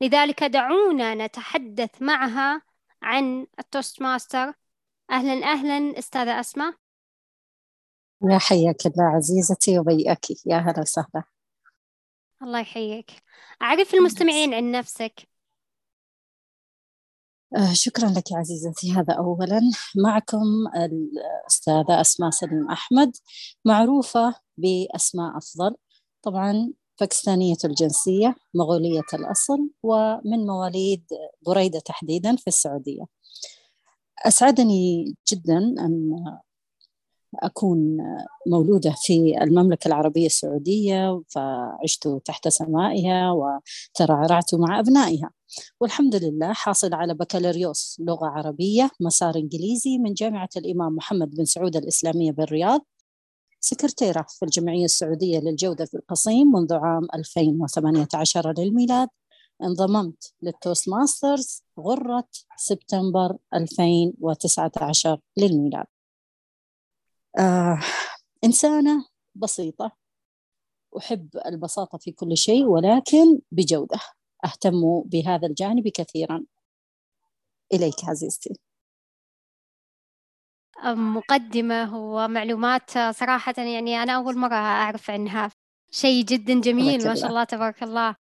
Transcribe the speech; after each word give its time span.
لذلك 0.00 0.44
دعونا 0.44 1.14
نتحدث 1.14 2.02
معها 2.02 2.62
عن 3.02 3.46
ال 3.58 4.02
Toastmaster. 4.02 4.52
أهلا 5.10 5.46
أهلا 5.46 5.98
أستاذة 5.98 6.40
أسماء. 6.40 6.74
يا 8.30 8.38
حياك 8.38 8.86
الله 8.86 9.04
عزيزتي 9.04 9.78
وبياك. 9.78 10.46
يا 10.46 10.56
هلا 10.56 10.80
وسهلا. 10.80 11.22
الله 12.42 12.60
يحييك. 12.60 13.10
عرفي 13.62 13.94
المستمعين 13.94 14.54
عن 14.54 14.72
نفسك. 14.72 15.28
آه 17.56 17.72
شكرا 17.72 18.08
لك 18.08 18.32
عزيزتي. 18.32 18.92
هذا 18.92 19.14
أولا. 19.14 19.60
معكم 19.96 20.66
الأستاذة 20.76 22.00
أسماء 22.00 22.30
سليم 22.30 22.70
أحمد 22.70 23.16
معروفة 23.64 24.34
بأسماء 24.56 25.36
أفضل. 25.38 25.76
طبعا 26.22 26.72
باكستانية 27.00 27.56
الجنسية 27.64 28.36
مغولية 28.54 29.02
الأصل 29.14 29.70
ومن 29.82 30.46
مواليد 30.46 31.04
بريدة 31.46 31.80
تحديدا 31.80 32.36
في 32.36 32.46
السعودية. 32.46 33.04
أسعدني 34.26 35.14
جدا 35.32 35.58
أن 35.58 36.24
أكون 37.42 37.96
مولودة 38.46 38.94
في 38.96 39.42
المملكة 39.42 39.88
العربية 39.88 40.26
السعودية 40.26 41.22
فعشت 41.28 42.08
تحت 42.24 42.48
سمائها 42.48 43.30
وترعرعت 43.30 44.54
مع 44.54 44.80
أبنائها. 44.80 45.30
والحمد 45.80 46.16
لله 46.16 46.52
حاصل 46.52 46.94
على 46.94 47.14
بكالوريوس 47.14 47.96
لغة 48.00 48.26
عربية 48.26 48.90
مسار 49.00 49.36
إنجليزي 49.36 49.98
من 49.98 50.14
جامعة 50.14 50.48
الإمام 50.56 50.96
محمد 50.96 51.30
بن 51.30 51.44
سعود 51.44 51.76
الإسلامية 51.76 52.32
بالرياض. 52.32 52.80
سكرتيرة 53.64 54.26
في 54.28 54.44
الجمعية 54.44 54.84
السعودية 54.84 55.38
للجودة 55.38 55.84
في 55.84 55.94
القصيم 55.94 56.52
منذ 56.52 56.74
عام 56.74 57.08
2018 57.14 58.54
للميلاد 58.58 59.08
انضممت 59.62 60.34
لل 60.42 60.88
Toastmasters 60.88 61.62
غرة 61.80 62.28
سبتمبر 62.56 63.36
2019 63.54 65.20
للميلاد. 65.36 65.86
آه 67.38 67.80
إنسانة 68.44 69.06
بسيطة 69.34 69.92
أحب 70.98 71.28
البساطة 71.46 71.98
في 71.98 72.12
كل 72.12 72.36
شيء 72.36 72.64
ولكن 72.64 73.40
بجودة 73.52 74.00
أهتم 74.44 75.00
بهذا 75.00 75.46
الجانب 75.46 75.88
كثيرا. 75.88 76.44
إليك 77.72 78.04
عزيزتي. 78.04 78.54
مقدمة 80.84 81.98
ومعلومات 81.98 82.90
صراحة 82.90 83.54
يعني 83.58 84.02
أنا 84.02 84.12
أول 84.12 84.38
مرة 84.38 84.54
أعرف 84.54 85.10
عنها. 85.10 85.50
شيء 85.90 86.24
جدا 86.24 86.60
جميل 86.60 87.08
ما 87.08 87.14
شاء 87.14 87.30
الله 87.30 87.44
تبارك 87.44 87.82
الله. 87.82 88.16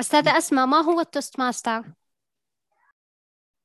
أستاذة 0.00 0.38
أسماء 0.38 0.66
ما 0.66 0.80
هو 0.80 1.00
ال 1.00 1.38
Toastmaster؟ 1.38 1.84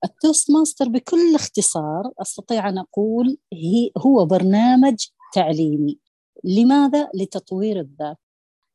ال 0.04 0.52
Toastmaster 0.52 0.88
بكل 0.90 1.36
اختصار 1.36 2.12
أستطيع 2.22 2.70
أن 2.70 2.78
أقول 2.78 3.38
هي 3.54 3.92
هو 3.98 4.26
برنامج 4.26 4.96
تعليمي. 5.34 6.00
لماذا؟ 6.44 7.10
لتطوير 7.14 7.80
الذات. 7.80 8.18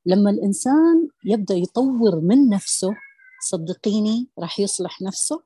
لما 0.06 0.31
الإنسان 0.31 1.09
يبدأ 1.25 1.54
يطور 1.54 2.21
من 2.21 2.49
نفسه 2.49 2.94
صدقيني 3.43 4.28
راح 4.39 4.60
يصلح 4.60 5.03
نفسه 5.03 5.43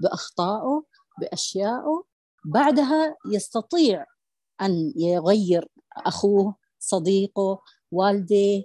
بأخطائه 0.00 0.84
بأشيائه 1.20 2.04
بعدها 2.44 3.16
يستطيع 3.32 4.04
أن 4.62 4.92
يغير 4.96 5.68
أخوه 5.96 6.54
صديقه 6.78 7.62
والديه 7.92 8.62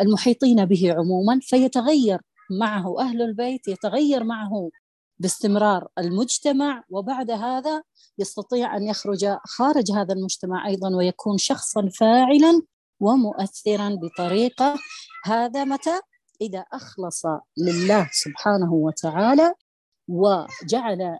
المحيطين 0.00 0.64
به 0.64 0.94
عموما 0.98 1.40
فيتغير 1.42 2.20
معه 2.50 3.00
أهل 3.00 3.22
البيت 3.22 3.68
يتغير 3.68 4.24
معه 4.24 4.70
باستمرار 5.18 5.88
المجتمع. 5.98 6.84
وبعد 6.90 7.30
هذا 7.30 7.82
يستطيع 8.18 8.76
أن 8.76 8.82
يخرج 8.82 9.36
خارج 9.44 9.92
هذا 9.92 10.14
المجتمع 10.14 10.66
أيضا 10.66 10.96
ويكون 10.96 11.38
شخصا 11.38 11.88
فاعلا 11.88 12.62
ومؤثرا 13.00 13.98
بطريقة. 14.02 14.78
هذا 15.24 15.64
متى؟ 15.64 16.00
إذا 16.40 16.58
أخلص 16.58 17.22
لله 17.58 18.10
سبحانه 18.12 18.72
وتعالى 18.72 19.54
وجعل 20.08 21.18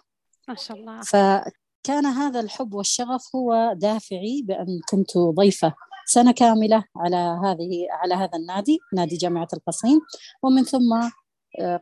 ما 0.49 0.55
شاء 0.55 0.77
الله. 0.77 1.01
فكان 1.03 2.07
هذا 2.07 2.41
الحب 2.41 2.75
والشغف 2.75 3.37
هو 3.37 3.73
دافعي 3.77 4.43
بأن 4.45 4.81
كنت 4.91 5.19
ضيفة 5.19 5.75
سنة 6.07 6.33
كاملة 6.33 6.85
على 6.97 7.17
هذه 7.17 7.87
على 7.91 8.15
هذا 8.15 8.39
النادي 8.39 8.79
نادي 8.95 9.17
جامعة 9.17 9.49
القصيم. 9.53 10.01
ومن 10.43 10.65
ثم 10.65 10.93
آه، 10.93 11.11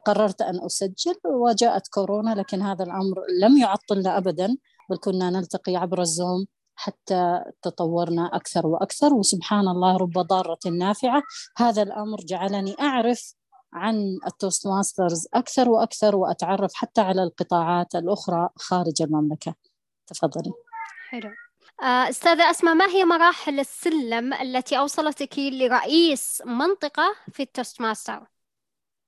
قررت 0.06 0.42
أن 0.42 0.64
أسجل 0.64 1.14
وجاءت 1.24 1.88
كورونا 1.88 2.34
لكن 2.34 2.62
هذا 2.62 2.84
الأمر 2.84 3.16
لم 3.42 3.56
يعطلنا 3.56 4.16
أبدا 4.16 4.56
بل 4.90 4.96
كنا 4.96 5.30
نلتقي 5.30 5.76
عبر 5.76 6.00
الزوم 6.00 6.46
حتى 6.74 7.40
تطورنا 7.62 8.30
أكثر 8.36 8.66
وأكثر. 8.66 9.14
وسبحان 9.14 9.68
الله 9.68 9.96
رب 9.96 10.18
ضارة 10.18 10.58
نافعة. 10.78 11.22
هذا 11.56 11.82
الأمر 11.82 12.18
جعلني 12.20 12.74
أعرف 12.80 13.34
عن 13.72 14.18
ال 14.26 14.66
Toastmasters 14.66 15.28
أكثر 15.34 15.68
وأكثر 15.68 16.16
وأتعرف 16.16 16.74
حتى 16.74 17.00
على 17.00 17.22
القطاعات 17.22 17.94
الأخرى 17.94 18.48
خارج 18.56 19.02
المملكة. 19.02 19.54
تفضلي. 20.06 20.52
حلو. 21.10 21.30
آه، 21.82 22.08
أستاذة 22.08 22.50
أسماء 22.50 22.74
ما 22.74 22.86
هي 22.86 23.04
مراحل 23.04 23.60
السلم 23.60 24.32
التي 24.32 24.78
أوصلتك 24.78 25.38
لرئيس 25.38 26.42
منطقة 26.46 27.14
في 27.32 27.42
ال 27.42 27.80
Toastmaster؟ 27.80 28.26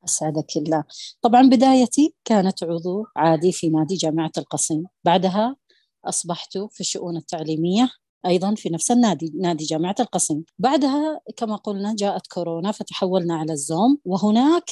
أسعدك 0.04 0.56
الله. 0.56 0.84
طبعا 1.22 1.48
بدايتي 1.48 2.14
كانت 2.24 2.62
عضو 2.64 3.06
عادي 3.16 3.52
في 3.52 3.68
نادي 3.68 3.94
جامعة 3.94 4.32
القصيم. 4.38 4.84
بعدها 5.04 5.56
أصبحت 6.04 6.58
في 6.58 6.80
الشؤون 6.80 7.16
التعليمية 7.16 7.90
أيضا 8.26 8.54
في 8.54 8.70
نفس 8.70 8.90
النادي 8.90 9.32
نادي 9.40 9.64
جامعة 9.64 9.94
القصيم. 10.00 10.44
بعدها 10.58 11.20
كما 11.36 11.56
قلنا 11.56 11.94
جاءت 11.98 12.26
كورونا 12.26 12.72
فتحولنا 12.72 13.36
على 13.36 13.52
ال 13.52 13.62
Zoom 13.62 13.98
وهناك 14.04 14.70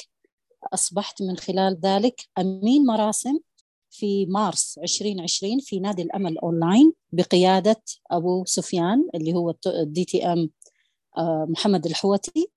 أصبحت 0.75 1.23
من 1.23 1.37
خلال 1.37 1.81
ذلك 1.81 2.29
أمين 2.39 2.87
مراسم 2.87 3.39
في 3.91 4.27
مارس 4.27 4.79
2020 4.79 5.59
في 5.61 5.81
نادي 5.81 6.03
الأمل 6.03 6.39
أونلاين 6.39 6.93
بقيادة 7.13 7.83
أبو 8.11 8.45
سفيان 8.45 9.09
اللي 9.15 9.35
هو 9.35 9.55
ال 9.67 10.05
DTM 10.05 10.51
محمد 11.49 11.87
الحوتي. 11.87 12.51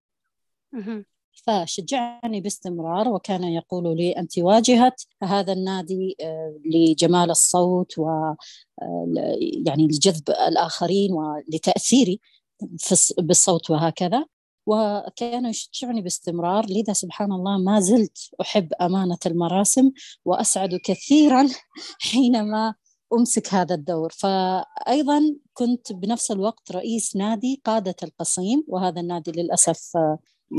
فشجعني 1.47 2.41
باستمرار 2.41 3.09
وكان 3.09 3.43
يقول 3.43 3.97
لي 3.97 4.11
أنت 4.11 4.37
واجهة 4.39 4.95
هذا 5.23 5.53
النادي 5.53 6.15
آه، 6.21 6.59
لجمال 6.65 7.31
الصوت 7.31 7.99
و 7.99 8.09
آه، 8.09 8.35
يعني 9.65 9.87
لجذب 9.87 10.29
الآخرين 10.29 11.13
ولتأثيري 11.13 12.19
بالصوت 13.17 13.69
وهكذا. 13.69 14.25
وكان 14.65 15.45
يشجعني 15.45 16.01
باستمرار 16.01 16.65
لذا 16.69 16.93
سبحان 16.93 17.31
الله 17.31 17.57
ما 17.57 17.79
زلت 17.79 18.17
أحب 18.41 18.73
أمانة 18.81 19.17
المراسم 19.25 19.91
وأسعد 20.25 20.79
كثيرا 20.85 21.47
حينما 22.11 22.73
أمسك 23.13 23.53
هذا 23.53 23.75
الدور. 23.75 24.09
فأيضا 24.11 25.35
كنت 25.53 25.93
بنفس 25.93 26.31
الوقت 26.31 26.71
رئيس 26.71 27.15
نادي 27.15 27.61
قادة 27.65 27.95
القصيم 28.03 28.63
وهذا 28.67 29.01
النادي 29.01 29.31
للأسف 29.31 29.97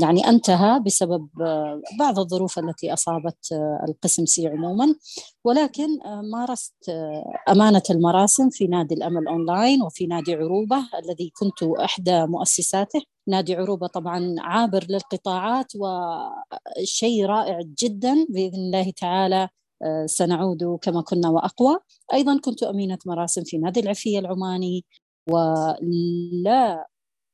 يعني 0.01 0.27
انتهى 0.29 0.79
بسبب 0.79 1.27
آه، 1.41 1.81
بعض 1.99 2.19
الظروف 2.19 2.59
التي 2.59 2.93
أصابت 2.93 3.51
آه، 3.51 3.85
القسم 3.89 4.25
C 4.25 4.47
عموما. 4.47 4.95
ولكن 5.43 6.01
آه، 6.05 6.21
مارست 6.21 6.73
أمانة 7.49 7.81
المراسم 7.89 8.49
في 8.49 8.67
نادي 8.67 8.95
الأمل 8.95 9.27
أونلاين 9.27 9.81
وفي 9.81 10.07
نادي 10.07 10.35
عروبة 10.35 10.77
الذي 10.99 11.31
كنت 11.39 11.63
إحدى 11.63 12.25
مؤسساته. 12.25 13.01
نادي 13.27 13.55
عروبة 13.55 13.87
طبعا 13.87 14.35
عابر 14.39 14.85
للقطاعات 14.89 15.71
وشيء 15.75 17.25
رائع 17.25 17.59
جدا 17.83 18.25
بإذن 18.29 18.55
الله 18.55 18.91
تعالى 18.91 19.49
سنعود 20.05 20.79
كما 20.81 21.01
كنا 21.01 21.29
وأقوى. 21.29 21.77
أيضا 22.13 22.39
كنت 22.39 22.63
أمينة 22.63 22.97
مراسم 23.05 23.43
في 23.43 23.57
نادي 23.57 23.79
العفية 23.79 24.19
العماني 24.19 24.85
ولا 25.29 26.87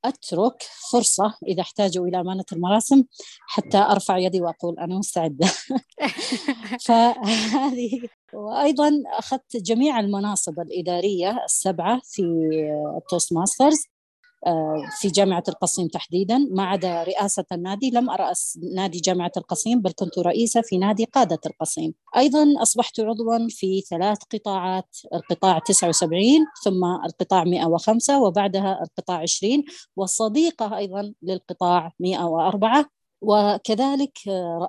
أترك 0.06 0.64
فرصة 0.92 1.34
إذا 1.48 1.62
احتاجوا 1.62 2.08
إلى 2.08 2.20
امانه 2.20 2.46
المراسم 2.52 3.04
حتى 3.48 3.78
أرفع 3.78 4.18
يدي 4.18 4.42
وأقول 4.42 4.80
أنا 4.80 4.98
مستعدة. 4.98 5.48
فهذه 6.86 8.02
وأيضا 8.34 8.92
أخذت 9.06 9.58
جميع 9.58 10.00
المناصب 10.00 10.60
الإدارية 10.60 11.44
السبعة 11.46 12.02
في 12.04 12.22
ال 12.98 13.34
Toastmasters 13.34 13.84
في 15.02 15.08
جامعة 15.08 15.44
القصيم 15.50 15.88
تحديدا. 15.88 16.38
ما 16.52 16.64
عدا 16.64 17.04
رئاسة 17.04 17.46
النادي 17.52 17.90
لم 17.90 18.10
أرأس 18.10 18.60
نادي 18.76 19.00
جامعة 19.00 19.32
القصيم 19.38 19.82
بل 19.82 19.92
كنت 19.92 20.20
رئيسة 20.20 20.62
في 20.62 20.78
نادي 20.78 21.06
قادة 21.06 21.40
القصيم. 21.46 21.94
أيضا 22.18 22.54
أصبحت 22.62 23.00
عضوا 23.00 23.48
في 23.50 23.82
ثلاث 23.82 24.18
قطاعات 24.34 24.98
القطاع 25.14 25.60
79 25.60 26.46
ثم 26.64 26.84
القطاع 27.06 27.44
105 27.44 28.22
وبعدها 28.22 28.84
القطاع 28.84 29.18
20 29.22 29.64
والصديقة 29.96 30.78
أيضا 30.78 31.14
للقطاع 31.22 31.94
104 32.00 32.86
وكذلك 33.22 34.18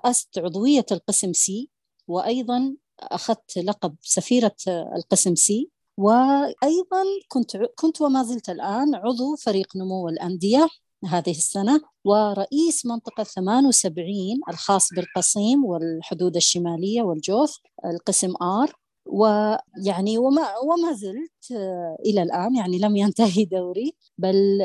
رأست 0.04 0.38
عضوية 0.38 0.86
القسم 0.92 1.32
C 1.32 1.70
وأيضا 2.08 2.74
أخذت 3.00 3.58
لقب 3.58 3.94
سفيرة 4.02 4.56
القسم 4.68 5.34
C. 5.34 5.70
وأيضا 6.00 7.04
كنت 7.28 7.56
كنت 7.56 8.00
وما 8.00 8.22
زلت 8.22 8.50
الآن 8.50 8.94
عضو 8.94 9.36
فريق 9.36 9.76
نمو 9.76 10.08
الأندية 10.08 10.68
هذه 11.06 11.30
السنة 11.30 11.80
ورئيس 12.04 12.86
منطقة 12.86 13.24
78 13.24 14.40
الخاص 14.48 14.94
بالقصيم 14.94 15.64
والحدود 15.64 16.36
الشمالية 16.36 17.02
والجوف 17.02 17.58
القسم 17.84 18.34
R. 18.42 18.72
ويعني 19.06 20.18
وما 20.18 20.58
وما 20.58 20.92
زلت 20.92 21.60
إلى 22.06 22.22
الآن 22.22 22.56
يعني 22.56 22.78
لم 22.78 22.96
ينتهي 22.96 23.44
دوري 23.44 23.96
بل 24.18 24.60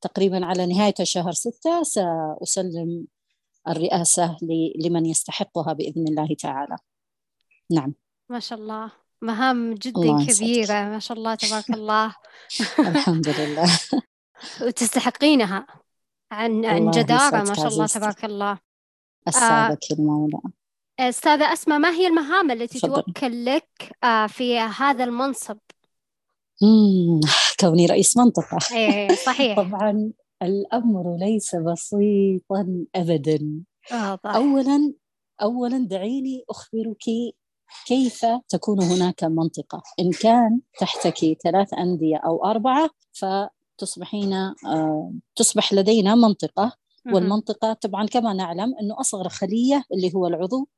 تقريبا 0.00 0.46
على 0.46 0.66
نهاية 0.66 0.94
شهر 1.02 1.32
ستة 1.32 1.82
سأسلم 1.82 3.06
الرئاسة 3.68 4.36
لمن 4.84 5.06
يستحقها 5.06 5.72
بإذن 5.72 6.08
الله 6.08 6.34
تعالى. 6.38 6.76
نعم. 7.70 7.94
ما 8.28 8.40
شاء 8.40 8.58
الله. 8.58 8.99
مهام 9.22 9.74
جدا 9.74 10.24
كبيرة 10.28 10.72
ما 10.74 10.98
شاء 10.98 11.16
الله 11.18 11.34
تبارك 11.34 11.70
الله. 11.78 12.14
الحمد 12.78 13.28
لله. 13.28 13.78
وتستحقينها 14.62 15.66
عن 16.32 16.64
عن 16.64 16.90
جدارة 16.90 17.42
ما 17.42 17.54
شاء 17.54 17.66
الله 17.68 17.86
تبارك 17.86 18.24
الله. 18.24 18.58
أسعدك 19.28 19.78
آه 19.90 19.94
المولى 19.94 20.38
أستاذة 21.00 21.52
أسماء 21.52 21.78
ما 21.78 21.90
هي 21.90 22.06
المهام 22.06 22.50
التي 22.50 22.78
فضل. 22.78 23.02
توكل 23.02 23.44
لك 23.44 23.96
آه 24.04 24.26
في 24.26 24.58
هذا 24.58 25.04
المنصب؟ 25.04 25.58
مم. 26.62 27.20
كوني 27.60 27.86
رئيس 27.86 28.16
منطقة. 28.16 28.58
إيه 28.76 29.08
صحيح. 29.26 29.56
طبعا 29.56 30.12
الأمر 30.42 31.16
ليس 31.20 31.56
بسيطا 31.56 32.84
أبدا. 32.94 33.62
أولا 34.24 34.92
أولا 35.42 35.78
دعيني 35.78 36.44
أخبرك 36.50 37.04
كيف 37.86 38.26
تكون 38.48 38.82
هناك 38.82 39.24
منطقة؟ 39.24 39.82
إن 40.00 40.10
كان 40.10 40.60
تحتك 40.80 41.38
ثلاث 41.42 41.74
أندية 41.74 42.16
أو 42.16 42.44
أربعة 42.44 42.90
فتصبحين 43.12 44.32
آه، 44.32 45.12
تصبح 45.36 45.72
لدينا 45.72 46.14
منطقة. 46.14 46.72
والمنطقة 47.12 47.72
طبعا 47.72 48.06
كما 48.06 48.32
نعلم 48.32 48.74
أنه 48.80 49.00
أصغر 49.00 49.28
خلية 49.28 49.84
اللي 49.92 50.14
هو 50.14 50.26
العضو. 50.26 50.68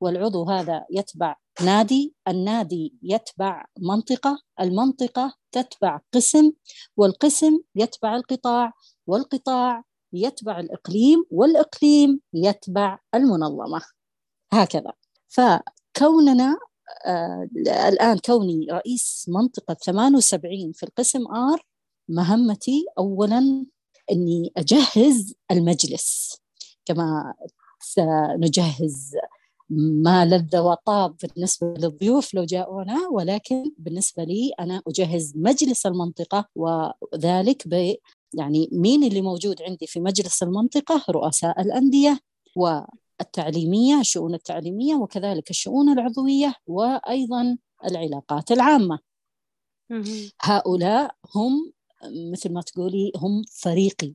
والعضو 0.00 0.44
هذا 0.44 0.84
يتبع 0.90 1.36
نادي 1.64 2.14
النادي 2.28 2.94
يتبع 3.02 3.64
منطقة. 3.78 4.38
المنطقة 4.60 5.34
تتبع 5.52 6.00
قسم 6.14 6.52
والقسم 6.96 7.58
يتبع 7.74 8.16
القطاع. 8.16 8.72
والقطاع 9.06 9.82
يتبع 10.12 10.60
الإقليم 10.60 11.24
والإقليم 11.30 12.20
يتبع 12.34 12.98
المنظمة. 13.14 13.80
هكذا. 14.52 14.92
ف 15.28 15.40
كوننا 16.00 16.58
آه 17.06 17.48
الآن 17.88 18.18
كوني 18.18 18.66
رئيس 18.70 19.26
منطقة 19.28 19.74
78 19.74 20.72
في 20.72 20.82
القسم 20.82 21.26
آر 21.26 21.66
مهمتي 22.08 22.86
أولا 22.98 23.66
أني 24.12 24.52
أجهز 24.56 25.34
المجلس. 25.50 26.36
كما 26.84 27.34
سنجهز 27.80 29.16
ما 30.04 30.24
لذ 30.24 30.58
وطاب 30.58 31.16
بالنسبة 31.22 31.74
للضيوف 31.78 32.34
لو 32.34 32.44
جاءونا 32.44 33.08
ولكن 33.12 33.72
بالنسبة 33.78 34.24
لي 34.24 34.52
أنا 34.60 34.82
أجهز 34.88 35.32
مجلس 35.36 35.86
المنطقة 35.86 36.48
وذلك 36.54 37.68
ب 37.68 37.94
يعني 38.34 38.68
مين 38.72 39.04
اللي 39.04 39.22
موجود 39.22 39.62
عندي 39.62 39.86
في 39.86 40.00
مجلس 40.00 40.42
المنطقة؟ 40.42 41.04
رؤساء 41.10 41.60
الأندية 41.60 42.20
التعليمية 43.20 44.00
الشؤون 44.00 44.34
التعليمية 44.34 44.94
وكذلك 44.94 45.50
الشؤون 45.50 45.88
العضوية 45.92 46.54
وأيضا 46.66 47.58
العلاقات 47.84 48.52
العامة. 48.52 48.98
هؤلاء 50.42 51.14
هم 51.34 51.72
مثل 52.32 52.52
ما 52.52 52.62
تقولي 52.62 53.12
هم 53.16 53.42
فريقي. 53.62 54.14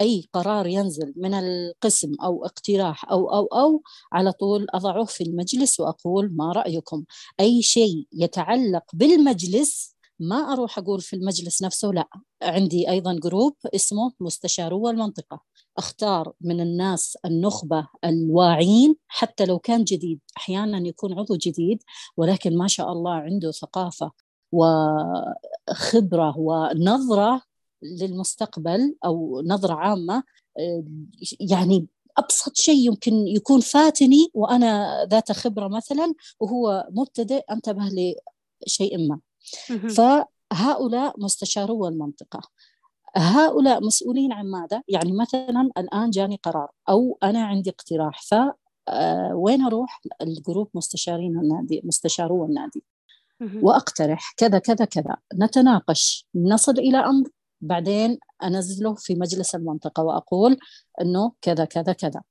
أي 0.00 0.24
قرار 0.32 0.66
ينزل 0.66 1.14
من 1.16 1.34
القسم 1.34 2.12
أو 2.22 2.44
اقتراح 2.44 3.10
أو 3.10 3.30
أو 3.34 3.46
أو 3.46 3.82
على 4.12 4.32
طول 4.32 4.66
أضعه 4.70 5.04
في 5.04 5.24
المجلس 5.24 5.80
وأقول 5.80 6.36
ما 6.36 6.52
رأيكم. 6.52 7.04
أي 7.40 7.62
شيء 7.62 8.06
يتعلق 8.12 8.84
بالمجلس 8.94 9.96
ما 10.20 10.36
أروح 10.52 10.78
أقول 10.78 11.00
في 11.00 11.16
المجلس 11.16 11.62
نفسه 11.62 11.88
لا. 11.88 12.08
عندي 12.42 12.90
أيضا 12.90 13.18
جروب 13.22 13.56
اسمه 13.74 14.12
مستشارو 14.20 14.88
المنطقة 14.88 15.40
أختار 15.78 16.32
من 16.40 16.60
الناس 16.60 17.18
النخبة 17.24 17.88
الواعين 18.04 18.96
حتى 19.08 19.44
لو 19.44 19.58
كان 19.58 19.84
جديد. 19.84 20.20
أحيانا 20.36 20.88
يكون 20.88 21.18
عضو 21.18 21.36
جديد 21.36 21.82
ولكن 22.16 22.56
ما 22.56 22.68
شاء 22.68 22.92
الله 22.92 23.12
عنده 23.12 23.50
ثقافة 23.50 24.12
وخبرة 24.52 26.38
ونظرة 26.38 27.42
للمستقبل 27.82 28.96
أو 29.04 29.42
نظرة 29.46 29.74
عامة. 29.74 30.22
يعني 31.40 31.86
أبسط 32.18 32.56
شيء 32.56 32.86
يمكن 32.86 33.12
يكون 33.26 33.60
فاتني 33.60 34.30
وأنا 34.34 35.04
ذات 35.10 35.32
خبرة 35.32 35.68
مثلا 35.68 36.14
وهو 36.40 36.88
مبتدئ 36.90 37.44
أنتبه 37.50 38.14
لشيء 38.66 39.08
ما. 39.08 39.20
فهؤلاء 39.88 41.14
مستشارو 41.18 41.88
المنطقة. 41.88 42.40
هؤلاء 43.16 43.84
مسؤولين 43.84 44.32
عن 44.32 44.46
ماذا؟ 44.46 44.82
يعني 44.88 45.12
مثلا 45.12 45.70
الآن 45.78 46.10
جاني 46.10 46.40
قرار 46.42 46.70
أو 46.88 47.18
أنا 47.22 47.44
عندي 47.44 47.70
اقتراح 47.70 48.22
ف 48.22 48.34
آه، 48.88 49.34
وين 49.34 49.62
أروح؟ 49.62 50.00
الجروب 50.22 50.70
مستشارين 50.74 51.38
النادي 51.38 51.80
مستشارو 51.84 52.44
النادي 52.44 52.84
وأقترح 53.62 54.34
كذا 54.36 54.58
كذا 54.58 54.84
كذا 54.84 55.16
نتناقش 55.34 56.26
نصل 56.34 56.72
إلى 56.72 56.98
أمر 56.98 57.28
بعدين 57.60 58.18
أنزله 58.42 58.94
في 58.94 59.14
مجلس 59.14 59.54
المنطقة 59.54 60.02
وأقول 60.02 60.58
أنه 61.00 61.32
كذا 61.42 61.64
كذا 61.64 61.92
كذا 61.92 62.22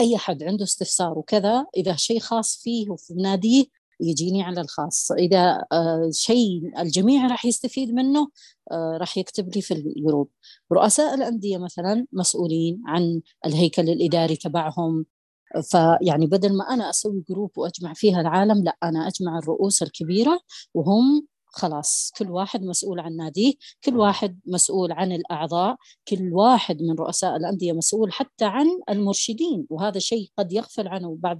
أي 0.00 0.16
أحد 0.16 0.42
عنده 0.42 0.64
استفسار 0.64 1.18
وكذا 1.18 1.66
إذا 1.76 1.96
شيء 1.96 2.20
خاص 2.20 2.56
فيه 2.62 2.90
وفي 2.90 3.14
ناديه 3.14 3.64
يجيني 4.00 4.42
على 4.42 4.60
الخاص. 4.60 5.12
إذا 5.12 5.64
آه، 5.72 6.10
شيء 6.12 6.80
الجميع 6.80 7.26
راح 7.26 7.44
يستفيد 7.46 7.94
منه 7.94 8.28
آه، 8.72 8.96
راح 9.00 9.18
يكتب 9.18 9.56
لي 9.56 9.62
في 9.62 9.74
ال 9.74 9.82
group. 9.82 10.30
رؤساء 10.72 11.14
الأندية 11.14 11.58
مثلا 11.58 12.06
مسؤولين 12.12 12.82
عن 12.86 13.20
الهيكل 13.46 13.82
الإداري 13.82 14.36
تبعهم. 14.36 15.06
فيعني 15.70 16.26
بدل 16.26 16.56
ما 16.56 16.64
أنا 16.64 16.90
أسوي 16.90 17.24
group 17.28 17.50
وأجمع 17.58 17.92
فيها 17.94 18.20
العالم 18.20 18.64
لا 18.64 18.76
أنا 18.82 19.08
أجمع 19.08 19.38
الرؤوس 19.38 19.82
الكبيرة 19.82 20.40
وهم 20.74 21.26
خلاص 21.52 22.12
كل 22.18 22.30
واحد 22.30 22.62
مسؤول 22.62 23.00
عن 23.00 23.16
ناديه 23.16 23.52
كل 23.84 23.96
واحد 23.96 24.40
مسؤول 24.46 24.92
عن 24.92 25.12
الأعضاء 25.12 25.76
كل 26.08 26.32
واحد 26.32 26.82
من 26.82 26.94
رؤساء 26.94 27.36
الأندية 27.36 27.72
مسؤول 27.72 28.12
حتى 28.12 28.44
عن 28.44 28.66
المرشدين. 28.90 29.66
وهذا 29.70 29.98
شيء 29.98 30.30
قد 30.38 30.52
يغفل 30.52 30.88
عنه 30.88 31.16
بعض 31.20 31.38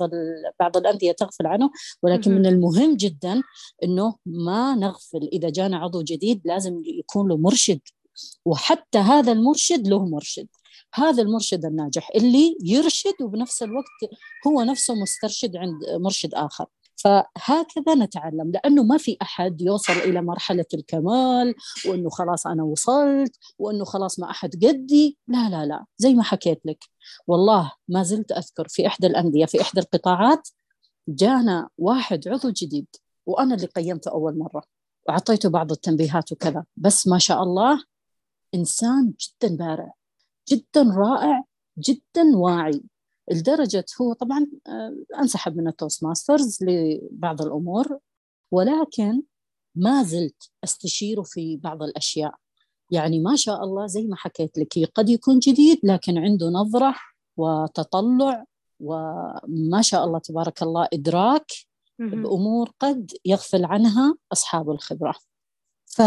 بعض 0.60 0.76
الأندية 0.76 1.12
تغفل 1.12 1.46
عنه. 1.46 1.70
ولكن 2.02 2.34
من 2.34 2.46
المهم 2.46 2.96
جدا 2.96 3.42
أنه 3.84 4.14
ما 4.26 4.74
نغفل 4.74 5.28
إذا 5.32 5.50
جانا 5.50 5.78
عضو 5.78 6.02
جديد 6.02 6.42
لازم 6.44 6.82
يكون 6.84 7.28
له 7.28 7.36
مرشد. 7.36 7.80
وحتى 8.44 8.98
هذا 8.98 9.32
المرشد 9.32 9.88
له 9.88 10.04
مرشد. 10.06 10.48
هذا 10.94 11.22
المرشد 11.22 11.64
الناجح 11.64 12.10
اللي 12.16 12.56
يرشد 12.64 13.22
وبنفس 13.22 13.62
الوقت 13.62 14.14
هو 14.46 14.62
نفسه 14.62 14.94
مسترشد 14.94 15.56
عند 15.56 15.74
مرشد 16.00 16.34
آخر. 16.34 16.66
فهكذا 17.04 17.94
نتعلم 17.94 18.50
لأنه 18.50 18.82
ما 18.82 18.98
في 18.98 19.16
أحد 19.22 19.60
يوصل 19.60 19.92
إلى 19.92 20.22
مرحلة 20.22 20.64
الكمال 20.74 21.54
وأنه 21.88 22.10
خلاص 22.10 22.46
أنا 22.46 22.62
وصلت 22.62 23.36
وأنه 23.58 23.84
خلاص 23.84 24.18
ما 24.20 24.30
أحد 24.30 24.50
قدي. 24.64 25.18
لا 25.28 25.48
لا 25.50 25.66
لا 25.66 25.84
زي 25.98 26.14
ما 26.14 26.22
حكيت 26.22 26.60
لك. 26.64 26.84
والله 27.26 27.72
ما 27.88 28.02
زلت 28.02 28.32
أذكر 28.32 28.68
في 28.68 28.86
إحدى 28.86 29.06
الأندية 29.06 29.46
في 29.46 29.60
إحدى 29.60 29.80
القطاعات 29.80 30.48
جانا 31.08 31.68
واحد 31.78 32.28
عضو 32.28 32.50
جديد 32.50 32.86
وأنا 33.26 33.54
اللي 33.54 33.66
قيمته 33.66 34.10
أول 34.10 34.38
مرة 34.38 34.62
وأعطيته 35.08 35.48
بعض 35.48 35.72
التنبيهات 35.72 36.32
وكذا. 36.32 36.64
بس 36.76 37.08
ما 37.08 37.18
شاء 37.18 37.42
الله 37.42 37.84
إنسان 38.54 39.12
جدا 39.20 39.56
بارع 39.56 39.92
جدا 40.48 40.82
رائع 40.96 41.44
جدا 41.78 42.36
واعي. 42.36 42.82
لدرجة 43.30 43.84
هو 44.00 44.12
طبعا 44.12 44.46
آه، 44.66 44.96
أنسحب 45.20 45.56
من 45.56 45.68
ال 45.68 46.04
Toastmasters 46.04 46.58
لبعض 46.62 47.42
الأمور 47.42 47.98
ولكن 48.50 49.22
ما 49.74 50.02
زلت 50.02 50.50
استشيره 50.64 51.22
في 51.22 51.56
بعض 51.56 51.82
الأشياء. 51.82 52.34
يعني 52.90 53.18
ما 53.20 53.36
شاء 53.36 53.64
الله 53.64 53.86
زي 53.86 54.02
ما 54.02 54.16
حكيت 54.16 54.58
لك 54.58 54.90
قد 54.94 55.08
يكون 55.08 55.38
جديد 55.38 55.80
لكن 55.84 56.18
عنده 56.18 56.46
نظرة 56.46 56.94
وتطلع 57.36 58.44
وما 58.80 59.82
شاء 59.82 60.04
الله 60.04 60.18
تبارك 60.18 60.62
الله 60.62 60.88
إدراك 60.92 61.52
بأمور 61.98 62.70
قد 62.80 63.12
يغفل 63.24 63.64
عنها 63.64 64.16
أصحاب 64.32 64.70
الخبرة. 64.70 65.14
ف 65.86 66.02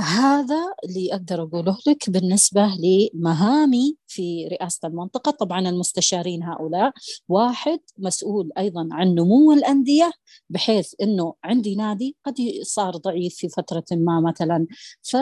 هذا 0.00 0.74
اللي 0.84 1.12
أقدر 1.14 1.42
أقوله 1.42 1.78
لك 1.86 2.10
بالنسبة 2.10 2.62
لمهامي 2.78 3.96
في 4.06 4.48
رئاسة 4.48 4.88
المنطقة. 4.88 5.30
طبعا 5.30 5.68
المستشارين 5.68 6.42
هؤلاء 6.42 6.92
واحد 7.28 7.80
مسؤول 7.98 8.50
أيضا 8.58 8.88
عن 8.92 9.14
نمو 9.14 9.52
الأندية 9.52 10.12
بحيث 10.50 10.94
أنه 11.02 11.34
عندي 11.44 11.76
نادي 11.76 12.16
قد 12.24 12.34
صار 12.62 12.96
ضعيف 12.96 13.34
في 13.34 13.48
فترة 13.48 13.84
ما 13.92 14.20
مثلا. 14.20 14.66
ف 15.02 15.16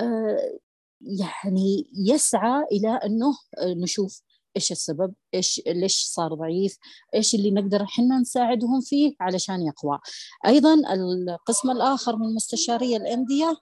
آه، 0.00 0.58
يعني 1.00 1.86
يسعى 1.94 2.64
إلى 2.72 2.88
أنه 2.88 3.36
نشوف 3.64 4.22
إيش 4.56 4.72
السبب 4.72 5.14
إيش 5.34 5.60
ليش 5.66 6.04
صار 6.04 6.34
ضعيف 6.34 6.78
إيش 7.14 7.34
اللي 7.34 7.50
نقدر 7.50 7.82
إحنا 7.82 8.18
نساعدهم 8.18 8.80
فيه 8.80 9.14
علشان 9.20 9.62
يقوى. 9.62 9.98
أيضا 10.46 10.74
القسم 10.94 11.70
الآخر 11.70 12.16
من 12.16 12.34
مستشاري 12.34 12.96
الأندية 12.96 13.56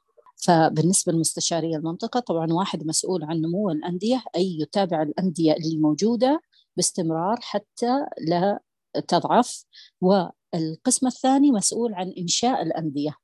فبالنسبة 0.47 1.13
لمستشاري 1.13 1.77
المنطقة 1.77 2.21
طبعا 2.21 2.53
واحد 2.53 2.87
مسؤول 2.87 3.25
عن 3.25 3.41
نمو 3.41 3.71
الأندية 3.71 4.25
أي 4.37 4.59
يتابع 4.61 5.03
الأندية 5.03 5.53
اللي 5.53 5.79
موجودة 5.79 6.41
باستمرار 6.77 7.39
حتى 7.41 8.07
لا 8.29 8.61
تضعف. 9.09 9.65
والقسم 10.01 11.07
الثاني 11.07 11.51
مسؤول 11.53 11.95
عن 11.95 12.15
إنشاء 12.19 12.63
الأندية. 12.63 13.15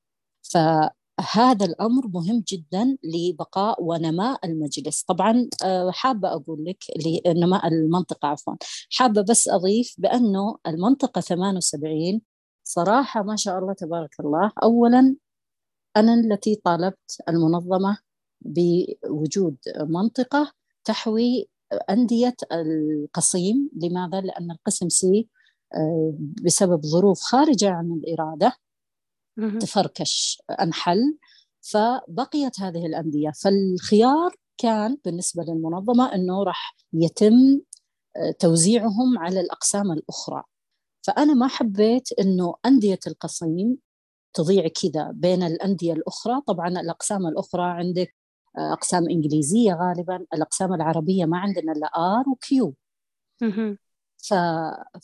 فهذا 0.42 1.66
الأمر 1.66 2.08
مهم 2.08 2.44
جدا 2.48 2.96
لبقاء 3.04 3.82
ونماء 3.82 4.46
المجلس. 4.46 5.02
طبعا 5.02 5.48
آه، 5.64 5.90
حابة 5.90 6.32
أقول 6.32 6.64
لك 6.64 6.84
لنماء 7.26 7.68
المنطقة 7.68 8.28
عفوا. 8.28 8.54
حابة 8.90 9.22
بس 9.22 9.48
أضيف 9.48 9.94
بأنه 9.98 10.56
المنطقة 10.66 11.20
78 11.20 12.20
صراحة 12.64 13.22
ما 13.22 13.36
شاء 13.36 13.58
الله 13.58 13.72
تبارك 13.72 14.20
الله 14.20 14.52
أولا 14.62 15.16
أنا 15.98 16.14
التي 16.14 16.54
طالبت 16.54 17.22
المنظمة 17.28 17.98
بوجود 18.40 19.56
منطقة 19.80 20.52
تحوي 20.84 21.48
أندية 21.90 22.36
القصيم 22.52 23.70
لماذا؟ 23.82 24.20
لأن 24.20 24.50
القسم 24.50 24.88
سي 24.88 25.28
آه، 25.74 26.14
بسبب 26.44 26.86
ظروف 26.86 27.20
خارجة 27.20 27.70
عن 27.70 27.92
الإرادة 27.92 28.52
تفركش 29.58 30.42
أنحل 30.60 31.18
فبقيت 31.60 32.60
هذه 32.60 32.86
الأندية. 32.86 33.30
فالخيار 33.30 34.34
كان 34.58 34.98
بالنسبة 35.04 35.42
للمنظمة 35.42 36.14
أنه 36.14 36.42
راح 36.42 36.76
يتم 36.92 37.60
آه، 38.16 38.30
توزيعهم 38.38 39.18
على 39.18 39.40
الأقسام 39.40 39.92
الأخرى. 39.92 40.42
فأنا 41.02 41.34
ما 41.34 41.48
حبيت 41.48 42.12
أنه 42.20 42.54
أندية 42.66 42.98
القصيم 43.06 43.78
تضيع 44.38 44.68
كذا 44.68 45.10
بين 45.14 45.42
الأندية 45.42 45.92
الأخرى. 45.92 46.40
طبعا 46.46 46.68
الأقسام 46.68 47.26
الأخرى 47.26 47.62
عندك 47.62 48.14
آه، 48.58 48.72
أقسام 48.72 49.08
إنجليزية 49.08 49.72
غالبا 49.74 50.26
الأقسام 50.34 50.74
العربية 50.74 51.24
ما 51.24 51.38
عندنا 51.38 51.72
إلا 51.72 51.86
آر 51.86 52.24
وكيو 52.28 52.74
ف... 54.16 54.34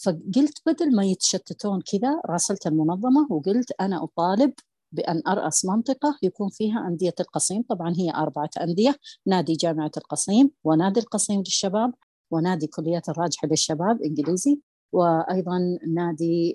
فقلت 0.05 0.63
بدل 0.67 0.97
ما 0.97 1.05
يتشتتون 1.05 1.81
كذا 1.81 2.21
راسلت 2.27 2.67
المنظمة 2.67 3.33
وقلت 3.33 3.73
أنا 3.81 4.05
أطالب 4.05 4.53
بأن 4.93 5.23
أرأس 5.29 5.65
منطقة 5.65 6.19
يكون 6.23 6.49
فيها 6.49 6.89
أندية 6.89 7.15
القصيم. 7.21 7.63
طبعا 7.69 7.95
هي 7.99 8.11
أربعة 8.15 8.51
أندية 8.61 8.97
نادي 9.27 9.53
جامعة 9.53 9.91
القصيم 9.97 10.51
ونادي 10.65 11.01
القصيم 11.01 11.39
للشباب 11.41 11.95
ونادي 12.31 12.67
كليات 12.67 13.09
الراجحة 13.09 13.49
للشباب 13.49 14.03
إنجليزي 14.03 14.61
وأيضا 14.93 15.59
نادي 15.95 16.55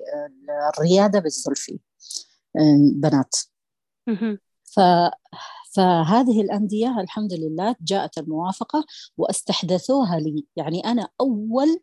الريادة 0.78 1.20
بالزلفي. 1.20 1.80
بنات. 2.96 3.36
ف 4.64 4.80
فهذه 5.74 6.42
الأندية 6.42 7.00
الحمد 7.00 7.34
لله 7.34 7.76
جاءت 7.82 8.18
الموافقة 8.18 8.86
واستحدثوها 9.18 10.20
لي. 10.20 10.46
يعني 10.56 10.80
أنا 10.86 11.10
أول 11.22 11.80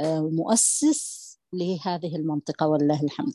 آه، 0.00 0.20
مؤسس 0.32 1.28
لهذه 1.52 2.16
المنطقة 2.16 2.68
والله 2.68 3.02
الحمد. 3.02 3.34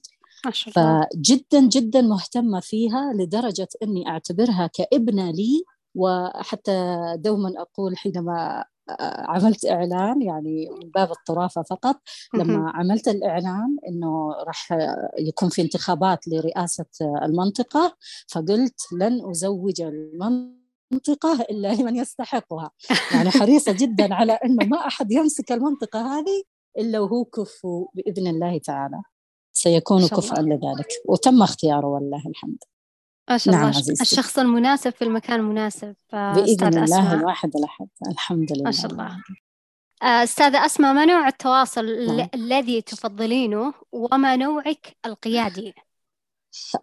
فجدا 0.74 1.68
جدا 1.68 2.02
مهتمة 2.02 2.60
فيها 2.60 3.14
لدرجة 3.14 3.68
أني 3.84 4.08
أعتبرها 4.08 4.68
كابنة 4.68 5.32
لي 5.32 5.64
وحتى 5.96 6.98
دوما 7.18 7.54
أقول 7.58 7.98
حينما 7.98 8.66
عملت 9.00 9.66
إعلان 9.66 10.22
يعني 10.22 10.70
من 10.70 10.90
باب 10.90 11.12
الطرافة 11.12 11.62
فقط. 11.62 11.96
لما 12.34 12.72
عملت 12.76 13.08
الإعلان 13.08 13.78
إنه 13.88 14.32
راح 14.48 14.68
يكون 15.20 15.50
في 15.50 15.62
انتخابات 15.62 16.28
لرئاسة 16.28 16.86
المنطقة 17.24 17.96
فقلت 18.28 18.82
لن 18.92 19.30
أزوج 19.30 19.82
المنطقة 19.82 21.42
إلا 21.50 21.74
لمن 21.74 21.96
يستحقها. 21.96 22.72
يعني 23.14 23.30
حريصة 23.30 23.72
جدا 23.72 24.14
على 24.14 24.34
إنه 24.34 24.66
ما 24.66 24.88
أحد 24.88 25.12
يمسك 25.12 25.52
المنطقة 25.52 26.20
هذه 26.20 26.44
إلا 26.78 27.00
وهو 27.00 27.26
كفو 27.26 27.88
بإذن 27.94 28.28
الله 28.28 28.58
تعالى. 28.58 29.02
سيكون 29.54 30.08
كفءا 30.08 30.42
لذلك. 30.42 30.88
وتم 31.06 31.44
اختياره 31.44 31.88
والله 31.88 32.28
الحمد. 32.28 32.58
ما 33.30 33.38
شاء 33.38 33.54
نعم 33.54 33.64
الله 33.64 33.78
عزيزتي. 33.78 34.02
الشخص 34.02 34.40
المناسب 34.40 34.90
في 34.90 35.04
المكان 35.04 35.40
المناسب 35.40 35.96
بإذن 36.14 36.68
الله 36.68 36.84
أسماء. 36.84 37.14
الواحد 37.14 37.56
الأحد 37.56 37.88
الحمد 38.12 38.54
لله 38.54 38.64
ما 38.64 38.72
شاء 38.72 38.92
الله 38.92 39.24
أستاذة 40.04 40.66
أسماء 40.66 40.94
ما 40.94 41.06
نوع 41.06 41.28
التواصل 41.28 41.86
نعم. 42.18 42.30
الذي 42.34 42.82
تفضلينه 42.82 43.74
وما 43.92 44.36
نوعك 44.36 44.98
القيادي؟ 45.06 45.74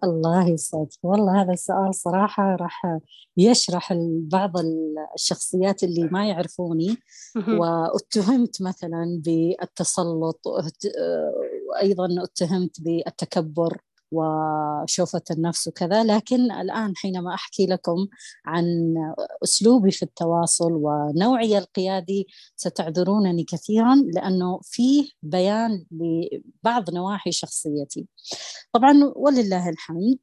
الله 0.04 0.48
يسعدك 0.48 0.98
والله 1.02 1.42
هذا 1.42 1.52
السؤال 1.52 1.94
صراحة 1.94 2.56
راح 2.56 2.98
يشرح 3.36 3.92
بعض 4.32 4.52
الشخصيات 5.14 5.82
اللي 5.82 6.04
ما 6.04 6.28
يعرفوني 6.28 6.96
واتهمت 7.48 8.62
مثلا 8.62 9.22
بالتسلط 9.24 10.40
وأيضا 11.68 12.08
اتهمت 12.24 12.80
بالتكبر 12.80 13.80
وشوفة 14.12 15.22
النفس 15.30 15.68
وكذا. 15.68 16.04
لكن 16.04 16.52
الآن 16.52 16.96
حينما 16.96 17.34
أحكي 17.34 17.66
لكم 17.66 18.06
عن 18.46 18.94
أسلوبي 19.44 19.90
في 19.90 20.02
التواصل 20.02 20.72
ونوعي 20.72 21.58
القيادي 21.58 22.26
ستعذرونني 22.56 23.44
كثيرا 23.44 23.94
لأنه 24.14 24.60
فيه 24.62 25.08
بيان 25.22 25.84
لبعض 25.90 26.90
نواحي 26.90 27.32
شخصيتي. 27.32 28.06
طبعا 28.72 29.12
ولله 29.16 29.68
الحمد 29.68 30.18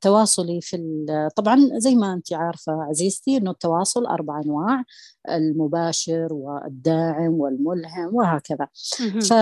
تواصلي 0.00 0.60
في 0.60 1.06
طبعا 1.36 1.68
زي 1.76 1.94
ما 1.94 2.12
أنت 2.12 2.32
عارفة 2.32 2.72
عزيزتي 2.72 3.36
أنه 3.36 3.50
التواصل 3.50 4.06
أربع 4.06 4.40
أنواع 4.44 4.84
المباشر 5.30 6.28
والداعم 6.30 7.32
والملهم 7.32 8.14
وهكذا. 8.14 8.68
ف 9.28 9.34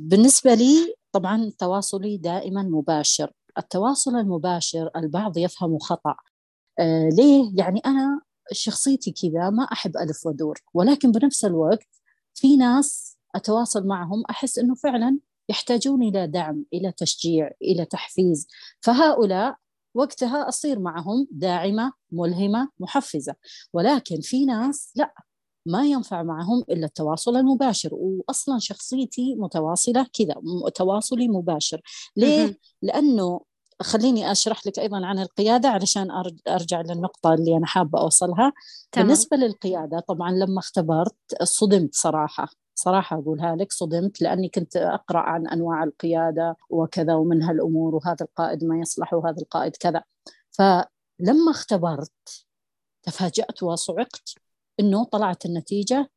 بالنسبة 0.00 0.54
لي 0.54 0.94
طبعا 1.14 1.52
تواصلي 1.58 2.16
دائما 2.16 2.62
مباشر. 2.62 3.32
التواصل 3.58 4.16
المباشر 4.16 4.90
البعض 4.96 5.38
يفهم 5.38 5.78
خطأ. 5.78 6.14
آه 6.78 7.08
ليه؟ 7.08 7.52
يعني 7.54 7.80
أنا 7.86 8.20
شخصيتي 8.52 9.12
كذا 9.12 9.50
ما 9.50 9.62
أحب 9.64 9.96
ألف 9.96 10.26
ودور 10.26 10.60
ولكن 10.74 11.12
بنفس 11.12 11.44
الوقت 11.44 11.88
في 12.34 12.56
ناس 12.56 13.18
أتواصل 13.34 13.86
معهم 13.86 14.22
أحس 14.30 14.58
أنه 14.58 14.74
فعلا 14.74 15.18
يحتاجون 15.48 16.02
إلى 16.02 16.26
دعم 16.26 16.64
إلى 16.72 16.92
تشجيع 16.92 17.50
إلى 17.62 17.84
تحفيز. 17.84 18.46
فهؤلاء 18.80 19.56
وقتها 19.94 20.48
أصير 20.48 20.78
معهم 20.78 21.26
داعمة 21.30 21.92
ملهمة 22.12 22.68
محفزة. 22.80 23.34
ولكن 23.72 24.20
في 24.20 24.44
ناس 24.44 24.92
لا. 24.96 25.14
ما 25.66 25.86
ينفع 25.86 26.22
معهم 26.22 26.64
إلا 26.70 26.86
التواصل 26.86 27.36
المباشر 27.36 27.90
واصلا 27.92 28.58
شخصيتي 28.58 29.34
متواصلة 29.34 30.06
كذا 30.12 30.34
تواصلي 30.74 31.28
مباشر. 31.28 31.80
ليه؟ 32.16 32.58
لأنه 32.82 33.40
خليني 33.82 34.32
أشرح 34.32 34.66
لك 34.66 34.78
أيضا 34.78 35.06
عن 35.06 35.18
القيادة 35.18 35.68
علشان 35.68 36.08
أرجع 36.48 36.80
للنقطة 36.80 37.34
اللي 37.34 37.56
أنا 37.56 37.66
حابة 37.66 38.00
أوصلها. 38.00 38.52
تمام. 38.92 39.06
بالنسبة 39.06 39.36
للقيادة 39.36 40.00
طبعا 40.00 40.30
لما 40.30 40.58
اختبرت 40.58 41.16
صدمت 41.42 41.94
صراحة 41.94 42.48
صراحة 42.74 43.18
أقولها 43.18 43.56
لك 43.56 43.72
صدمت 43.72 44.20
لأني 44.22 44.48
كنت 44.48 44.76
أقرأ 44.76 45.18
عن 45.18 45.48
أنواع 45.48 45.84
القيادة 45.84 46.56
وكذا 46.70 47.14
ومن 47.14 47.42
هالأمور 47.42 47.94
وهذا 47.94 48.16
القائد 48.20 48.64
ما 48.64 48.78
يصلح 48.78 49.14
وهذا 49.14 49.36
القائد 49.42 49.76
كذا. 49.76 50.02
فلما 50.50 51.50
اختبرت 51.50 52.46
تفاجأت 53.02 53.62
وصعقت. 53.62 54.34
إنه 54.80 55.04
طلعت 55.04 55.46
النتيجة 55.46 56.10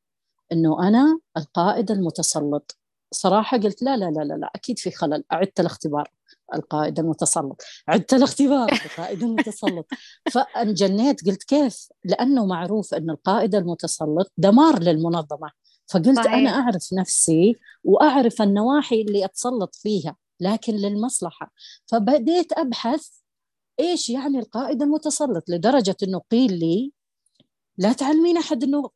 إنه 0.51 0.87
أنا 0.87 1.19
القائد 1.37 1.91
المتسلط. 1.91 2.77
صراحة 3.11 3.57
قلت 3.57 3.81
لا 3.81 3.97
لا 3.97 4.05
لا 4.05 4.19
لا, 4.19 4.33
لا 4.33 4.51
أكيد 4.55 4.79
في 4.79 4.91
خلل. 4.91 5.23
أعدت 5.31 5.59
الاختبار 5.59 6.11
القائد 6.53 6.99
المتسلط. 6.99 7.61
عدت 7.87 8.13
الاختبار 8.13 8.71
القائد 8.71 9.23
المتسلط. 9.23 9.87
فأنجنيت 10.33 11.27
قلت 11.29 11.43
كيف؟ 11.43 11.87
لأنه 12.03 12.45
معروف 12.45 12.93
إن 12.93 13.09
القائد 13.09 13.55
المتسلط 13.55 14.31
دمار 14.37 14.79
للمنظمة. 14.79 15.51
فقلت 15.87 16.15
صحيح. 16.15 16.33
أنا 16.33 16.49
أعرف 16.49 16.93
نفسي 16.93 17.55
وأعرف 17.83 18.41
النواحي 18.41 19.01
اللي 19.01 19.25
أتسلط 19.25 19.75
فيها 19.75 20.15
لكن 20.39 20.73
للمصلحة. 20.73 21.51
فبديت 21.85 22.53
أبحث 22.53 23.09
إيش 23.79 24.09
يعني 24.09 24.39
القائد 24.39 24.81
المتسلط 24.81 25.49
لدرجة 25.49 25.95
إنه 26.03 26.21
قيل 26.31 26.59
لي 26.59 26.91
لا 27.77 27.93
تعلمين 27.93 28.37
أحد 28.37 28.63
انه 28.63 28.89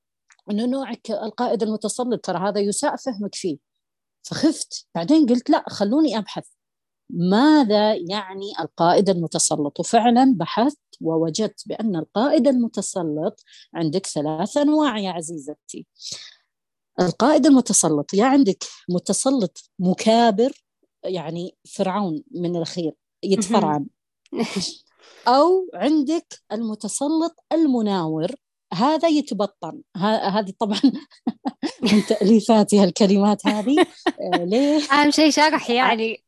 إنه 0.52 0.66
نوعك 0.66 1.12
القائد 1.12 1.64
المتسلط 1.64 2.26
ترى 2.26 2.50
هذا 2.50 2.60
يساء 2.60 2.96
فهمك 2.96 3.36
فيه. 3.36 3.58
فخفت. 4.24 4.88
بعدين 4.96 5.26
قلت 5.26 5.50
لا 5.50 5.66
خلوني 5.70 6.18
أبحث. 6.18 6.48
ماذا 7.10 7.94
يعني 7.94 8.52
القائد 8.60 9.10
المتسلط؟ 9.10 9.80
وفعلا 9.80 10.34
بحثت 10.38 10.80
ووجدت 11.02 11.68
بأن 11.68 11.96
القائد 11.96 12.48
المتسلط 12.48 13.44
عندك 13.74 14.06
ثلاث 14.06 14.58
أنواع 14.58 14.98
يا 14.98 15.12
عزيزتي. 15.12 15.88
القائد 17.00 17.46
المتسلط 17.46 18.14
يا 18.14 18.26
عندك 18.26 18.64
متسلط 18.90 19.72
مكابر 19.80 20.66
يعني 21.04 21.58
فرعون 21.70 22.24
من 22.32 22.56
الخير 22.56 22.94
يتفرعن. 23.24 23.86
أو 25.28 25.70
عندك 25.74 26.42
المتسلط 26.52 27.36
المناور 27.52 28.36
هذا 28.74 29.08
يتبطن. 29.08 29.82
هذه 29.98 30.54
طبعا 30.60 30.80
من 31.94 32.06
تأليفاتي 32.08 32.80
هالكلمات 32.80 33.48
هذه. 33.48 33.86
آه، 34.08 34.44
ليه؟ 34.44 34.80
أهم 34.94 35.12
شيء 35.12 35.32
شرح 35.32 35.70
يعني. 35.70 36.24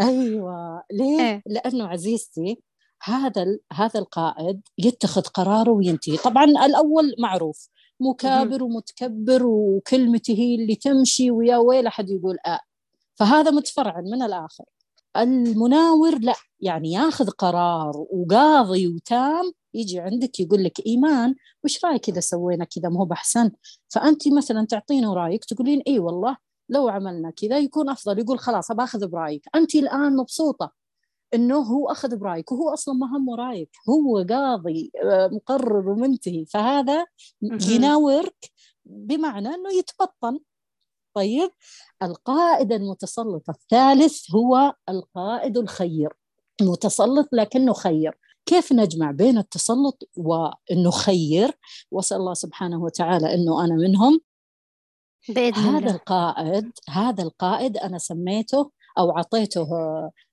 أيوة. 0.00 0.82
ليه؟ 0.92 1.20
إيه. 1.20 1.42
لأنه 1.46 1.86
عزيزتي 1.86 2.62
هذا 3.02 3.58
هذا 3.72 4.00
القائد 4.00 4.60
يتخذ 4.78 5.22
قراره 5.22 5.70
وينتهي. 5.70 6.16
طبعا 6.16 6.44
الأول 6.44 7.14
معروف 7.18 7.68
مكابر 8.00 8.62
ومتكبر 8.62 9.46
وكلمته 9.46 10.34
هي 10.34 10.54
اللي 10.54 10.74
تمشي 10.74 11.30
ويا 11.30 11.56
ويل 11.56 11.86
أحد 11.86 12.10
يقول 12.10 12.36
آه. 12.46 12.60
فهذا 13.14 13.50
متفرع 13.50 14.00
من 14.00 14.22
الآخر. 14.22 14.64
المناور 15.16 16.18
لا 16.18 16.34
يعني 16.60 16.92
ياخذ 16.92 17.30
قرار 17.30 17.92
وقاضي 18.10 18.88
وتام 18.88 19.52
يجي 19.74 20.00
عندك 20.00 20.40
يقول 20.40 20.64
لك 20.64 20.86
إيمان 20.86 21.34
وش 21.64 21.84
رأيك 21.84 22.08
إذا 22.08 22.20
سوينا 22.20 22.64
كذا؟ 22.64 22.88
ما 22.88 23.00
هو 23.00 23.04
بأحسن. 23.04 23.50
فأنت 23.88 24.28
مثلا 24.28 24.66
تعطينه 24.66 25.14
رأيك 25.14 25.44
تقولين 25.44 25.82
اي 25.86 25.98
والله 25.98 26.36
لو 26.68 26.88
عملنا 26.88 27.30
كذا 27.30 27.58
يكون 27.58 27.88
أفضل 27.90 28.18
يقول 28.18 28.38
خلاص 28.38 28.72
باخذ 28.72 29.06
برأيك. 29.08 29.44
أنت 29.54 29.74
الآن 29.74 30.16
مبسوطة 30.16 30.72
إنه 31.34 31.58
هو 31.58 31.90
أخذ 31.90 32.16
برأيك 32.16 32.52
وهو 32.52 32.68
أصلا 32.70 32.94
ما 32.94 33.06
همه 33.16 33.36
رأيك. 33.36 33.70
هو 33.88 34.26
قاضي 34.30 34.90
آه، 35.04 35.28
مقرر 35.32 35.88
ومنتهي. 35.90 36.46
فهذا 36.46 37.06
يناورك 37.42 38.50
بمعنى 38.84 39.48
إنه 39.48 39.72
يتبطن. 39.78 40.38
طيب 41.14 41.50
القائد 42.02 42.72
المتسلط 42.72 43.50
الثالث 43.50 44.34
هو 44.34 44.74
القائد 44.88 45.58
الخير. 45.58 46.12
متسلط 46.62 47.28
لكنه 47.32 47.72
خير. 47.72 48.18
كيف 48.48 48.72
نجمع 48.72 49.10
بين 49.10 49.38
التسلط 49.38 50.08
وانه 50.16 50.90
خير 50.90 51.58
وأسأل 51.90 52.16
الله 52.16 52.34
سبحانه 52.34 52.82
وتعالى 52.82 53.34
إنه 53.34 53.64
أنا 53.64 53.74
منهم. 53.74 54.20
بإذن 55.28 55.54
هذا 55.54 55.78
الله. 55.78 55.90
القائد 55.94 56.70
هذا 56.88 57.22
القائد 57.22 57.76
أنا 57.76 57.98
سميته 57.98 58.70
أو 58.98 59.16
اعطيته 59.16 59.68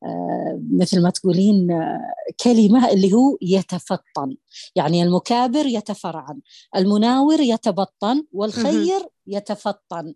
آه، 0.03 0.59
مثل 0.71 1.01
ما 1.03 1.09
تقولين 1.09 1.71
آه، 1.71 2.13
كلمة 2.43 2.89
اللي 2.91 3.13
هو 3.13 3.37
يتفطن. 3.41 4.37
يعني 4.75 5.03
المكابر 5.03 5.65
يتفرعن 5.65 6.41
المناور 6.75 7.39
يتبطن 7.39 8.25
والخير 8.31 9.07
يتفطن. 9.27 10.13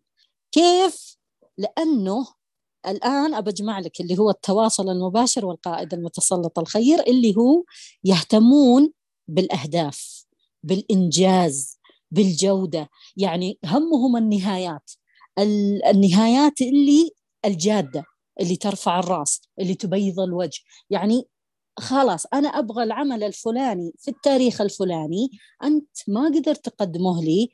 كيف؟ 0.52 1.18
لأنه 1.58 2.28
الآن 2.88 3.34
أبجمع 3.34 3.80
لك 3.80 4.02
اللي 4.02 4.18
هو 4.18 4.30
التواصل 4.30 4.90
المباشر 4.90 5.46
والقائد 5.46 5.94
المتسلط 5.94 6.60
الخير 6.60 7.00
اللي 7.08 7.36
هو 7.38 7.64
يهتمون 8.04 8.92
بالأهداف 9.28 10.26
بالإنجاز 10.64 11.80
بالجودة. 12.12 12.90
يعني 13.18 13.60
همهم 13.66 14.18
النهايات. 14.18 14.92
النهايات 15.90 16.62
اللي 16.62 17.12
الجادة 17.46 18.04
اللي 18.42 18.56
ترفع 18.56 19.00
الرأس 19.00 19.42
اللي 19.60 19.76
تبيض 19.76 20.20
الوجه. 20.20 20.60
يعني 20.90 21.24
خلاص 21.80 22.26
أنا 22.34 22.50
أبغى 22.50 22.84
العمل 22.84 23.24
الفلاني 23.24 23.94
في 23.98 24.12
التاريخ 24.12 24.62
الفلاني 24.62 25.30
أنت 25.64 25.88
ما 26.08 26.26
قدرت 26.26 26.66
تقدمه 26.70 27.24
لي 27.24 27.50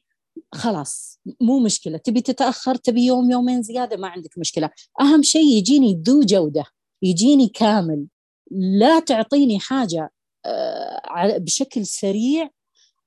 خلاص 0.51 1.19
مو 1.41 1.59
مشكلة. 1.59 1.97
تبي 1.97 2.21
تتأخر 2.21 2.75
تبي 2.75 3.05
يوم 3.05 3.31
يومين 3.31 3.61
زيادة 3.61 3.97
ما 3.97 4.07
عندك 4.07 4.37
مشكلة. 4.37 4.69
أهم 5.01 5.21
شيء 5.23 5.57
يجيني 5.57 6.03
ذو 6.07 6.21
جودة 6.21 6.65
يجيني 7.01 7.47
كامل. 7.47 8.07
لا 8.51 8.99
تعطيني 8.99 9.59
حاجة 9.59 10.11
آه، 10.45 11.37
بشكل 11.37 11.85
سريع 11.85 12.49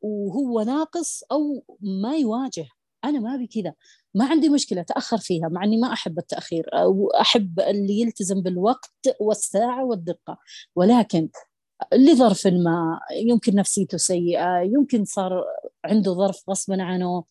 وهو 0.01 0.63
ناقص 0.63 1.23
أو 1.33 1.65
ما 1.81 2.17
يواجه. 2.17 2.67
أنا 3.05 3.21
ما 3.21 3.35
أبي 3.35 3.47
كذا. 3.47 3.75
ما 4.15 4.27
عندي 4.27 4.49
مشكلة 4.49 4.83
تأخر 4.83 5.19
فيها 5.19 5.49
مع 5.49 5.65
إني 5.65 5.77
ما 5.77 5.93
أحب 5.93 6.19
التأخير 6.19 6.69
أو 6.73 7.11
أحب 7.11 7.61
اللي 7.61 8.01
يلتزم 8.01 8.43
بالوقت 8.43 8.93
والساعة 9.21 9.85
والدقة. 9.85 10.39
ولكن 10.77 11.29
لظرف 11.93 12.47
ما 12.47 13.01
يمكن 13.13 13.55
نفسيته 13.55 13.99
سيئة 13.99 14.61
يمكن 14.61 15.05
صار 15.05 15.45
عنده 15.85 16.13
ظرف 16.15 16.51
غصبا 16.51 16.83
عنه. 16.83 17.25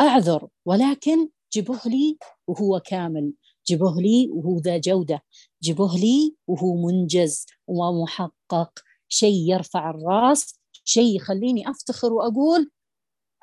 أعذر 0.00 0.48
ولكن 0.66 1.28
جيبوه 1.52 1.80
لي 1.86 2.18
وهو 2.46 2.80
كامل. 2.80 3.32
جيبوه 3.66 4.00
لي 4.00 4.28
وهو 4.30 4.58
ذا 4.58 4.78
جودة. 4.78 5.22
جيبوه 5.62 5.98
لي 5.98 6.36
وهو 6.46 6.86
منجز 6.86 7.46
ومحقق. 7.66 8.72
شيء 9.08 9.50
يرفع 9.52 9.90
الراس 9.90 10.60
شيء 10.84 11.16
يخليني 11.16 11.70
أفتخر 11.70 12.12
وأقول 12.12 12.70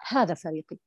هذا 0.10 0.34
فريقي. 0.34 0.78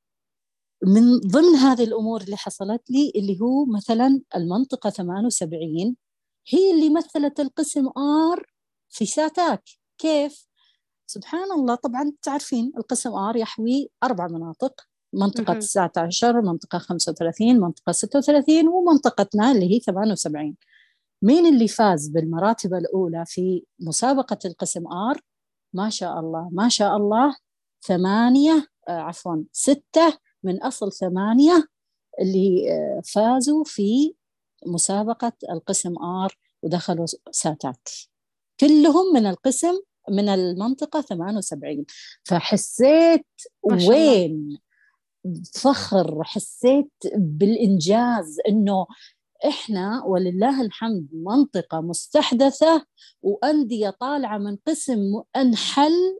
من 0.83 1.17
ضمن 1.19 1.55
هذه 1.55 1.83
الأمور 1.83 2.21
اللي 2.21 2.37
حصلت 2.37 2.91
لي 2.91 3.11
اللي 3.15 3.39
هو 3.41 3.65
مثلا 3.65 4.21
المنطقة 4.35 4.89
78 4.89 5.95
هي 6.47 6.71
اللي 6.71 6.89
مثلت 6.89 7.39
القسم 7.39 7.87
R 7.97 8.45
في 8.89 9.05
SATAC. 9.05 9.63
كيف؟ 9.97 10.50
سبحان 11.11 11.51
الله 11.51 11.75
طبعا 11.75 12.11
تعرفين 12.21 12.71
القسم 12.77 13.13
R 13.13 13.35
يحوي 13.35 13.89
أربع 14.03 14.27
مناطق 14.27 14.81
منطقة 15.13 15.53
19 15.59 16.41
منطقة 16.41 16.77
35 16.77 17.59
منطقة 17.59 17.91
36 17.91 18.67
ومنطقتنا 18.67 19.51
اللي 19.51 19.75
هي 19.75 19.79
78 19.79 20.55
مين 21.21 21.45
اللي 21.53 21.67
فاز 21.67 22.07
بالمراتب 22.07 22.73
الأولى 22.73 23.23
في 23.27 23.63
مسابقة 23.79 24.37
القسم 24.45 24.87
R 24.87 25.21
ما 25.73 25.89
شاء 25.89 26.19
الله 26.19 26.49
ما 26.51 26.69
شاء 26.69 26.97
الله 26.97 27.35
ثمانية 27.87 28.67
آه 28.89 28.91
عفوا 28.91 29.43
ستة 29.51 30.17
من 30.43 30.63
أصل 30.63 30.91
ثمانية 30.91 31.67
اللي 32.21 32.71
آه 32.71 33.01
فازوا 33.13 33.63
في 33.63 34.13
مسابقة 34.67 35.33
القسم 35.51 35.93
آر 36.03 36.37
ودخلوا 36.63 37.05
ساتات. 37.31 37.89
كلهم 38.59 39.13
من 39.13 39.25
القسم 39.25 39.73
من 40.11 40.29
المنطقة 40.29 41.01
78 41.01 41.85
فحسيت 42.23 43.25
وين 43.63 44.57
فخر 45.53 46.23
حسيت 46.23 46.91
بالإنجاز 47.15 48.37
إنه 48.47 48.87
إحنا 49.47 50.03
ولله 50.05 50.61
الحمد 50.61 51.07
منطقة 51.13 51.81
مستحدثة 51.81 52.85
وأندية 53.21 53.89
طالعة 53.89 54.37
من 54.37 54.57
قسم 54.67 55.21
أنحل 55.35 56.19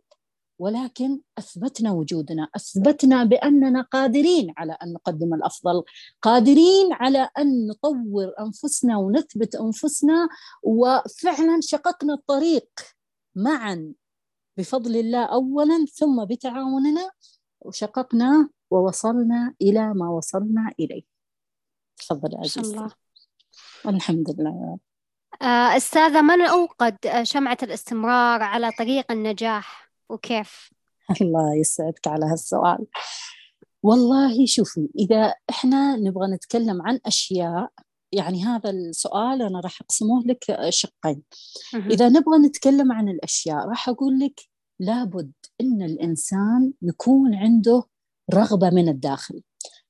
ولكن 0.59 1.19
أثبتنا 1.37 1.91
وجودنا 1.91 2.47
أثبتنا 2.55 3.23
بأننا 3.23 3.81
قادرين 3.81 4.53
على 4.57 4.77
أن 4.83 4.93
نقدم 4.93 5.33
الأفضل 5.33 5.83
قادرين 6.21 6.93
على 6.93 7.29
أن 7.37 7.67
نطور 7.67 8.33
أنفسنا 8.39 8.97
ونثبت 8.97 9.55
أنفسنا 9.55 10.29
وفعلا 10.63 11.59
شققنا 11.61 12.13
الطريق. 12.13 12.69
معا 13.35 13.93
بفضل 14.57 14.95
الله 14.95 15.25
اولا 15.25 15.85
ثم 15.93 16.25
بتعاوننا 16.25 17.11
وشققنا 17.61 18.49
ووصلنا 18.71 19.53
إلى 19.61 19.93
ما 19.93 20.09
وصلنا 20.09 20.71
إليه. 20.79 21.03
تفضل 21.97 22.37
عزيزتي. 22.37 22.87
الحمد 23.85 24.35
لله. 24.39 24.77
آه، 25.41 25.77
أستاذة 25.77 26.21
من 26.21 26.41
أوقد 26.41 26.97
شمعة 27.23 27.57
الاستمرار 27.63 28.43
على 28.43 28.71
طريق 28.71 29.11
النجاح 29.11 29.91
وكيف؟ 30.09 30.71
الله 31.21 31.55
يسعدك 31.55 32.07
على 32.07 32.25
هالسؤال. 32.25 32.85
والله 33.83 34.45
شوفي 34.45 34.89
إذا 34.99 35.33
إحنا 35.49 35.95
نبغى 35.95 36.27
نتكلم 36.27 36.81
عن 36.81 36.99
أشياء 37.05 37.71
يعني 38.11 38.43
هذا 38.43 38.69
السؤال 38.69 39.41
أنا 39.41 39.59
راح 39.59 39.81
أقسمه 39.81 40.23
لك 40.25 40.45
شقين. 40.69 41.23
إذا 41.91 42.09
نبغى 42.09 42.37
نتكلم 42.37 42.91
عن 42.91 43.09
الأشياء 43.09 43.67
راح 43.67 43.89
أقول 43.89 44.19
لك 44.19 44.41
لابد 44.79 45.31
أن 45.61 45.81
الإنسان 45.81 46.73
يكون 46.81 47.35
عنده 47.35 47.83
رغبة 48.33 48.69
من 48.69 48.89
الداخل 48.89 49.41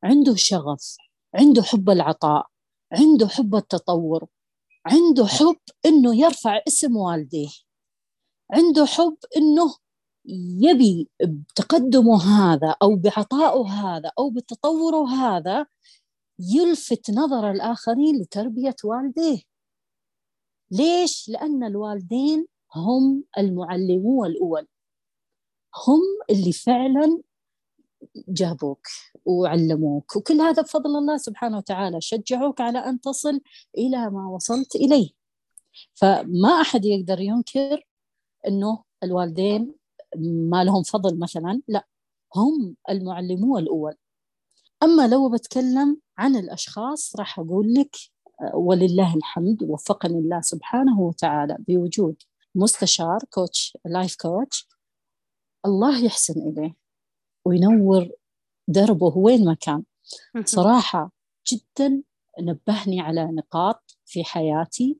عنده 0.03 0.35
شغف 0.35 0.97
عنده 1.35 1.63
حب 1.63 1.89
العطاء 1.89 2.47
عنده 2.91 3.27
حب 3.27 3.55
التطور 3.55 4.27
عنده 4.85 5.25
حب 5.25 5.57
إنه 5.85 6.15
يرفع 6.15 6.61
اسم 6.67 6.95
والديه 6.95 7.49
عنده 8.51 8.85
حب 8.85 9.17
إنه 9.37 9.75
يبي 10.59 11.09
بتقدمه 11.23 12.23
هذا 12.23 12.75
أو 12.81 12.95
بعطائه 12.95 13.67
هذا 13.67 14.11
أو 14.19 14.29
بتطوره 14.29 15.09
هذا 15.09 15.65
يلفت 16.41 17.11
نظر 17.11 17.51
الآخرين 17.51 18.21
لتربية 18.21 18.75
والديه. 18.83 19.41
ليش؟ 20.71 21.29
لأن 21.29 21.63
الوالدين 21.63 22.47
هم 22.75 23.23
المعلمون 23.37 24.27
الأول 24.27 24.67
هم 25.87 26.01
اللي 26.29 26.51
فعلا 26.51 27.21
جابوك 28.27 28.87
وعلموك. 29.25 30.15
وكل 30.15 30.41
هذا 30.41 30.61
بفضل 30.61 30.97
الله 30.97 31.17
سبحانه 31.17 31.57
وتعالى. 31.57 32.01
شجعوك 32.01 32.61
على 32.61 32.79
أن 32.79 33.01
تصل 33.01 33.41
إلى 33.77 34.09
ما 34.09 34.27
وصلت 34.27 34.75
إليه. 34.75 35.09
فما 35.93 36.61
أحد 36.61 36.85
يقدر 36.85 37.19
ينكر 37.19 37.87
أنه 38.47 38.83
الوالدين 39.03 39.75
ما 40.49 40.63
لهم 40.63 40.83
فضل 40.83 41.19
مثلا. 41.19 41.61
لا 41.67 41.87
هم 42.35 42.75
المعلمون 42.89 43.61
الأول. 43.61 43.95
أما 44.83 45.07
لو 45.07 45.29
بتكلم 45.29 45.97
عن 46.17 46.35
الأشخاص 46.35 47.15
راح 47.15 47.39
أقول 47.39 47.73
لك 47.73 47.95
ولله 48.53 49.15
الحمد 49.15 49.63
وفقني 49.63 50.19
الله 50.19 50.41
سبحانه 50.41 50.99
وتعالى 51.01 51.57
بوجود 51.67 52.15
مستشار 52.55 53.19
coach 53.29 53.77
life 53.85 54.15
coach 54.15 54.67
الله 55.65 56.05
يحسن 56.05 56.33
إليه 56.41 56.75
وينور 57.45 58.09
دربه 58.67 59.17
وين 59.17 59.45
ما 59.45 59.53
كان. 59.53 59.83
صراحة 60.45 61.11
جدا 61.53 62.03
نبهني 62.39 63.01
على 63.01 63.25
نقاط 63.25 63.97
في 64.05 64.23
حياتي 64.23 64.97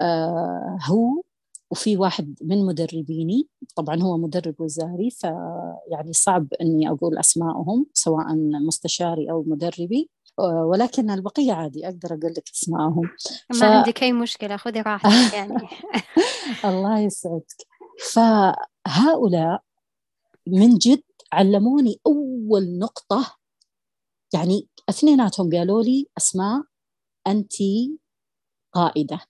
آه 0.00 0.78
هو 0.84 1.22
وفي 1.70 1.96
واحد 1.96 2.34
من 2.42 2.66
مدربيني 2.66 3.48
طبعا 3.76 4.02
هو 4.02 4.16
مدرب 4.18 4.54
وزاري 4.60 5.10
فيعني 5.10 6.12
صعب 6.12 6.48
إني 6.60 6.90
أقول 6.90 7.18
اسمائهم 7.18 7.86
سواء 7.94 8.26
مستشاري 8.66 9.30
أو 9.30 9.44
مدربي 9.46 10.10
ولكن 10.38 11.10
البقية 11.10 11.52
عادي 11.52 11.86
أقدر 11.86 12.08
أقول 12.08 12.32
لك 12.36 12.50
اسمائهم 12.54 13.10
ما 13.50 13.58
ف... 13.58 13.62
عندك 13.62 14.02
أي 14.02 14.12
مشكلة 14.12 14.56
خذي 14.56 14.80
راحتك 14.80 15.34
يعني. 15.38 15.68
الله 16.64 16.98
يسعدك. 16.98 17.66
فهؤلاء 18.12 19.62
من 20.46 20.78
جد 20.78 21.02
علموني 21.32 22.00
أول 22.06 22.78
نقطة 22.78 23.36
يعني 24.34 24.68
اثنيناتهم 24.88 25.50
قالوا 25.50 25.82
لي 25.82 26.06
أسماء 26.18 26.62
أنت 27.26 27.52
قائدة. 28.72 29.20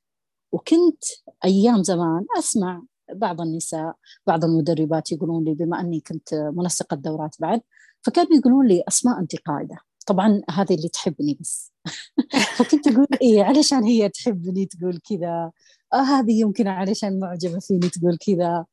وكنت 0.52 1.04
أيام 1.44 1.82
زمان 1.82 2.26
أسمع 2.38 2.82
بعض 3.14 3.40
النساء 3.40 3.94
بعض 4.26 4.44
المدربات 4.44 5.12
يقولون 5.12 5.44
لي 5.44 5.54
بما 5.54 5.80
أني 5.80 6.00
كنت 6.00 6.34
منسقة 6.34 6.96
دورات 6.96 7.37
بعد 7.40 7.61
فكانوا 8.02 8.37
يقولون 8.37 8.66
لي 8.66 8.82
أسماء 8.88 9.20
أنت 9.20 9.37
قائدة 9.37 9.76
طبعا 10.08 10.42
هذه 10.50 10.74
اللي 10.74 10.88
تحبني 10.88 11.38
بس. 11.40 11.72
فكنت 12.56 12.88
أقول 12.88 13.06
إيه 13.22 13.42
علشان 13.42 13.84
هي 13.84 14.08
تحبني 14.08 14.66
تقول 14.66 14.98
كذا. 15.11 15.52
آه 15.92 15.96
هذه 16.02 16.40
يمكن 16.40 16.68
علشان 16.68 17.20
معجبة 17.20 17.58
فيني 17.58 17.88
تقول 17.88 18.16
كذا. 18.26 18.66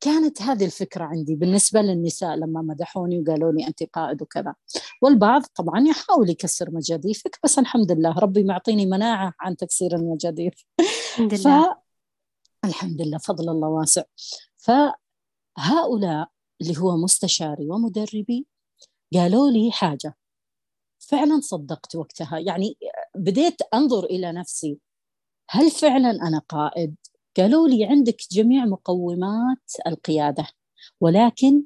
كانت 0.00 0.42
هذه 0.42 0.64
الفكرة 0.64 1.04
عندي 1.04 1.34
بالنسبة 1.34 1.80
للنساء 1.80 2.36
لما 2.36 2.62
مدحوني 2.62 3.20
وقالوا 3.20 3.52
لي 3.52 3.66
أنت 3.66 3.82
قائد 3.82 4.22
وكذا. 4.22 4.54
والبعض 5.02 5.42
طبعا 5.54 5.80
يحاول 5.88 6.30
يكسر 6.30 6.70
مجاديفك 6.70 7.38
بس 7.44 7.58
الحمد 7.58 7.92
لله 7.92 8.18
ربي 8.18 8.44
معطيني 8.44 8.86
مناعة 8.86 9.34
عن 9.40 9.56
تكسير 9.56 9.96
المجاديف. 9.96 10.64
الحمد 10.80 11.34
لله. 11.34 11.74
ف... 11.74 11.76
الحمد 12.64 13.02
لله 13.02 13.18
فضل 13.18 13.48
الله 13.48 13.68
واسع. 13.68 14.02
فهؤلاء 14.56 16.28
اللي 16.60 16.78
هو 16.78 16.96
مستشاري 16.96 17.66
ومدربي 17.70 18.46
قالوا 19.14 19.50
لي 19.50 19.70
حاجة. 19.72 20.16
فعلا 20.98 21.40
صدقت 21.40 21.94
وقتها. 21.96 22.38
يعني 22.38 22.78
بديت 23.14 23.62
أنظر 23.74 24.04
إلى 24.04 24.32
نفسي 24.32 24.78
هل 25.50 25.70
فعلا 25.70 26.10
أنا 26.10 26.38
قائد؟ 26.48 26.96
قالوا 27.38 27.68
لي 27.68 27.84
عندك 27.84 28.16
جميع 28.32 28.64
مقومات 28.64 29.72
القيادة 29.86 30.46
ولكن 31.00 31.62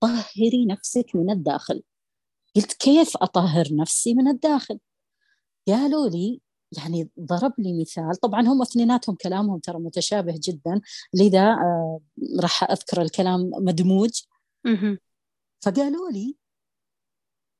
طهري 0.00 0.66
نفسك 0.66 1.06
من 1.14 1.30
الداخل. 1.30 1.82
قلت 2.56 2.72
كيف 2.72 3.16
أطهر 3.16 3.66
نفسي 3.72 4.14
من 4.14 4.28
الداخل؟ 4.28 4.78
قالوا 5.68 6.08
لي 6.08 6.40
يعني 6.78 7.10
ضرب 7.20 7.52
لي 7.58 7.80
مثال 7.80 8.16
طبعا 8.16 8.40
هم 8.40 8.62
اثنيناتهم 8.62 9.16
كلامهم 9.16 9.58
ترى 9.58 9.78
متشابه 9.78 10.34
جدا 10.42 10.80
لذا 11.14 11.42
آه 11.50 12.00
راح 12.40 12.70
أذكر 12.70 13.02
الكلام 13.02 13.50
مدموج. 13.54 14.22
فقالوا 15.60 16.10
لي 16.10 16.36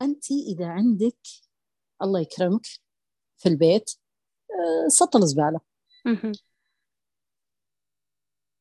أنت 0.02 0.30
إذا 0.30 0.66
عندك 0.66 1.18
الله 2.02 2.20
يكرمك 2.20 2.66
في 3.38 3.48
البيت 3.48 3.90
آه 4.50 4.88
سطل 4.88 5.26
زبالة. 5.26 5.60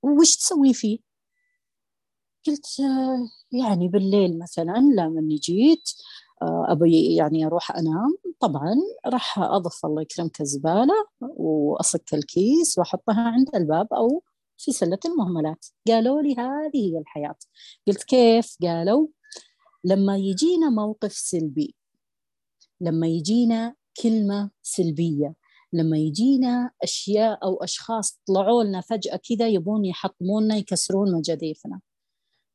وش 0.03 0.35
تسوي 0.35 0.73
فيه؟ 0.73 0.99
قلت 2.47 2.65
يعني 3.51 3.87
بالليل 3.87 4.39
مثلا 4.39 4.77
لما 4.77 5.21
جيت 5.41 5.89
أبي 6.43 7.15
يعني 7.15 7.45
أروح 7.45 7.71
أنام. 7.71 8.17
طبعا 8.39 8.75
راح 9.05 9.39
أضف 9.39 9.85
الله 9.85 10.01
يكرمك 10.01 10.41
الزباله 10.41 10.93
وأصك 11.21 12.13
الكيس 12.13 12.77
وأحطها 12.77 13.21
عند 13.21 13.55
الباب 13.55 13.93
أو 13.93 14.23
في 14.57 14.71
سلة 14.71 14.99
المهملات. 15.05 15.65
قالوا 15.87 16.21
لي 16.21 16.35
هذه 16.37 16.93
هي 16.93 16.97
الحياة. 16.99 17.35
قلت 17.87 18.03
كيف؟ 18.03 18.57
قالوا 18.61 19.07
لما 19.83 20.17
يجينا 20.17 20.69
موقف 20.69 21.13
سلبي 21.13 21.75
لما 22.81 23.07
يجينا 23.07 23.75
كلمة 24.03 24.51
سلبية 24.61 25.35
لما 25.73 25.97
يجينا 25.97 26.71
أشياء 26.83 27.43
أو 27.43 27.63
أشخاص 27.63 28.19
طلعوا 28.27 28.63
لنا 28.63 28.81
فجأة 28.81 29.19
كذا 29.29 29.47
يبون 29.47 29.85
يحطمونا 29.85 30.55
يكسرون 30.55 31.15
مجاديفنا 31.15 31.81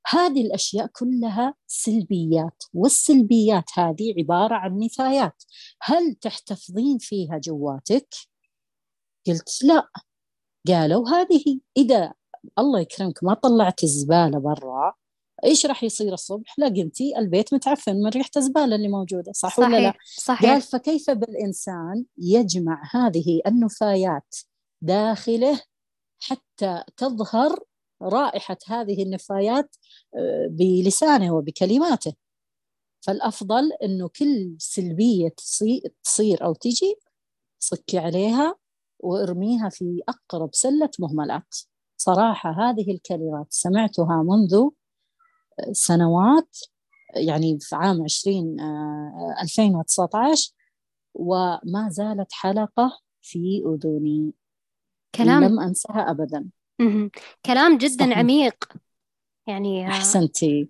هذه 0.09 0.43
الأشياء 0.43 0.87
كلها 0.87 1.55
سلبيات 1.67 2.63
والسلبيات 2.75 3.65
هذه 3.75 4.15
عبارة 4.19 4.55
عن 4.55 4.79
نفايات. 4.79 5.43
هل 5.83 6.15
تحتفظين 6.15 6.99
فيها 6.99 7.39
جواتك؟ 7.39 8.15
قلت 9.27 9.65
لا. 9.65 9.89
قالوا 10.69 11.09
هذه 11.09 11.61
إذا 11.77 12.15
الله 12.59 12.81
يكرمك 12.81 13.25
ما 13.25 13.35
طلعت 13.35 13.85
الزبالة 13.85 14.39
برا 14.39 14.95
إيش 15.45 15.67
راح 15.67 15.85
يصير 15.85 16.13
الصبح؟ 16.13 16.59
لا 16.59 16.69
قمتي 16.69 17.19
البيت 17.19 17.55
متعفن 17.55 17.97
من 17.97 18.09
ريحه 18.09 18.31
الزباله 18.37 18.77
اللي 18.77 18.89
موجودة 18.89 19.33
صح 19.33 19.57
صحيح 19.57 19.69
ولا 19.69 19.81
لا؟ 19.81 19.95
صحيح 20.17 20.51
قال 20.51 20.63
فكيف 20.63 21.11
بالإنسان 21.11 22.05
يجمع 22.19 22.83
هذه 22.95 23.41
النفايات 23.47 24.35
داخله 24.83 25.61
حتى 26.21 26.83
تظهر 26.97 27.59
رائحة 28.03 28.59
هذه 28.67 29.03
النفايات 29.03 29.77
آه، 30.17 30.47
بلسانه 30.51 31.35
وبكلماته 31.35 32.13
فالأفضل 33.01 33.73
إنه 33.73 34.09
كل 34.09 34.57
سلبية 34.59 35.35
تصير 36.05 36.45
أو 36.45 36.55
تجي 36.55 36.97
صكي 37.59 37.99
عليها 37.99 38.55
وارميها 38.99 39.69
في 39.69 40.01
أقرب 40.09 40.51
سلة 40.53 40.91
مهملات 40.99 41.57
صراحة 41.97 42.51
هذه 42.51 42.91
الكلمات 42.91 43.47
سمعتها 43.51 44.23
منذ 44.23 44.71
سنوات 45.73 46.59
يعني 47.17 47.59
في 47.61 47.77
عام 47.77 48.03
20 48.03 48.57
2019 49.43 50.51
آه، 50.53 50.57
وما 51.15 51.89
زالت 51.91 52.33
حلقة 52.33 52.99
في 53.23 53.63
أذني. 53.67 54.33
كلام. 55.15 55.45
لم 55.45 55.61
أنساها 55.61 56.11
أبدا. 56.11 56.49
كلام 57.47 57.79
جدا 57.79 58.05
صحيح. 58.05 58.19
عميق. 58.19 58.65
يعني 59.47 59.87
آه، 59.87 59.89
أحسنتي. 59.89 60.69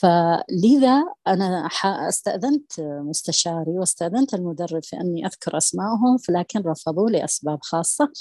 فلذا 0.00 1.04
أنا 1.26 1.68
استأذنت 2.08 2.80
مستشاري 2.80 3.78
واستأذنت 3.78 4.34
المدرب 4.34 4.84
في 4.84 4.96
أني 5.00 5.26
أذكر 5.26 5.56
أسمائهم 5.56 6.16
لكن 6.30 6.60
رفضوا 6.60 7.10
لأسباب 7.10 7.58
خاصة. 7.62 8.12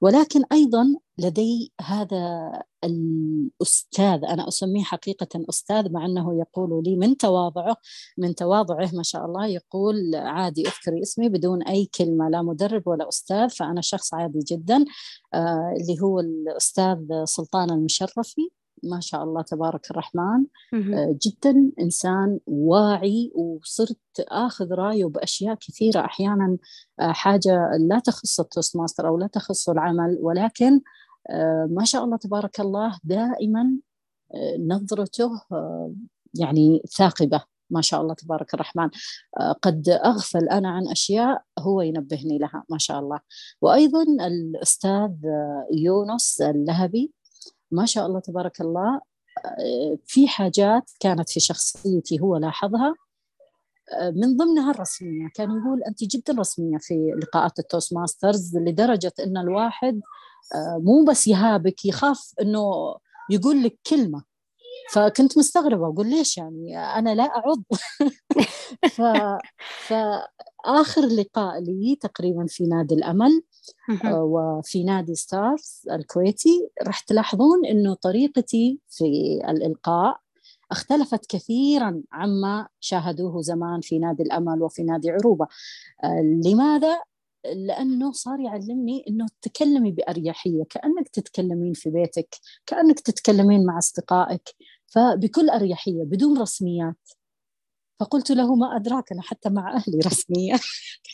ولكن 0.00 0.42
أيضا 0.52 0.94
لدي 1.18 1.72
هذا 1.80 2.52
الأستاذ 2.84 4.24
أنا 4.24 4.48
أسميه 4.48 4.82
حقيقة 4.84 5.44
أستاذ 5.50 5.92
مع 5.92 6.06
أنه 6.06 6.38
يقول 6.40 6.82
لي 6.84 6.96
من 6.96 7.16
تواضعه 7.16 7.76
من 8.18 8.34
تواضعه 8.34 8.90
ما 8.94 9.02
شاء 9.02 9.24
الله 9.24 9.46
يقول 9.46 10.14
عادي 10.14 10.62
اذكري 10.68 11.02
اسمي 11.02 11.28
بدون 11.28 11.62
أي 11.62 11.86
كلمة 11.98 12.28
لا 12.28 12.42
مدرب 12.42 12.88
ولا 12.88 13.08
أستاذ 13.08 13.50
فأنا 13.50 13.80
شخص 13.80 14.14
عادي 14.14 14.38
جدا 14.38 14.84
آه 15.34 15.74
اللي 15.80 16.00
هو 16.02 16.20
الأستاذ 16.20 16.98
سلطان 17.24 17.70
المشرفي. 17.70 18.50
ما 18.82 19.00
شاء 19.00 19.24
الله 19.24 19.42
تبارك 19.42 19.90
الرحمن. 19.90 20.44
آه، 20.74 21.16
جدا 21.22 21.70
إنسان 21.80 22.40
واعي 22.46 23.32
وصرت 23.34 23.98
آخذ 24.20 24.72
رأيه 24.72 25.04
بأشياء 25.04 25.54
كثيرة. 25.54 26.00
أحيانا 26.00 26.56
آه، 27.00 27.12
حاجة 27.12 27.70
لا 27.88 27.98
تخص 27.98 28.40
ال 28.40 28.76
Toastmaster 28.76 29.08
أو 29.08 29.18
لا 29.18 29.26
تخص 29.26 29.68
العمل 29.68 30.18
ولكن 30.20 30.80
آه، 31.30 31.68
ما 31.70 31.84
شاء 31.84 32.04
الله 32.04 32.16
تبارك 32.16 32.60
الله 32.60 32.98
دائما 33.04 33.78
نظرته 34.58 35.30
يعني 36.34 36.82
ثاقبة. 36.96 37.42
ما 37.70 37.80
شاء 37.80 38.00
الله 38.00 38.14
تبارك 38.14 38.54
الرحمن. 38.54 38.90
قد 39.62 39.88
أغفل 39.88 40.48
أنا 40.48 40.70
عن 40.70 40.88
أشياء 40.88 41.42
هو 41.58 41.80
ينبهني 41.80 42.38
لها. 42.38 42.64
ما 42.68 42.78
شاء 42.78 42.98
الله. 42.98 43.20
وأيضا 43.62 44.02
الأستاذ 44.26 45.10
يونس 45.72 46.40
اللهبي 46.40 47.12
ما 47.74 47.86
شاء 47.86 48.06
الله 48.06 48.20
تبارك 48.20 48.60
الله 48.60 49.00
في 50.06 50.28
حاجات 50.28 50.90
كانت 51.00 51.30
في 51.30 51.40
شخصيتي 51.40 52.20
هو 52.20 52.36
لاحظها 52.36 52.94
من 54.16 54.36
ضمنها 54.36 54.70
الرسمية. 54.70 55.28
كان 55.34 55.50
يقول 55.50 55.82
أنت 55.82 56.04
جدا 56.04 56.32
رسمية 56.40 56.78
في 56.78 56.94
لقاءات 57.22 57.58
ال 57.58 57.94
Toastmasters 57.94 58.56
لدرجة 58.56 59.12
أن 59.20 59.36
الواحد 59.36 60.00
مو 60.78 61.04
بس 61.04 61.26
يهابك 61.26 61.84
يخاف 61.84 62.34
أنه 62.40 62.96
يقول 63.30 63.62
لك 63.62 63.78
كلمة. 63.90 64.24
فكنت 64.92 65.38
مستغربة 65.38 65.86
أقول 65.86 66.10
ليش 66.10 66.38
يعني؟ 66.38 66.78
أنا 66.78 67.14
لا 67.14 67.22
أعض. 67.22 67.62
ف... 68.96 69.02
فآخر 69.88 71.06
لقاء 71.06 71.60
لي 71.60 71.96
تقريبا 72.00 72.46
في 72.48 72.64
نادي 72.66 72.94
الأمل 72.94 73.42
وفي 74.04 74.84
نادي 74.84 75.14
ستارز 75.14 75.82
الكويتي 75.90 76.68
راح 76.82 77.00
تلاحظون 77.00 77.66
إنه 77.66 77.94
طريقتي 77.94 78.80
في 78.88 79.40
الإلقاء 79.48 80.24
اختلفت 80.70 81.26
كثيرا 81.26 82.02
عما 82.12 82.68
شاهدوه 82.80 83.40
زمان 83.40 83.80
في 83.80 83.98
نادي 83.98 84.22
الأمل 84.22 84.62
وفي 84.62 84.82
نادي 84.82 85.10
عروبة. 85.10 85.46
آه، 86.04 86.20
لماذا؟ 86.44 87.00
لأنه 87.54 88.12
صار 88.12 88.40
يعلمني 88.40 89.04
إنه 89.08 89.26
تكلمي 89.42 89.90
بأريحية 89.90 90.64
كأنك 90.70 91.08
تتكلمين 91.08 91.72
في 91.72 91.90
بيتك 91.90 92.36
كأنك 92.66 93.00
تتكلمين 93.00 93.66
مع 93.66 93.78
أصدقائك 93.78 94.54
فبكل 94.86 95.50
أريحية 95.50 96.04
بدون 96.04 96.40
رسميات. 96.40 97.10
فقلت 98.00 98.30
له 98.30 98.54
ما 98.54 98.76
أدراك 98.76 99.12
أنا 99.12 99.22
حتى 99.22 99.50
مع 99.50 99.76
أهلي 99.76 99.98
رسمية. 100.06 100.54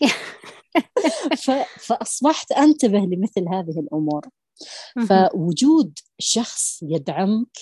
فأصبحت 1.79 2.53
أنتبه 2.53 2.99
لمثل 2.99 3.49
هذه 3.49 3.81
الأمور. 3.81 4.29
فوجود 5.09 5.99
شخص 6.19 6.83
يدعمك 6.83 7.59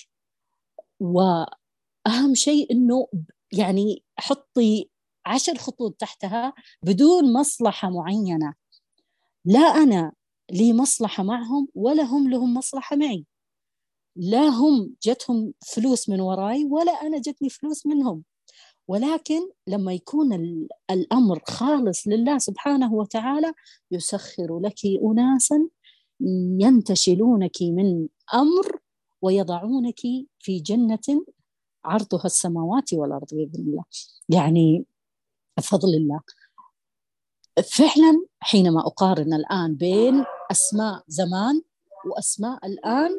وأهم 1.00 2.34
شيء 2.34 2.72
أنه 2.72 3.06
يعني 3.52 4.04
حطي 4.18 4.90
عشر 5.26 5.58
خطوط 5.58 5.94
تحتها 5.94 6.52
بدون 6.82 7.32
مصلحة 7.32 7.90
معينة. 7.90 8.54
لا 9.44 9.60
أنا 9.60 10.12
لي 10.50 10.72
مصلحة 10.72 11.22
معهم 11.22 11.68
ولا 11.74 12.02
هم 12.02 12.30
لهم 12.30 12.54
مصلحة 12.54 12.96
معي. 12.96 13.26
لا 14.16 14.48
هم 14.48 14.94
جتهم 15.02 15.54
فلوس 15.66 16.08
من 16.08 16.20
وراي 16.20 16.64
ولا 16.64 16.92
أنا 16.92 17.18
جتني 17.18 17.48
فلوس 17.48 17.86
منهم. 17.86 18.24
ولكن 18.88 19.40
لما 19.66 19.92
يكون 19.92 20.32
الأمر 20.90 21.40
خالص 21.48 22.08
لله 22.08 22.38
سبحانه 22.38 22.94
وتعالى 22.94 23.52
يسخر 23.90 24.60
لك 24.60 24.78
اناسا 25.10 25.68
ينتشلونك 26.60 27.62
من 27.62 28.08
أمر 28.34 28.78
ويضعونك 29.22 30.00
في 30.38 30.60
جنة 30.60 31.24
عرضها 31.84 32.24
السماوات 32.24 32.92
والأرض 32.92 33.26
بإذن 33.32 33.64
الله. 33.66 33.84
يعني 34.28 34.84
بفضل 35.58 35.94
الله. 35.94 36.20
فعلا 37.76 38.26
حينما 38.40 38.80
أقارن 38.80 39.32
الآن 39.34 39.74
بين 39.74 40.24
أسماء 40.50 41.04
زمان 41.08 41.62
وأسماء 42.06 42.66
الآن 42.66 43.10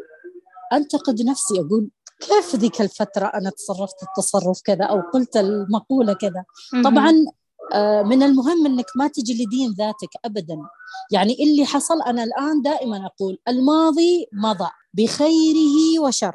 أنتقد 0.73 1.21
نفسي 1.21 1.60
أقول 1.60 1.89
كيف 2.19 2.55
ذيك 2.55 2.82
الفترة 2.82 3.25
أنا 3.25 3.49
تصرفت 3.49 4.03
التصرف 4.03 4.62
كذا 4.62 4.86
أو 4.86 5.01
قلت 5.13 5.38
المقولة 5.38 6.13
كذا؟ 6.13 6.45
طبعا 6.84 7.25
آه، 7.73 8.03
من 8.03 8.23
المهم 8.23 8.65
أنك 8.65 8.86
ما 8.95 9.08
تجلدين 9.08 9.71
ذاتك 9.71 10.10
أبدا. 10.25 10.58
يعني 11.12 11.43
اللي 11.43 11.65
حصل 11.65 12.01
أنا 12.01 12.23
الآن 12.23 12.62
دائما 12.62 13.05
أقول 13.05 13.38
الماضي 13.47 14.27
مضى 14.34 14.69
بخيره 14.93 15.99
وشره. 15.99 16.34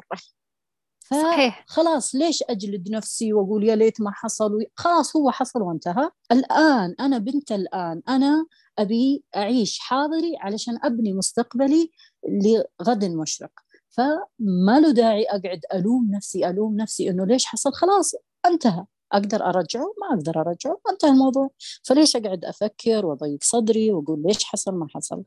صحيح. 1.11 1.65
خلاص 1.67 2.15
ليش 2.15 2.43
أجلد 2.49 2.89
نفسي 2.89 3.33
وأقول 3.33 3.63
يا 3.63 3.75
ليت 3.75 4.01
ما 4.01 4.11
حصل؟ 4.11 4.65
خلاص 4.75 5.15
هو 5.15 5.31
حصل 5.31 5.61
وانتهى. 5.61 6.09
الآن 6.31 6.95
أنا 6.99 7.17
بنت 7.17 7.51
الآن 7.51 8.01
أنا 8.09 8.45
أبي 8.79 9.23
أعيش 9.35 9.79
حاضري 9.79 10.37
علشان 10.39 10.79
أبني 10.83 11.13
مستقبلي 11.13 11.91
لغد 12.29 13.05
مشرق. 13.05 13.51
فما 13.97 14.79
له 14.79 14.91
داعي 14.93 15.23
أقعد 15.25 15.59
ألوم 15.73 16.11
نفسي 16.11 16.49
ألوم 16.49 16.75
نفسي 16.77 17.09
إنه 17.09 17.25
ليش 17.25 17.45
حصل؟ 17.45 17.73
خلاص 17.73 18.15
انتهى. 18.45 18.85
أقدر 19.11 19.45
أرجعه؟ 19.45 19.85
ما 20.01 20.17
أقدر 20.17 20.41
أرجعه. 20.41 20.77
انتهى 20.91 21.09
الموضوع. 21.11 21.49
فليش 21.83 22.15
أقعد 22.15 22.45
أفكر 22.45 23.05
وأضيق 23.05 23.39
صدري 23.43 23.91
وأقول 23.91 24.23
ليش 24.27 24.43
حصل؟ 24.43 24.73
ما 24.75 24.87
حصل. 24.95 25.23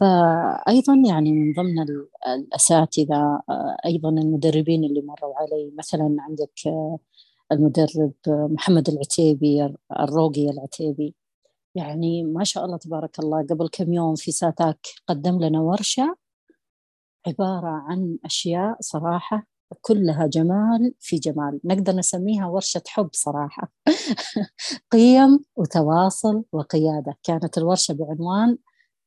فأيضا 0.00 0.94
يعني 1.08 1.32
من 1.32 1.52
ضمن 1.52 1.76
الأساتذة 2.28 3.42
أيضا 3.86 4.08
المدربين 4.10 4.84
اللي 4.84 5.02
مروا 5.02 5.34
علي 5.36 5.72
مثلا 5.78 6.16
عندك 6.20 6.50
المدرب 7.52 8.12
محمد 8.28 8.88
العتيبي 8.88 9.74
الروقي 10.00 10.50
العتيبي. 10.50 11.14
يعني 11.74 12.22
ما 12.22 12.44
شاء 12.44 12.64
الله 12.64 12.76
تبارك 12.76 13.18
الله 13.18 13.46
قبل 13.50 13.68
كم 13.72 13.92
يوم 13.92 14.14
في 14.14 14.32
ساتاك 14.32 14.86
قدم 15.06 15.40
لنا 15.40 15.60
ورشة 15.60 16.16
عبارة 17.26 17.68
عن 17.68 18.18
أشياء 18.24 18.76
صراحة 18.80 19.46
كلها 19.80 20.26
جمال 20.26 20.94
في 21.00 21.16
جمال. 21.16 21.60
نقدر 21.64 21.92
نسميها 21.92 22.46
ورشة 22.46 22.82
حب 22.86 23.08
صراحة. 23.12 23.72
قيم 24.92 25.44
وتواصل 25.56 26.44
وقيادة. 26.52 27.18
كانت 27.22 27.58
الورشة 27.58 27.94
بعنوان 27.94 28.58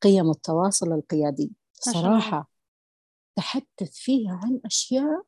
قيم 0.02 0.30
التواصل 0.30 0.92
القيادي. 0.92 1.52
صراحة 1.72 2.50
تحدث 3.36 3.92
فيها 3.92 4.40
عن 4.44 4.60
أشياء 4.64 5.22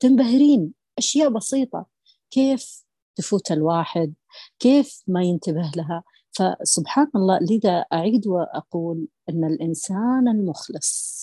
تنبهرين 0.00 0.72
أشياء 0.98 1.28
بسيطة. 1.28 1.86
كيف 2.30 2.84
تفوت 3.16 3.52
الواحد؟ 3.52 4.14
كيف 4.58 5.02
ما 5.06 5.22
ينتبه 5.22 5.70
لها؟ 5.76 6.02
فسبحان 6.36 7.10
الله 7.14 7.38
لذا 7.38 7.84
أعيد 7.92 8.26
وأقول 8.26 9.08
أن 9.28 9.44
الإنسان 9.44 10.28
المخلص 10.28 11.16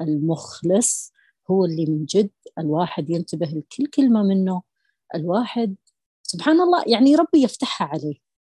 المخلص 0.00 1.12
هو 1.50 1.64
اللي 1.64 1.86
من 1.86 2.04
جد 2.04 2.30
الواحد 2.58 3.10
ينتبه 3.10 3.46
لكل 3.46 3.86
كلمة 3.86 4.22
منه. 4.22 4.62
الواحد 5.14 5.76
سبحان 6.22 6.60
الله 6.60 6.84
يعني 6.86 7.16
ربي 7.16 7.42
يفتحها 7.42 7.86
عليه. 7.88 8.14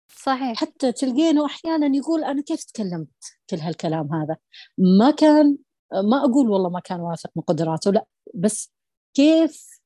صحيح. 0.08 0.58
حتى 0.60 0.92
تلقينه 0.92 1.46
أحيانا 1.46 1.98
يقول 1.98 2.24
أنا 2.24 2.42
كيف 2.42 2.64
تكلمت 2.64 3.10
كل 3.50 3.58
هالكلام 3.58 4.14
هذا؟ 4.14 4.38
ما 4.78 5.12
كان 5.12 5.58
ما 5.94 6.18
أقول 6.18 6.50
والله 6.50 6.70
ما 6.70 6.80
كان 6.80 7.00
واثق 7.00 7.30
من 7.36 7.44
قدراته 7.44 7.92
لا. 7.92 8.06
بس 8.36 8.72
كيف؟ 9.14 9.82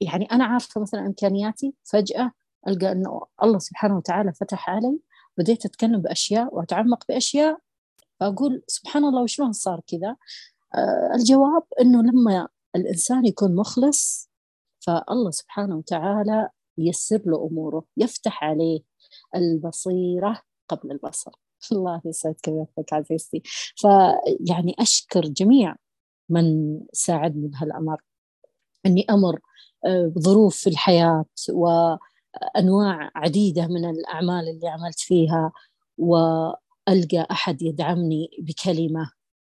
يعني 0.00 0.24
أنا 0.24 0.44
عارفة 0.44 0.80
مثلا 0.80 1.06
إمكانياتي 1.06 1.74
فجأة 1.84 2.32
ألقى 2.68 2.92
أنه 2.92 3.20
الله 3.42 3.58
سبحانه 3.58 3.96
وتعالى 3.96 4.32
فتح 4.32 4.70
علي 4.70 4.98
بديت 5.38 5.66
أتكلم 5.66 6.00
بأشياء 6.00 6.54
وأتعمق 6.54 7.04
بأشياء 7.08 7.58
فأقول 8.20 8.62
سبحان 8.66 9.04
الله 9.04 9.22
وشلون 9.22 9.52
صار 9.52 9.80
كذا؟ 9.86 10.16
آه 10.74 11.14
الجواب 11.14 11.62
أنه 11.80 12.02
لما 12.02 12.48
الإنسان 12.76 13.26
يكون 13.26 13.56
مخلص 13.56 14.30
فالله 14.80 15.30
سبحانه 15.30 15.76
وتعالى 15.76 16.48
يسر 16.78 17.22
له 17.26 17.48
أموره 17.50 17.84
يفتح 17.96 18.44
عليه 18.44 18.80
البصيرة 19.36 20.42
قبل 20.68 20.90
البصر. 20.92 21.32
الله 21.72 22.00
يسعدك 22.04 22.48
ويوفقك 22.48 22.92
عزيزتي. 22.92 23.42
فيعني 23.76 24.74
أشكر 24.78 25.20
جميع 25.20 25.76
من 26.28 26.78
ساعدني 26.92 27.48
بهالأمر. 27.48 28.02
أني 28.86 29.06
أمر 29.10 29.40
آه، 29.86 30.12
بظروف 30.16 30.56
في 30.56 30.70
الحياة 32.42 32.54
وأنواع 32.56 33.10
عديدة 33.14 33.66
من 33.66 33.84
الأعمال 33.90 34.48
اللي 34.48 34.68
عملت 34.68 35.00
فيها 35.00 35.52
وألقى 35.98 37.26
أحد 37.30 37.62
يدعمني 37.62 38.30
بكلمة 38.38 39.10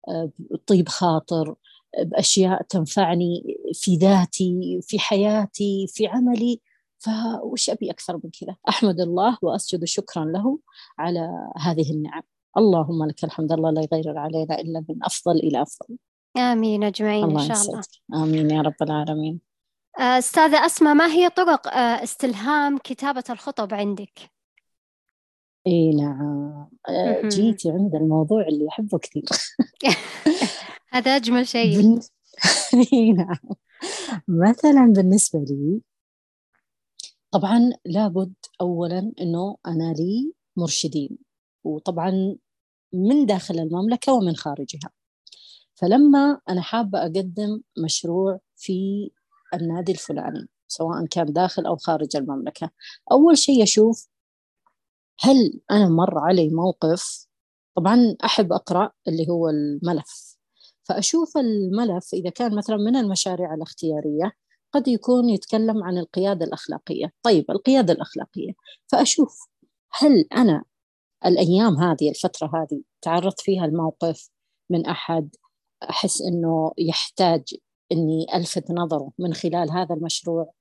آه، 0.09 0.31
طيب 0.67 0.89
خاطر 0.89 1.55
بأشياء 1.99 2.63
تنفعني 2.63 3.57
في 3.73 3.95
ذاتي 3.95 4.79
في 4.81 4.99
حياتي 4.99 5.85
في 5.89 6.07
عملي. 6.07 6.61
فوش 6.99 7.69
أبي 7.69 7.91
أكثر 7.91 8.19
من 8.23 8.29
كذا؟ 8.41 8.55
أحمد 8.69 8.99
الله 8.99 9.37
وأسجد 9.41 9.83
شكرا 9.85 10.25
له 10.25 10.59
على 10.99 11.29
هذه 11.57 11.91
النعم. 11.91 12.21
اللهم 12.57 13.05
لك 13.05 13.23
الحمد. 13.23 13.51
الله 13.51 13.71
لا 13.71 13.81
يغير 13.81 14.17
علينا 14.17 14.61
إلا 14.61 14.85
من 14.89 15.03
أفضل 15.03 15.35
إلى 15.39 15.61
أفضل. 15.61 15.97
آمين. 16.37 16.83
أجمعين 16.83 17.23
إن 17.23 17.39
شاء 17.39 17.57
الله. 17.61 17.81
آمين 18.23 18.51
يا 18.51 18.61
رب 18.61 18.75
العالمين. 18.81 19.33
آه، 19.33 19.52
أستاذة 19.97 20.65
أسماء 20.65 20.93
ما 20.93 21.07
هي 21.07 21.29
طرق 21.29 21.67
آه، 21.67 22.03
استلهام 22.03 22.77
كتابة 22.77 23.23
الخطب 23.29 23.73
عندك؟ 23.73 24.31
إي 25.67 25.91
نعم. 25.95 26.67
آه، 26.89 27.27
جيتي 27.27 27.71
عند 27.71 27.95
الموضوع 27.95 28.41
اللي 28.47 28.67
أحبه 28.69 28.97
كثير. 28.97 29.23
هذا 30.93 31.15
أجمل 31.15 31.47
شيء. 31.47 31.99
إي 32.93 33.11
نعم. 33.11 33.37
مثلا 34.27 34.93
بالنسبة 34.95 35.39
لي 35.39 35.81
طبعا 37.31 37.71
لابد 37.85 38.33
اولا 38.61 39.11
إنه 39.21 39.57
أنا 39.67 39.93
لي 39.93 40.33
مرشدين 40.57 41.17
وطبعا 41.63 42.35
من 42.93 43.25
داخل 43.25 43.59
المملكة 43.59 44.13
ومن 44.13 44.35
خارجها. 44.35 44.89
فلما 45.75 46.41
أنا 46.49 46.61
حابة 46.61 47.01
أقدم 47.01 47.61
مشروع 47.77 48.39
في 48.55 49.09
النادي 49.53 49.91
الفلاني 49.91 50.47
سواء 50.67 51.05
كان 51.05 51.33
داخل 51.33 51.65
أو 51.65 51.75
خارج 51.75 52.15
المملكة. 52.15 52.69
أول 53.11 53.37
شيء 53.37 53.63
أشوف 53.63 54.07
هل 55.19 55.61
أنا 55.71 55.89
مر 55.89 56.19
علي 56.19 56.49
موقف 56.49 57.27
طبعا 57.75 58.15
أحب 58.25 58.53
أقرأ 58.53 58.91
اللي 59.07 59.27
هو 59.29 59.49
الملف. 59.49 60.37
فأشوف 60.83 61.37
الملف 61.37 62.13
إذا 62.13 62.29
كان 62.29 62.55
مثلا 62.55 62.77
من 62.77 62.95
المشاريع 62.95 63.53
الاختيارية 63.53 64.31
قد 64.73 64.87
يكون 64.87 65.29
يتكلم 65.29 65.83
عن 65.83 65.97
القيادة 65.97 66.45
الأخلاقية. 66.45 67.13
طيب 67.23 67.51
القيادة 67.51 67.93
الأخلاقية. 67.93 68.51
فأشوف 68.87 69.47
هل 69.91 70.25
أنا 70.33 70.63
الأيام 71.25 71.77
هذه 71.77 72.09
الفترة 72.09 72.47
هذه 72.47 72.81
تعرضت 73.01 73.41
فيها 73.41 73.65
الموقف 73.65 74.29
من 74.69 74.85
أحد 74.85 75.35
أحس 75.89 76.21
أنه 76.21 76.71
يحتاج 76.77 77.43
أني 77.93 78.25
ألفت 78.35 78.71
نظره 78.71 79.11
من 79.19 79.33
خلال 79.33 79.71
هذا 79.71 79.95
المشروع. 79.95 80.53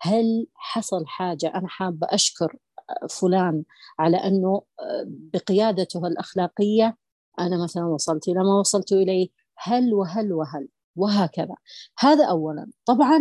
هل 0.00 0.46
حصل 0.54 1.06
حاجة؟ 1.06 1.52
أنا 1.54 1.68
حابة 1.68 2.06
أشكر 2.10 2.56
فلان 3.10 3.62
على 3.98 4.16
أنه 4.16 4.62
بقيادته 5.06 6.06
الأخلاقية 6.06 6.96
أنا 7.40 7.64
مثلا 7.64 7.84
وصلت 7.86 8.28
إلى 8.28 8.38
ما 8.38 8.60
وصلت 8.60 8.92
إليه. 8.92 9.28
هل 9.58 9.94
وهل 9.94 10.32
وهل؟ 10.32 10.68
وهكذا. 10.96 11.54
هذا 11.98 12.26
أولا. 12.26 12.70
طبعا 12.86 13.18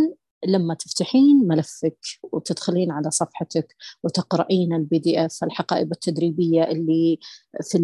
لما 0.48 0.74
تفتحين 0.74 1.48
ملفك 1.48 1.98
وتدخلين 2.24 2.92
على 2.92 3.12
صفحتك 3.12 3.76
وتقرأين 4.04 4.74
ال 4.74 5.00
PDF 5.00 5.44
الحقائب 5.44 5.92
التدريبية 5.92 6.64
اللي 6.64 7.20
في 7.62 7.78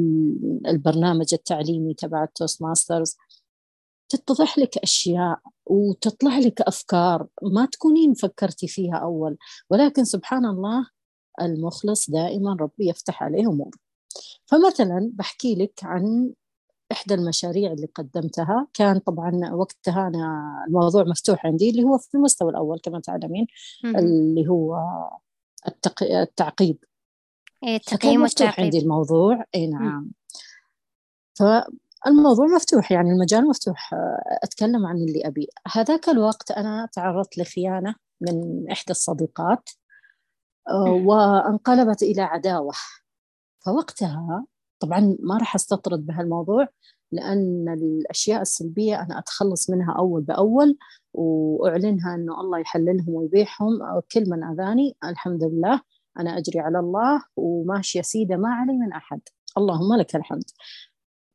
البرنامج 0.67 1.33
التعليمي 1.33 1.93
تبع 1.93 2.23
ال 2.23 2.61
Toastmasters 2.61 3.17
تتضح 4.09 4.57
لك 4.57 4.77
أشياء 4.77 5.39
وتطلع 5.71 6.37
لك 6.37 6.61
أفكار 6.61 7.27
ما 7.43 7.65
تكونين 7.65 8.13
فكرتي 8.13 8.67
فيها 8.67 8.95
أول. 8.95 9.37
ولكن 9.69 10.03
سبحان 10.03 10.45
الله 10.45 10.87
المخلص 11.41 12.09
دائما 12.09 12.57
ربي 12.59 12.89
يفتح 12.89 13.23
عليه 13.23 13.47
أمور. 13.47 13.75
فمثلا 14.45 15.11
بحكي 15.13 15.55
لك 15.55 15.79
عن 15.83 16.33
إحدى 16.91 17.13
المشاريع 17.13 17.71
اللي 17.71 17.87
قدمتها. 17.95 18.67
كان 18.73 18.99
طبعا 18.99 19.53
وقتها 19.53 20.07
أنا 20.07 20.65
الموضوع 20.67 21.03
مفتوح 21.03 21.45
عندي 21.45 21.69
اللي 21.69 21.83
هو 21.83 21.97
في 21.97 22.15
المستوى 22.15 22.49
الأول 22.49 22.79
كما 22.79 22.99
تعلمين 22.99 23.47
اللي 23.85 24.47
هو 24.47 24.77
التق... 25.67 26.03
التعقيب. 26.03 26.77
إيه 27.63 27.75
التقييم 27.75 28.21
مفتوح 28.21 28.59
عندي 28.59 28.79
الموضوع. 28.79 29.45
اي 29.55 29.67
نعم. 29.67 30.11
فالموضوع 32.05 32.45
مفتوح 32.45 32.91
يعني 32.91 33.09
المجال 33.09 33.47
مفتوح 33.47 33.93
أتكلم 34.43 34.85
عن 34.85 34.95
اللي 34.95 35.27
أبي. 35.27 35.47
هذاك 35.71 36.09
الوقت 36.09 36.51
أنا 36.51 36.89
تعرضت 36.93 37.37
لخيانة 37.37 37.95
من 38.21 38.65
إحدى 38.71 38.91
الصديقات 38.91 39.69
وانقلبت 41.05 42.03
إلى 42.03 42.21
عداوة. 42.21 42.73
فوقتها 43.65 44.45
طبعا 44.79 45.17
ما 45.19 45.37
راح 45.37 45.55
أستطرد 45.55 46.05
بهالموضوع 46.05 46.67
لأن 47.11 47.69
الأشياء 47.69 48.41
السلبية 48.41 49.01
أنا 49.01 49.19
أتخلص 49.19 49.69
منها 49.69 49.95
أول 49.99 50.21
بأول 50.21 50.77
وأعلنها 51.13 52.15
أنه 52.15 52.41
الله 52.41 52.59
يحللهم 52.59 53.09
ويبيحهم 53.09 53.79
كل 54.11 54.29
من 54.29 54.43
أذاني 54.43 54.97
الحمد 55.03 55.43
لله 55.43 55.81
أنا 56.19 56.37
أجري 56.37 56.59
على 56.59 56.79
الله 56.79 57.23
وماشية 57.35 58.01
سيدة 58.01 58.37
ما 58.37 58.49
علي 58.49 58.73
من 58.73 58.93
أحد. 58.93 59.21
اللهم 59.57 59.95
لك 59.99 60.15
الحمد. 60.15 60.43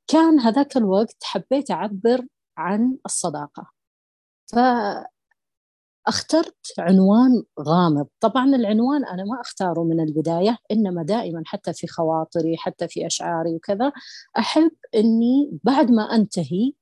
كان 0.06 0.40
هذاك 0.40 0.76
الوقت 0.76 1.24
حبيت 1.24 1.70
أعبر 1.70 2.26
عن 2.56 2.96
الصداقة. 3.06 3.70
ف 4.46 4.58
اخترت 6.06 6.56
عنوان 6.78 7.42
غامض. 7.60 8.06
طبعا 8.20 8.44
العنوان 8.44 9.04
أنا 9.04 9.24
ما 9.24 9.40
أختاره 9.40 9.84
من 9.84 10.00
البداية 10.00 10.58
إنما 10.70 11.02
دائما 11.02 11.42
حتى 11.46 11.72
في 11.72 11.86
خواطري 11.86 12.56
حتى 12.56 12.88
في 12.88 13.06
أشعاري 13.06 13.54
وكذا 13.54 13.92
أحب 14.38 14.70
إني 14.94 15.58
بعد 15.64 15.90
ما 15.90 16.02
أنتهي 16.02 16.72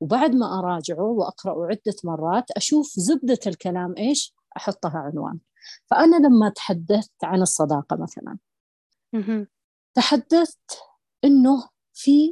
وبعد 0.00 0.34
ما 0.34 0.58
أراجعه 0.58 1.02
وأقرأه 1.04 1.66
عدة 1.66 1.96
مرات 2.04 2.50
أشوف 2.50 2.86
زبدة 2.96 3.38
الكلام 3.46 3.94
إيش؟ 3.98 4.34
أحطها 4.56 4.98
عنوان. 4.98 5.38
فأنا 5.86 6.16
لما 6.16 6.48
تحدثت 6.48 7.24
عن 7.24 7.42
الصداقة 7.42 7.96
مثلا 7.96 8.38
تحدثت 9.94 10.78
إنه 11.24 11.68
في 11.94 12.30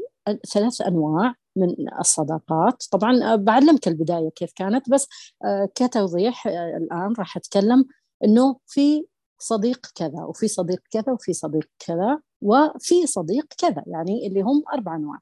ثلاث 0.52 0.80
أنواع 0.80 1.34
من 1.56 1.74
الصداقات. 2.00 2.84
طبعا 2.90 3.36
بعلمك 3.36 3.88
البداية 3.88 4.30
كيف 4.30 4.52
كانت 4.56 4.90
بس 4.90 5.08
آه، 5.44 5.68
كتوضيح 5.74 6.46
آه، 6.46 6.76
الآن 6.76 7.14
راح 7.18 7.36
أتكلم 7.36 7.84
أنه 8.24 8.56
في 8.66 9.06
صديق 9.38 9.86
كذا 9.94 10.24
وفي 10.24 10.48
صديق 10.48 10.80
كذا 10.90 11.12
وفي 11.12 11.32
صديق 11.32 11.68
كذا 11.78 12.18
وفي 12.42 13.06
صديق 13.06 13.46
كذا 13.58 13.84
يعني 13.86 14.26
اللي 14.26 14.40
هم 14.40 14.62
أربع 14.74 14.96
أنواع. 14.96 15.18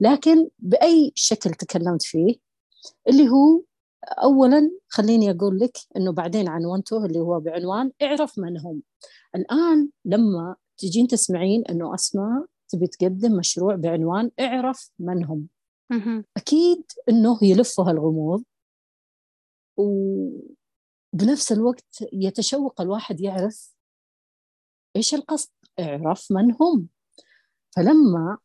لكن 0.00 0.48
بأي 0.58 1.12
شكل 1.14 1.50
تكلمت 1.50 2.02
فيه 2.02 2.34
اللي 3.08 3.28
هو 3.28 3.62
اولا 4.22 4.70
خليني 4.88 5.30
أقول 5.30 5.58
لك 5.58 5.78
إنه 5.96 6.12
بعدين 6.12 6.48
عنونته 6.48 7.04
اللي 7.04 7.20
هو 7.20 7.40
بعنوان 7.40 7.90
اعرف 8.02 8.38
من 8.38 8.60
هم. 8.60 8.82
الآن 9.34 9.88
لما 10.04 10.56
تجين 10.78 11.06
تسمعين 11.06 11.64
إنه 11.70 11.94
أسماء 11.94 12.46
تبي 12.68 12.86
تقدم 12.86 13.32
مشروع 13.36 13.74
بعنوان 13.74 14.30
اعرف 14.40 14.90
من 14.98 15.24
هم. 15.24 15.48
أكيد 16.36 16.84
إنه 17.08 17.38
يلفها 17.42 17.90
الغموض 17.90 18.44
وبنفس 19.76 21.52
الوقت 21.52 22.04
يتشوق 22.12 22.80
الواحد 22.80 23.20
يعرف 23.20 23.74
إيش 24.96 25.14
القصد 25.14 25.50
اعرف 25.80 26.32
من 26.32 26.54
هم. 26.60 26.88
فلما 27.76 28.38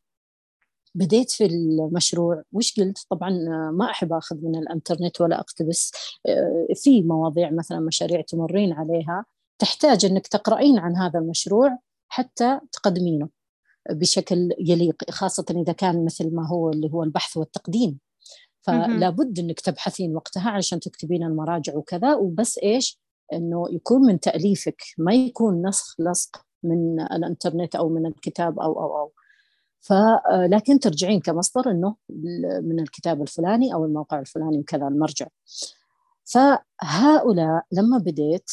بديت 0.95 1.31
في 1.31 1.45
المشروع 1.45 2.43
وش 2.51 2.79
قلت؟ 2.79 3.05
طبعا 3.09 3.29
ما 3.73 3.85
أحب 3.91 4.13
أخذ 4.13 4.35
من 4.41 4.55
الإنترنت 4.55 5.21
ولا 5.21 5.39
أقتبس 5.39 5.91
آه، 6.25 6.67
في 6.75 7.01
مواضيع 7.01 7.51
مثلا 7.51 7.79
مشاريع 7.79 8.21
تمرين 8.21 8.73
عليها 8.73 9.25
تحتاج 9.59 10.05
أنك 10.05 10.27
تقرأين 10.27 10.79
عن 10.79 10.95
هذا 10.95 11.19
المشروع 11.19 11.79
حتى 12.07 12.59
تقدمينه. 12.71 13.29
بشكل 13.89 14.49
يليق 14.59 15.11
خاصة 15.11 15.45
إذا 15.49 15.73
كان 15.73 16.05
مثل 16.05 16.35
ما 16.35 16.47
هو 16.47 16.69
اللي 16.69 16.89
هو 16.93 17.03
البحث 17.03 17.37
والتقديم. 17.37 17.99
فلا 18.61 19.09
بد 19.09 19.39
إنك 19.39 19.59
تبحثين 19.59 20.15
وقتها 20.15 20.49
علشان 20.49 20.79
تكتبين 20.79 21.23
المراجع 21.23 21.75
وكذا 21.75 22.15
وبس 22.15 22.57
إيش؟ 22.57 22.99
إنه 23.33 23.65
يكون 23.71 24.01
من 24.01 24.19
تأليفك 24.19 24.83
ما 24.97 25.13
يكون 25.13 25.67
نسخ 25.67 25.95
لصق 25.99 26.45
من 26.63 27.01
الإنترنت 27.01 27.75
أو 27.75 27.89
من 27.89 28.05
الكتاب 28.05 28.59
أو 28.59 28.79
أو 28.79 28.97
أو. 28.97 29.11
فلكن 29.79 30.79
ترجعين 30.79 31.19
كمصدر 31.19 31.71
إنه 31.71 31.95
من 32.61 32.79
الكتاب 32.79 33.21
الفلاني 33.21 33.73
أو 33.73 33.85
الموقع 33.85 34.19
الفلاني 34.19 34.59
وكذا 34.59 34.87
المرجع. 34.87 35.27
فهؤلاء 36.23 37.63
لما 37.71 37.97
بديت 37.97 38.51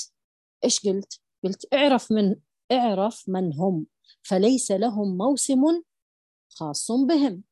إيش 0.65 0.87
قلت؟ 0.87 1.21
قلت 1.45 1.75
اعرف 1.75 2.13
من 2.13 2.37
اعرف 2.73 3.25
من 3.29 3.55
هم 3.55 3.87
فليس 4.23 4.71
لهم 4.71 5.17
موسم 5.19 5.83
خاص 6.49 6.91
بهم 6.93 7.43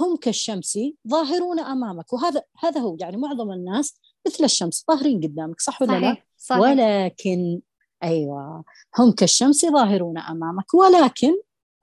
هم 0.00 0.16
كالشمس 0.16 0.78
ظاهرون 1.08 1.60
أمامك 1.60 2.12
وهذا 2.12 2.42
هذا 2.58 2.80
هو 2.80 2.96
يعني 3.00 3.16
معظم 3.16 3.52
الناس 3.52 4.00
مثل 4.26 4.44
الشمس 4.44 4.84
ظاهرين 4.90 5.20
قدامك 5.20 5.60
صح 5.60 5.82
ولا 5.82 5.90
صحيح. 5.90 6.02
لا؟ 6.02 6.22
صحيح. 6.36 6.60
ولكن 6.60 7.60
أيوه 8.02 8.64
هم 8.98 9.12
كالشمس 9.12 9.66
ظاهرون 9.66 10.18
أمامك 10.18 10.74
ولكن 10.74 11.32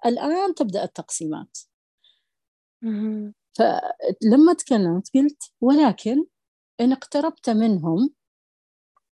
الآن 0.05 0.55
تبدأ 0.55 0.83
التقسيمات 0.83 1.57
فلما 3.53 4.53
تكلمت 4.57 5.09
قلت 5.15 5.43
ولكن 5.61 6.25
إن 6.81 6.91
اقتربت 6.91 7.49
منهم 7.49 8.13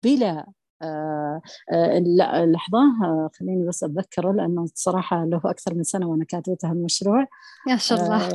بلا 0.03 0.51
آه 0.82 1.41
آه 1.71 1.99
لحظة 2.45 2.80
آه 3.03 3.30
خليني 3.39 3.67
بس 3.67 3.84
أتذكره 3.84 4.32
لأنه 4.32 4.65
صراحة 4.73 5.25
له 5.25 5.41
أكثر 5.45 5.73
من 5.73 5.84
سنة 5.84 6.07
وأنا 6.07 6.25
كاتبتها 6.25 6.71
المشروع 6.71 7.25
ما 7.67 7.77
شاء 7.77 8.03
الله 8.03 8.30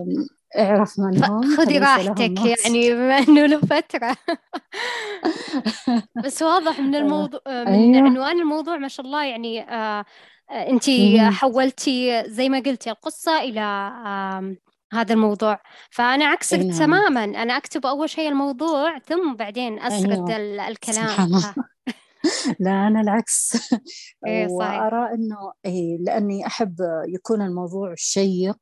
اعرف 0.58 0.98
من 0.98 1.24
هم 1.24 1.56
خذي 1.56 1.78
راحتك 1.78 2.64
يعني 2.64 2.94
بما 2.94 3.18
إنه 3.18 3.46
له 3.46 3.58
فترة 3.58 4.16
بس 6.24 6.42
واضح 6.42 6.80
من 6.80 6.94
الموضوع 6.94 7.40
من 7.46 7.54
أيوه. 7.54 8.08
عنوان 8.08 8.40
الموضوع 8.40 8.76
ما 8.76 8.88
شاء 8.88 9.06
الله 9.06 9.24
يعني 9.24 9.70
آه 9.70 10.04
انت 10.50 10.84
حولتي 11.20 12.24
زي 12.26 12.48
ما 12.48 12.58
قلتي 12.58 12.90
القصة 12.90 13.40
إلى 13.40 13.60
هذا 14.92 15.14
الموضوع 15.14 15.60
فأنا 15.90 16.24
عكسك 16.24 16.58
نعم. 16.58 16.78
تماما 16.78 17.24
أنا 17.24 17.56
أكتب 17.56 17.86
أول 17.86 18.10
شيء 18.10 18.28
الموضوع 18.28 18.98
ثم 18.98 19.34
بعدين 19.34 19.78
أسرد 19.78 20.30
أيوه. 20.30 20.68
الكلام 20.68 21.08
سبحان 21.08 21.26
الله. 21.26 21.54
لا 22.60 22.86
أنا 22.86 23.00
العكس. 23.00 23.56
إيه 24.26 24.46
وأرى 24.48 25.14
إنه 25.14 25.52
إيه 25.64 25.98
لأني 25.98 26.46
أحب 26.46 26.76
يكون 27.08 27.42
الموضوع 27.42 27.94
شيق 27.96 28.58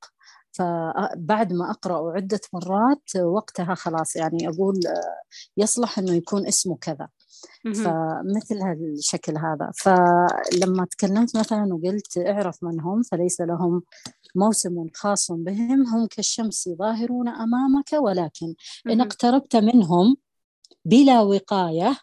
فبعد 0.52 1.52
ما 1.52 1.70
أقرأ 1.70 2.12
عدة 2.16 2.40
مرات 2.52 3.16
وقتها 3.16 3.74
خلاص 3.74 4.16
يعني 4.16 4.48
أقول 4.48 4.80
يصلح 5.56 5.98
أنه 5.98 6.12
يكون 6.14 6.46
اسمه 6.46 6.76
كذا. 6.80 7.08
فمثل 7.84 8.58
هالشكل 8.62 9.38
هذا. 9.38 9.70
فلما 9.76 10.84
تكلمت 10.90 11.36
مثلا 11.36 11.74
وقلت 11.74 12.18
اعرف 12.18 12.64
من 12.64 12.80
هم 12.80 13.02
فليس 13.02 13.40
لهم 13.40 13.82
موسم 14.36 14.86
خاص 14.94 15.32
بهم 15.32 15.86
هم 15.86 16.06
كالشمس 16.06 16.68
ظاهرون 16.78 17.28
أمامك 17.28 17.92
ولكن 17.92 18.54
إن 18.86 19.00
اقتربت 19.00 19.56
منهم 19.56 20.16
بلا 20.84 21.20
وقاية 21.20 21.96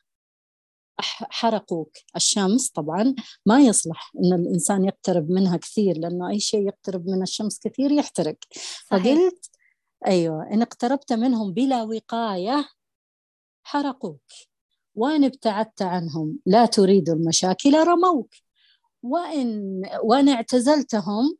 حرقوك. 1.02 1.91
الشمس 2.16 2.70
طبعا 2.70 3.16
ما 3.45 3.62
يصلح 3.62 4.12
إن 4.16 4.34
الإنسان 4.34 4.86
يقترب 4.86 5.32
منها 5.32 5.58
كثير 5.58 5.97
لأنه 5.97 6.30
أي 6.30 6.39
شيء 6.39 6.68
يقترب 6.68 7.08
من 7.08 7.22
الشمس 7.22 7.60
كثير 7.60 7.91
يحترق. 7.91 8.38
صحيح. 8.52 9.04
فقلت 9.04 9.50
أيوه 10.08 10.54
إن 10.54 10.62
اقتربت 10.62 11.14
منهم 11.14 11.54
بلا 11.54 11.84
وقاية 11.84 12.70
حرقوك. 13.64 14.22
وإن 14.95 15.24
ابتعدت 15.24 15.82
عنهم 15.82 16.39
لا 16.45 16.66
تريد 16.66 17.10
المشاكل 17.10 17.74
رموك. 17.88 18.34
وإن 19.04 19.82
وإن 20.04 20.30
اعتزلتهم 20.30 21.38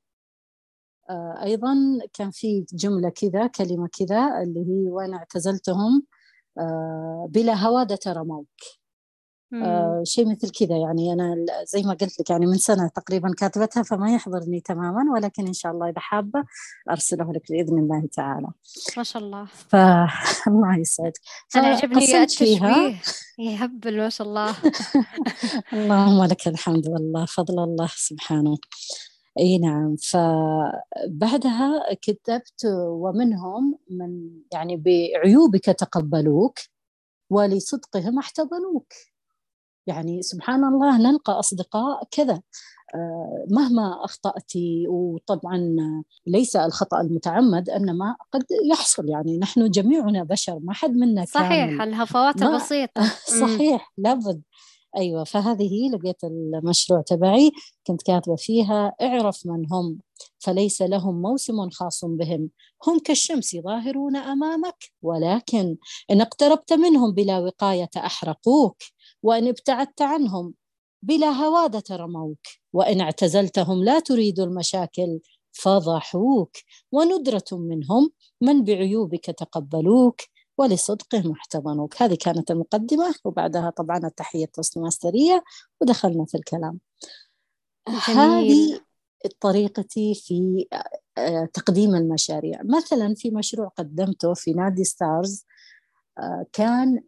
آه، 1.10 1.44
أيضا 1.44 1.76
كان 2.14 2.32
في 2.32 2.66
جملة 2.74 3.10
كذا 3.10 3.48
كلمة 3.48 3.90
كذا 4.00 4.42
اللي 4.44 4.60
هي 4.60 4.90
وإن 4.90 5.14
اعتزلتهم 5.14 6.04
آه، 6.60 7.28
بلا 7.30 7.54
هوادة 7.54 8.00
رموك. 8.08 8.48
آه 9.54 10.04
شيء 10.06 10.32
مثل 10.32 10.50
كذا 10.50 10.78
يعني. 10.78 11.14
أنا 11.14 11.36
زي 11.64 11.82
ما 11.84 11.94
قلت 11.94 12.20
لك 12.20 12.30
يعني 12.30 12.46
من 12.46 12.58
سنة 12.58 12.88
تقريبا 12.88 13.34
كاتبتها 13.38 13.84
فما 13.84 14.14
يحضرني 14.14 14.62
تماما 14.62 15.14
ولكن 15.14 15.48
إن 15.48 15.54
شاء 15.54 15.72
الله 15.72 15.90
إذا 15.90 16.00
حابة 16.00 16.44
أرسله 16.90 17.34
لك 17.34 17.52
بإذن 17.52 17.80
الله 17.80 18.08
تعالى. 18.12 18.48
ما 18.98 19.04
شاء 19.04 19.24
الله. 19.24 19.46
فالله 19.46 20.78
يسعدك. 20.82 21.20
أنا 21.56 21.68
عجبني 21.68 22.22
التشبيه 22.22 23.02
يهبل 23.40 23.98
ما 23.98 24.10
شاء 24.10 24.28
الله. 24.28 24.56
اللهم 25.74 26.24
لك 26.24 26.48
الحمد 26.48 26.88
والله 26.88 27.26
فضل 27.26 27.64
الله 27.64 27.90
سبحانه. 27.96 28.58
أي 29.40 29.58
نعم. 29.58 29.96
فبعدها 29.96 31.84
كتبت 32.02 32.66
ومنهم 32.76 33.80
من 33.90 34.30
يعني 34.54 34.78
بعيوبك 34.78 35.66
تقبلوك 35.66 36.60
ولصدقهم 37.30 38.20
احتضنوك. 38.20 38.94
يعني 39.90 40.22
سبحان 40.22 40.64
الله 40.64 40.98
نلقى 40.98 41.34
أصدقاء 41.34 42.04
كذا. 42.12 42.42
آه، 42.96 43.46
مهما 43.52 44.06
أخطأت 44.06 44.52
وطبعا 44.90 45.76
ليس 46.28 46.56
الخطأ 46.56 47.02
المتعمد 47.02 47.70
إنما 47.70 48.16
قد 48.32 48.44
يحصل. 48.72 49.10
يعني 49.10 49.38
نحن 49.38 49.70
جميعنا 49.70 50.24
بشر 50.24 50.60
ما 50.64 50.74
حد 50.74 50.96
منا 50.96 51.26
صحيح 51.26 51.66
كامل. 51.66 51.82
الهفوات 51.82 52.42
البسيطة 52.42 53.02
صحيح 53.42 53.94
لابد. 53.98 54.42
أيوة 54.98 55.24
فهذه 55.24 55.90
لقيت 55.94 56.24
المشروع 56.24 57.02
تبعي 57.02 57.52
كنت 57.88 58.02
كاتبة 58.02 58.36
فيها 58.36 58.94
اعرف 59.02 59.46
من 59.46 59.66
هم 59.72 60.00
فليس 60.40 60.82
لهم 60.82 61.22
موسم 61.22 61.70
خاص 61.70 62.06
بهم. 62.06 62.50
هم 62.88 63.00
كالشمس 63.00 63.56
ظاهرون 63.56 64.16
أمامك 64.16 64.76
ولكن 65.02 65.78
إن 66.12 66.22
اقتربت 66.22 66.74
منهم 66.74 67.12
بلا 67.14 67.40
وقاية 67.40 67.90
أحرقوك 67.98 68.78
وإن 69.24 69.48
ابتعدت 69.48 70.02
عنهم 70.02 70.54
بلا 71.04 71.28
هوادة 71.28 71.96
رموك 71.96 72.40
وإن 72.74 73.02
اعتزلتهم 73.02 73.84
لا 73.84 74.00
تريد 74.00 74.40
المشاكل 74.40 75.20
فضحوك. 75.52 76.52
وندرة 76.92 77.44
منهم 77.52 78.12
من 78.42 78.64
بعيوبك 78.64 79.26
تقبلوك 79.26 80.22
ولصدقهم 80.60 81.32
احتضنوك 81.32 82.02
هذه 82.02 82.18
كانت 82.22 82.52
المقدمة 82.52 83.16
وبعدها 83.26 83.70
طبعا 83.70 83.98
التحية 83.98 84.46
التوستماسترية 84.46 85.44
ودخلنا 85.82 86.26
في 86.26 86.38
الكلام. 86.38 86.80
هذه 88.06 88.82
طريقتي 89.40 90.14
في 90.16 90.68
آه، 91.18 91.50
تقديم 91.54 91.96
المشاريع. 91.96 92.62
مثلا 92.64 93.16
في 93.18 93.32
مشروع 93.32 93.68
قدمته 93.68 94.34
في 94.34 94.52
نادي 94.52 94.84
ستارز 94.84 95.46
آه، 96.20 96.46
كان 96.54 97.04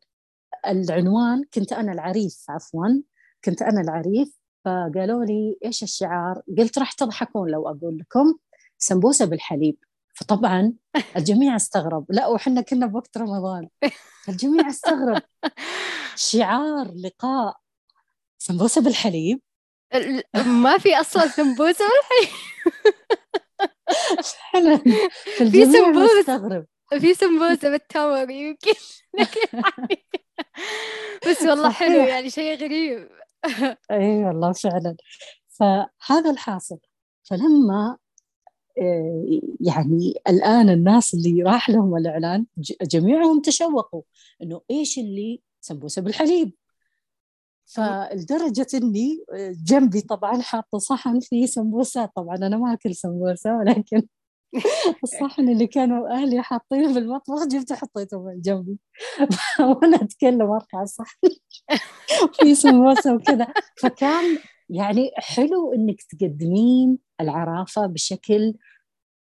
العنوان 0.68 1.43
كنت 1.54 1.74
أنا 1.74 1.91
العريس 1.91 2.45
عفوا 2.49 3.02
كنت 3.45 3.62
أنا 3.62 3.82
العريس 3.82 4.39
فقالوا 4.66 5.26
لي 5.26 5.58
إيش 5.66 5.84
الشعار؟ 5.84 6.41
قلت 6.58 6.80
راح 6.80 6.91
تضحكون 6.93 7.52
لو 7.52 7.70
أقول 7.70 7.97
لكم 7.97 8.38
سمبوسة 8.78 9.26
بالحليب. 9.26 9.78
فطبعا 10.22 10.74
الجميع 11.17 11.55
استغرب. 11.55 12.05
لا 12.09 12.28
وحنا 12.28 12.61
كنا 12.61 12.86
بوقت 12.86 13.17
رمضان. 13.17 13.67
الجميع 14.30 14.69
استغرب. 14.69 15.22
شعار 16.15 16.91
لقاء 17.03 17.57
سمبوسة 18.38 18.82
بالحليب. 18.82 19.41
ما 20.45 20.78
في 20.78 20.95
أصلا 20.99 21.28
سمبوسة 21.28 21.86
بالحليب. 21.86 22.36
فعلا. 24.53 24.78
في 25.38 25.65
سمبوسه 25.65 26.65
في 26.99 27.13
سمبوسة 27.13 27.69
بالتمر 27.69 28.30
يمكن. 28.30 28.74
بس 31.28 31.41
والله 31.41 31.72
حلو 31.72 31.99
يعني 31.99 32.30
شيء 32.30 32.57
غريب. 32.63 33.09
اي 33.91 34.24
والله 34.24 34.51
فعلا. 34.51 34.95
فهذا 35.49 36.32
الحاصل. 36.32 36.78
فلما 37.24 37.97
يعني 39.61 40.13
الآن 40.30 40.69
الناس 40.69 41.13
اللي 41.13 41.43
راح 41.43 41.69
لهم 41.69 41.97
الإعلان 41.97 42.45
جميعهم 42.82 43.41
تشوقوا 43.41 44.01
إنه 44.43 44.61
إيش 44.72 44.99
اللي 44.99 45.41
سمبوسة 45.61 46.01
بالحليب. 46.01 46.53
فلدرجة 47.65 48.67
إني 48.74 49.24
آه، 49.34 49.55
جنبي 49.65 50.01
طبعا 50.01 50.41
حاطة 50.41 50.78
صحن 50.78 51.19
فيه 51.19 51.45
سمبوسات 51.45 52.11
طبعا 52.15 52.36
أنا 52.36 52.57
ما 52.57 52.74
أكل 52.74 52.95
سمبوسة 52.95 53.57
ولكن 53.57 54.07
الصحن 55.03 55.49
اللي 55.49 55.67
كانوا 55.67 56.09
أهلي 56.09 56.41
حاطينه 56.43 56.93
في 56.93 56.99
المطبخ 56.99 57.47
جبته 57.47 57.76
حطيته 57.76 58.34
جنبي. 58.36 58.78
وأنا 59.59 59.97
أتكلم 59.97 60.51
أرفع 60.51 60.82
الصحن. 60.82 61.17
في 62.41 62.55
سموسة 62.55 63.15
وكذا. 63.15 63.47
فكان 63.82 64.38
يعني 64.72 65.11
حلو 65.15 65.74
إنك 65.74 66.01
تقدمين 66.01 66.97
العرافة 67.22 67.86
بشكل 67.86 68.53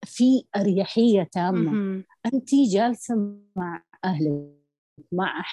في 0.06 0.46
أريحية 0.56 1.24
تامة. 1.24 2.04
أنت 2.34 2.56
جالسة 2.56 3.16
مع 3.56 3.84
أهلك 4.06 4.52
مع 5.12 5.44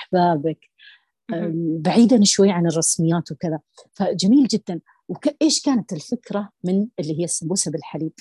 أحبابك 0.00 0.70
بعيدا 1.78 2.24
شوي 2.24 2.50
عن 2.50 2.66
الرسميات 2.66 3.32
وكذا. 3.32 3.60
فجميل 3.92 4.46
جدا. 4.46 4.80
وإيش 5.08 5.62
كانت 5.62 5.92
الفكرة 5.92 6.50
من 6.64 6.88
اللي 7.00 7.20
هي 7.20 7.24
السمبوسة 7.24 7.70
بالحليب؟ 7.70 8.12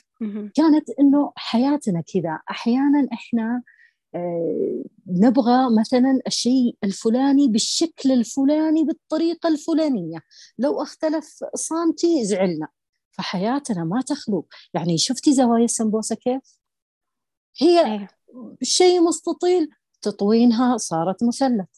كانت 0.56 0.90
إنه 1.00 1.32
حياتنا 1.36 2.02
كذا. 2.02 2.40
أحيانا 2.52 3.08
إحنا 3.14 3.44
آه 3.44 3.79
نبغى 5.08 5.80
مثلا 5.80 6.20
الشيء 6.28 6.78
الفلاني 6.84 7.48
بالشكل 7.48 8.12
الفلاني 8.12 8.84
بالطريقة 8.84 9.50
الفلانية. 9.50 10.20
لو 10.58 10.82
اختلف 10.82 11.44
صامتي 11.56 12.26
زعلنا. 12.26 12.68
فحياتنا 13.12 13.84
ما 13.84 14.02
تخلو. 14.02 14.48
يعني 14.74 14.98
شفتي 14.98 15.34
زوايا 15.34 15.66
السمبوسة 15.66 16.16
كيف؟ 16.16 16.60
هي 17.62 17.86
أيه. 17.86 18.08
شيء 18.64 19.02
مستطيل. 19.02 19.70
تطوينها 20.02 20.78
صارت 20.78 21.24
مثلث. 21.24 21.70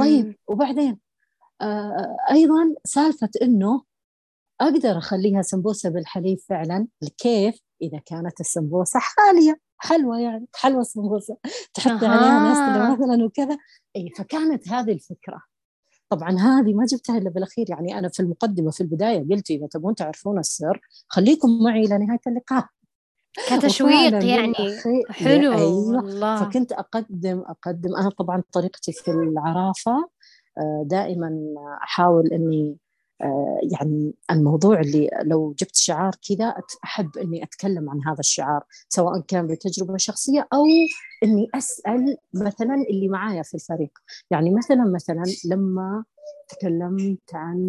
طيب 0.00 0.36
وبعدين؟ 0.48 0.98
آه 1.60 2.16
أيضا 2.30 2.74
سالفة 2.84 3.30
إنه 3.42 3.82
أقدر 4.60 4.98
أخليها 4.98 5.42
سمبوسة 5.42 5.88
بالحليب 5.88 6.38
فعلا؟ 6.38 6.86
كيف 7.18 7.60
إذا 7.82 7.98
كانت 7.98 8.40
السمبوسة 8.40 9.00
حالية. 9.00 9.60
حلوة 9.78 10.20
يعني 10.20 10.46
حلوة 10.54 10.82
سمبوسه 10.82 11.36
تحطي 11.74 12.06
أه. 12.06 12.08
عليها 12.08 12.38
ناس 12.40 12.98
مثلا 12.98 13.24
وكذا. 13.24 13.58
إي 13.96 14.10
فكانت 14.18 14.68
هذه 14.68 14.92
الفكرة. 14.92 15.42
طبعا 16.08 16.30
هذه 16.30 16.74
ما 16.74 16.84
جبتها 16.86 17.18
إلا 17.18 17.30
بالأخير. 17.30 17.70
يعني 17.70 17.98
أنا 17.98 18.08
في 18.08 18.20
المقدمة 18.20 18.70
في 18.70 18.80
البداية 18.80 19.28
قلت 19.30 19.50
إذا 19.50 19.66
تبون 19.66 19.94
تعرفون 19.94 20.38
السر 20.38 20.80
خليكم 21.08 21.62
معي 21.62 21.80
إلى 21.80 21.98
نهاية 21.98 22.20
اللقاء. 22.26 22.66
كتشويق 23.48 24.24
يعني. 24.24 24.54
حلو 25.10 25.52
أيوة. 25.52 25.96
والله. 25.96 26.44
فكنت 26.44 26.72
أقدم 26.72 27.38
أقدم. 27.40 27.96
أنا 27.96 28.10
طبعا 28.10 28.42
طريقتي 28.52 28.92
في 28.92 29.10
العرافة 29.10 30.08
آه، 30.58 30.82
دائما 30.86 31.30
أحاول 31.82 32.26
إني 32.32 32.70
آه، 32.70 32.87
يعني 33.72 34.14
الموضوع 34.30 34.80
اللي 34.80 35.10
لو 35.24 35.54
جبت 35.58 35.76
شعار 35.76 36.12
كذا 36.28 36.54
أحب 36.84 37.16
إني 37.18 37.44
أتكلم 37.44 37.90
عن 37.90 38.00
هذا 38.06 38.20
الشعار 38.20 38.64
سواء 38.88 39.20
كان 39.20 39.46
بتجربة 39.46 39.96
شخصية 39.96 40.48
أو 40.52 40.64
إني 41.24 41.48
أسأل 41.54 42.16
مثلا 42.34 42.74
اللي 42.90 43.08
معايا 43.08 43.42
في 43.42 43.54
الفريق. 43.54 43.98
يعني 44.30 44.50
مثلا 44.54 44.84
مثلا 44.94 45.22
لما 45.50 46.04
تكلمت 46.48 47.34
عن 47.34 47.66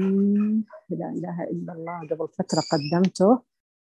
لا 0.89 1.09
إله 1.17 1.43
إلا 1.43 1.73
الله 1.73 1.99
قبل 1.99 2.27
فترة 2.27 2.61
قدمته 2.71 3.39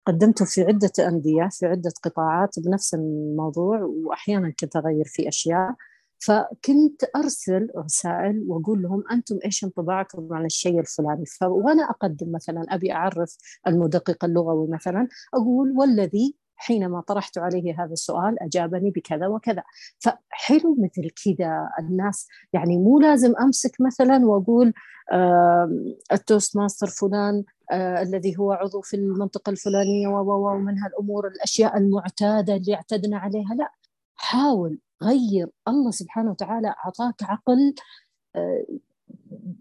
قدمته 0.08 0.46
في 0.46 0.62
عدة 0.64 0.92
أندية 1.08 1.50
في 1.52 1.66
عدة 1.66 1.92
قطاعات 2.04 2.60
بنفس 2.60 2.94
الموضوع 2.94 3.82
وأحيانا 3.82 4.54
كنت 4.60 4.76
أغير 4.76 5.06
في 5.06 5.28
أشياء. 5.28 5.76
فكنت 6.20 7.04
أرسل 7.16 7.68
رسائل 7.78 8.46
وأقول 8.48 8.82
لهم 8.82 9.04
أنتم 9.12 9.40
إيش 9.46 9.64
انطباعكم 9.64 10.34
عن 10.34 10.46
الشيء 10.46 10.80
الفلاني؟ 10.80 11.24
وأنا 11.42 11.84
أقدم 11.90 12.32
مثلا 12.32 12.66
أبي 12.70 12.94
أعرف 12.94 13.38
المدقق 13.68 14.26
اللغوي 14.26 14.68
مثلا 14.68 15.08
أقول 15.34 15.74
والذي 15.78 16.36
حينما 16.58 17.02
طرحت 17.02 17.38
عليه 17.38 17.84
هذا 17.84 17.94
السؤال 17.94 18.44
أجابني 18.44 18.92
بكذا 18.92 19.28
وكذا. 19.28 19.64
فحلو 20.00 20.78
مثل 20.80 21.10
كذا 21.26 21.70
الناس 21.80 22.28
يعني 22.54 22.78
مو 22.78 23.00
لازم 23.00 23.34
أمسك 23.42 23.72
مثلا 23.80 24.26
وأقول 24.26 24.74
آه 25.12 25.70
ال 26.12 26.58
Toastmaster 26.58 26.88
فلان 26.88 27.44
آه 27.72 28.02
الذي 28.02 28.38
هو 28.40 28.52
عضو 28.52 28.82
في 28.82 28.96
المنطقة 28.96 29.50
الفلانية 29.50 30.08
ومن 30.08 30.80
هالأمور 30.80 31.28
الأشياء 31.28 31.78
المعتادة 31.78 32.56
اللي 32.56 32.76
اعتدنا 32.76 33.18
عليها. 33.18 33.56
لا 33.56 33.72
حاول 34.16 34.80
غير 35.04 35.50
الله 35.68 35.92
سبحانه 35.92 36.32
وتعالى 36.32 36.68
أعطاك 36.86 37.24
عقل 37.24 37.76
آه 38.36 38.66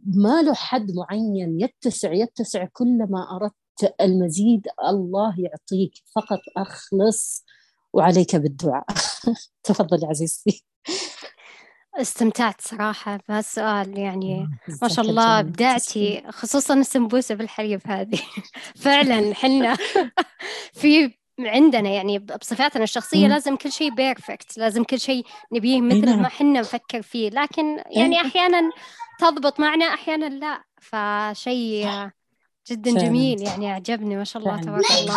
ما 0.07 0.43
له 0.43 0.55
حد 0.55 0.93
معين 0.93 1.61
يتسع 1.61 2.12
يتسع 2.12 2.64
كلما 2.72 3.37
أردت 3.37 3.95
المزيد 4.01 4.66
الله 4.89 5.34
يعطيك 5.39 5.93
فقط 6.14 6.41
أخلص 6.57 7.45
وعليك 7.93 8.37
بالدعاء. 8.37 8.84
تفضلي 9.64 10.07
عزيزتي. 10.07 10.64
استمتعت 12.01 12.61
صراحة 12.61 13.20
بهالسؤال 13.28 13.99
يعني 13.99 14.49
ما 14.82 14.89
شاء 14.89 15.05
الله 15.05 15.41
ابدعتي 15.41 16.22
خصوصا 16.28 16.74
السمبوسة 16.74 17.34
بالحليب 17.34 17.80
هذه. 17.87 18.20
فعلا 18.84 19.34
حنا 19.34 19.76
في 20.80 21.18
عندنا 21.39 21.91
يعني 21.91 22.18
بصفاتنا 22.18 22.84
الشخصية 22.84 23.26
لازم 23.26 23.57
كل 23.57 23.72
شيء 23.72 23.95
بيرفكت 23.95 24.59
لازم 24.59 24.84
كل 24.84 25.01
شيء 25.01 25.26
نبيه 25.53 25.80
مثل 25.80 26.07
ما 26.07 26.16
نعم. 26.16 26.26
حنا 26.26 26.61
نفكر 26.61 27.03
فيه. 27.03 27.30
لكن 27.30 27.82
يعني 27.91 28.20
أحيانا 28.20 28.70
تضبط 29.20 29.61
معنا 29.61 29.84
أحيانا 29.84 30.26
لا. 30.26 30.64
فشيء 30.80 32.11
جدا 32.70 32.95
فعلا. 32.95 33.07
جميل 33.07 33.43
يعني 33.43 33.72
أعجبني. 33.72 34.16
ما 34.16 34.24
شاء 34.24 34.43
الله 34.43 34.61
تبارك 34.61 34.84
الله. 34.91 35.16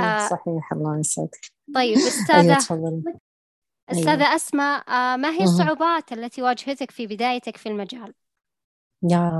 آه 0.00 0.28
صحيح. 0.28 0.72
الله 0.72 0.98
يسعدك. 0.98 1.52
طيب 1.74 1.96
أستاذة 1.96 2.40
أيوة. 2.40 2.56
أستاذة 3.90 4.24
أيوة. 4.24 4.36
أسماء 4.36 4.90
آه 4.90 5.16
ما 5.16 5.30
هي 5.30 5.44
الصعوبات 5.44 6.12
التي 6.12 6.42
واجهتك 6.42 6.90
في 6.90 7.06
بدايتك 7.06 7.56
في 7.56 7.68
المجال؟ 7.68 8.14
يا 9.10 9.30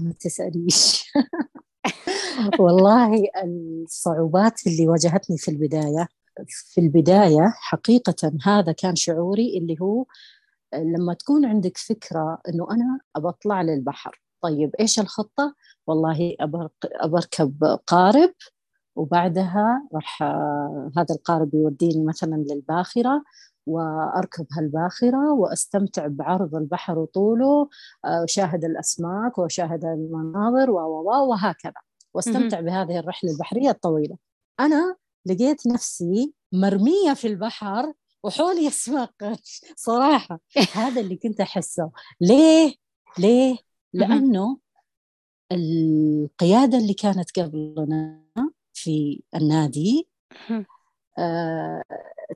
ما 0.00 0.12
تسأليش. 0.20 1.04
والله 2.58 3.22
الصعوبات 3.44 4.66
اللي 4.66 4.88
واجهتني 4.88 5.38
في 5.38 5.50
البداية 5.50 6.08
في 6.48 6.80
البداية 6.80 7.52
حقيقة 7.54 8.32
هذا 8.44 8.72
كان 8.72 8.96
شعوري 8.96 9.58
اللي 9.58 9.76
هو 9.80 10.04
لما 10.74 11.14
تكون 11.14 11.44
عندك 11.44 11.78
فكرة 11.78 12.38
أنه 12.48 12.66
أنا 12.70 13.00
أبطلع 13.16 13.62
للبحر 13.62 14.20
طيب 14.42 14.74
إيش 14.80 15.00
الخطة؟ 15.00 15.54
والله 15.86 16.36
أبركب 16.84 17.78
قارب 17.86 18.34
وبعدها 18.96 19.88
راح 19.94 20.22
هذا 20.96 21.14
القارب 21.14 21.54
يوديني 21.54 22.04
مثلا 22.04 22.44
للباخرة 22.50 23.22
وأركب 23.66 24.46
هالباخرة 24.52 25.32
وأستمتع 25.32 26.06
بعرض 26.06 26.54
البحر 26.54 26.98
وطوله 26.98 27.68
وشاهد 28.22 28.64
الأسماك 28.64 29.38
وشاهد 29.38 29.84
المناظر 29.84 30.70
وهكذا. 30.70 31.72
واستمتع 32.14 32.60
بهذه 32.60 32.98
الرحلة 32.98 33.30
البحرية 33.30 33.70
الطويلة. 33.70 34.16
أنا 34.60 34.96
لقيت 35.26 35.66
نفسي 35.66 36.34
مرمية 36.52 37.14
في 37.14 37.26
البحر 37.26 37.92
وحولي 38.22 38.68
أسماك 38.74 39.38
صراحة. 39.76 40.40
هذا 40.72 41.00
اللي 41.00 41.16
كنت 41.16 41.40
أحسه. 41.40 41.90
ليه؟ 42.20 42.74
ليه؟ 43.18 43.56
لأنه 43.92 44.58
القيادة 45.52 46.78
اللي 46.78 46.94
كانت 46.94 47.40
قبلنا 47.40 48.20
في 48.72 49.22
النادي 49.34 50.08
آه 50.50 50.66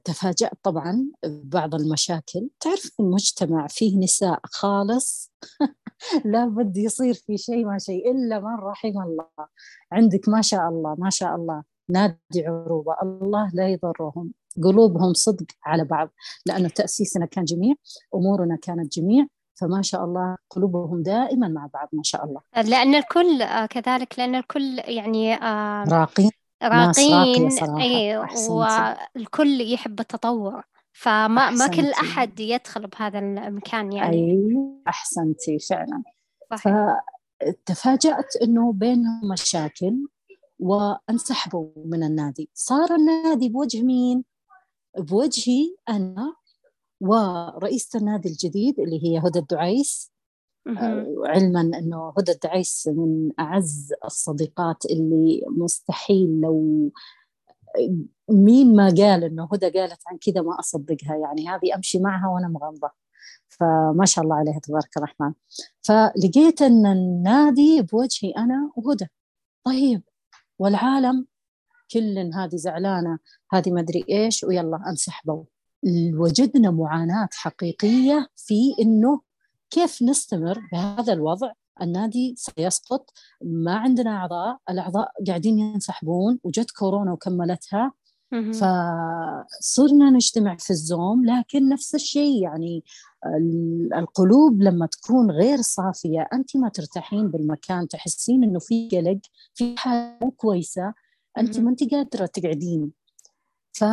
تفاجأت 0.05 0.53
طبعا 0.62 1.07
ببعض 1.24 1.74
المشاكل. 1.74 2.49
تعرف 2.61 2.91
المجتمع 3.01 3.66
فيه 3.66 3.99
نساء 3.99 4.41
خالص؟ 4.45 5.33
لابد 6.24 6.76
يصير 6.76 7.14
في 7.14 7.39
شيء 7.39 7.66
ما 7.66 7.79
شيء 7.79 8.11
إلا 8.11 8.41
من 8.41 8.55
رحم 8.55 9.03
الله. 9.03 9.49
عندك 9.93 10.29
ما 10.29 10.43
شاء 10.43 10.68
الله 10.68 10.95
ما 10.99 11.11
شاء 11.11 11.35
الله. 11.35 11.62
نادي 11.91 12.47
عروبة 12.47 12.95
الله 13.03 13.51
لا 13.55 13.68
يضرهم. 13.68 14.33
قلوبهم 14.64 15.12
صدق 15.12 15.47
على 15.64 15.85
بعض 15.85 16.11
لأنه 16.47 16.68
تأسيسنا 16.68 17.26
كان 17.26 17.45
جميع 17.45 17.74
أمورنا 18.14 18.57
كانت 18.57 18.99
جميع 18.99 19.26
فما 19.61 19.83
شاء 19.83 20.05
الله 20.05 20.37
قلوبهم 20.51 21.03
دائما 21.03 21.49
مع 21.49 21.68
بعض 21.74 21.89
ما 21.93 22.03
شاء 22.03 22.24
الله. 22.24 22.41
لأن 22.57 22.95
الكل 22.95 23.43
آه، 23.43 23.66
كذلك 23.66 24.18
لأن 24.18 24.35
الكل 24.35 24.79
يعني 24.79 25.35
راقين. 25.85 26.31
راقين 26.62 27.48
اي 27.80 28.18
والكل 28.48 29.61
يحب 29.72 30.00
التطور 30.00 30.62
فما 30.92 31.50
ما 31.50 31.66
كل 31.66 31.90
أحد 31.90 32.40
يدخل 32.40 32.86
بهذا 32.86 33.18
المكان 33.18 33.92
يعني. 33.92 34.16
أي 34.16 34.56
أحسنتي 34.88 35.59
فعلا. 35.59 36.02
صحيح. 36.50 36.74
فتفاجأت 37.66 38.36
أنه 38.42 38.72
بينهم 38.72 39.28
مشاكل 39.32 40.06
وانسحبوا 40.59 41.68
من 41.84 42.02
النادي. 42.02 42.50
صار 42.54 42.94
النادي 42.94 43.48
بوجه 43.48 43.82
مين؟ 43.82 44.24
بوجهي 44.98 45.76
أنا 45.88 46.34
ورئيسة 47.00 47.98
النادي 47.98 48.28
الجديد 48.28 48.80
اللي 48.80 49.04
هي 49.04 49.18
هدى 49.18 49.38
الدعيس. 49.38 50.12
علما 51.25 51.61
أنه 51.61 52.12
هدى 52.19 52.33
الدعيس 52.33 52.89
من 52.93 53.31
أعز 53.41 53.93
الصديقات 54.05 54.85
اللي 54.85 55.43
مستحيل 55.57 56.41
لو 56.41 56.91
مين 58.31 58.77
ما 58.77 58.87
قال 58.87 59.25
أنه 59.25 59.49
هدى 59.53 59.71
قالت 59.71 60.01
عن 60.07 60.19
كذا 60.21 60.43
ما 60.43 60.59
أصدقها. 60.59 61.16
يعني 61.16 61.49
هذه 61.49 61.75
أمشي 61.75 61.99
معها 61.99 62.29
وأنا 62.29 62.49
مغمضه 62.49 62.91
فما 63.49 64.05
شاء 64.05 64.25
الله 64.25 64.37
عليها 64.37 64.61
تبارك 64.62 64.97
الرحمن. 64.97 65.33
فلقيت 65.83 66.62
أن 66.62 66.87
النادي 66.87 67.83
بوجهي 67.83 68.31
أنا 68.31 68.73
وهدى. 68.77 69.07
طيب 69.64 70.03
والعالم 70.59 71.27
كل 71.93 72.31
هذه 72.35 72.57
زعلانة 72.57 73.19
هذه 73.53 73.71
ما 73.71 73.81
أدري 73.81 74.05
إيش 74.11 74.45
ويلا 74.45 74.83
انسحبوا 74.89 75.45
وجدنا 76.14 76.71
معاناة 76.71 77.29
حقيقية 77.33 78.29
في 78.37 78.75
أنه 78.81 79.21
كيف 79.71 80.03
نستمر 80.03 80.61
بهذا 80.73 81.12
الوضع؟ 81.12 81.53
النادي 81.83 82.35
سيسقط 82.37 83.11
ما 83.43 83.75
عندنا 83.77 84.11
أعضاء 84.11 84.59
الأعضاء 84.71 85.11
قاعدين 85.27 85.59
ينسحبون 85.59 86.39
وجت 86.45 86.71
كورونا 86.71 87.12
وكملتها. 87.12 87.93
فصرنا 88.53 90.11
نجتمع 90.11 90.57
في 90.57 90.71
الزوم 90.71 91.27
لكن 91.27 91.69
نفس 91.69 91.95
الشيء 91.95 92.43
يعني 92.43 92.85
القلوب 93.97 94.62
لما 94.62 94.87
تكون 94.87 95.31
غير 95.31 95.61
صافية 95.61 96.29
أنت 96.33 96.57
ما 96.57 96.69
ترتاحين 96.69 97.29
بالمكان 97.29 97.89
تحسين 97.89 98.45
أنه 98.45 98.59
في 98.59 98.89
قلق 98.93 99.19
في 99.55 99.75
حاجة 99.79 100.19
مو 100.23 100.31
كويسة 100.31 100.95
أنت 101.39 101.59
ما 101.61 101.71
أنت 101.71 101.95
قادرة 101.95 102.27
تقعدين. 102.27 102.93
ف 103.73 103.85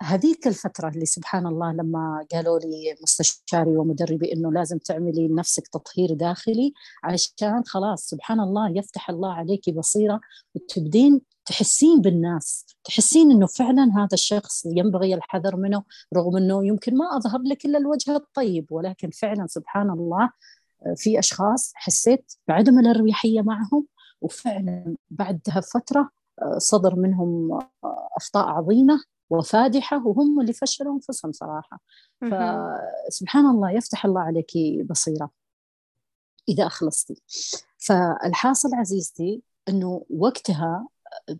هذيك 0.00 0.46
الفترة 0.46 0.88
اللي 0.88 1.06
سبحان 1.06 1.46
الله 1.46 1.72
لما 1.72 2.26
قالوا 2.32 2.58
لي 2.58 2.96
مستشاري 3.02 3.76
ومدربي 3.76 4.32
إنه 4.32 4.52
لازم 4.52 4.78
تعملي 4.78 5.28
لنفسك 5.28 5.68
تطهير 5.68 6.14
داخلي 6.14 6.72
عشان 7.04 7.62
خلاص 7.66 8.06
سبحان 8.06 8.40
الله 8.40 8.70
يفتح 8.70 9.10
الله 9.10 9.32
عليك 9.32 9.70
بصيرة 9.70 10.20
وتبدين 10.54 11.20
تحسين 11.46 12.00
بالناس 12.00 12.66
تحسين 12.84 13.30
إنه 13.30 13.46
فعلا 13.46 13.92
هذا 13.96 14.08
الشخص 14.12 14.66
ينبغي 14.66 15.14
الحذر 15.14 15.56
منه 15.56 15.82
رغم 16.16 16.36
إنه 16.36 16.66
يمكن 16.66 16.96
ما 16.96 17.16
أظهر 17.16 17.40
لك 17.42 17.64
إلا 17.64 17.78
الوجه 17.78 18.16
الطيب 18.16 18.72
ولكن 18.72 19.10
فعلا 19.10 19.46
سبحان 19.46 19.90
الله 19.90 20.30
في 20.96 21.18
أشخاص 21.18 21.72
حسيت 21.74 22.32
بعدم 22.48 22.78
الأريحية 22.78 23.42
معهم 23.42 23.86
وفعلا 24.20 24.96
بعدها 25.10 25.60
فترة 25.60 26.10
صدر 26.58 26.96
منهم 26.96 27.58
أخطاء 28.16 28.46
عظيمة 28.46 29.00
وفادحة 29.38 30.06
وهم 30.06 30.40
اللي 30.40 30.52
فشلوا 30.52 30.94
أنفسهم 30.94 31.32
صراحة. 31.32 31.80
فسبحان 32.20 33.46
الله 33.46 33.70
يفتح 33.70 34.04
الله 34.04 34.20
عليك 34.20 34.52
بصيرة 34.90 35.30
إذا 36.48 36.66
أخلصتي. 36.66 37.22
فالحاصل 37.78 38.74
عزيزتي 38.74 39.42
أنه 39.68 40.06
وقتها 40.10 40.88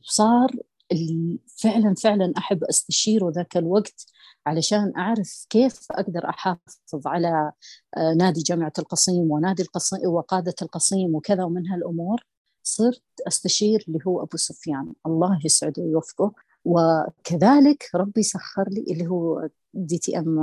صار 0.03 0.51
اللي 0.93 1.39
فعلا 1.57 1.95
فعلا 1.95 2.33
أحب 2.39 2.65
أستشيره 2.65 3.31
ذاك 3.31 3.57
الوقت 3.57 4.07
علشان 4.47 4.93
أعرف 4.97 5.47
كيف 5.51 5.87
أقدر 5.91 6.29
أحافظ 6.29 7.07
على 7.07 7.53
آه، 7.97 8.15
نادي 8.15 8.41
جامعة 8.43 8.73
القصيم 8.79 9.31
ونادي 9.31 9.63
القصيم 9.63 10.01
وقادة 10.07 10.55
القصيم 10.63 11.15
وكذا 11.15 11.45
ومن 11.45 11.67
هالأمور. 11.67 12.27
صرت 12.63 13.03
أستشير 13.27 13.85
اللي 13.89 13.99
هو 14.07 14.23
أبو 14.23 14.37
سفيان. 14.37 14.93
الله 15.07 15.39
يسعده 15.45 15.83
ويوفقه. 15.83 16.33
وكذلك 16.65 17.91
ربي 17.95 18.23
سخر 18.23 18.69
لي 18.69 18.85
اللي 18.93 19.07
هو 19.07 19.49
DTM 19.75 20.39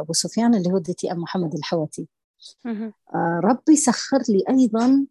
أبو 0.00 0.12
سفيان 0.12 0.54
اللي 0.54 0.72
هو 0.72 0.78
DTM 0.78 1.18
محمد 1.18 1.54
الحوتي 1.54 2.08
آه، 3.14 3.40
ربي 3.44 3.76
سخر 3.76 4.18
لي 4.28 4.44
أيضا 4.48 5.06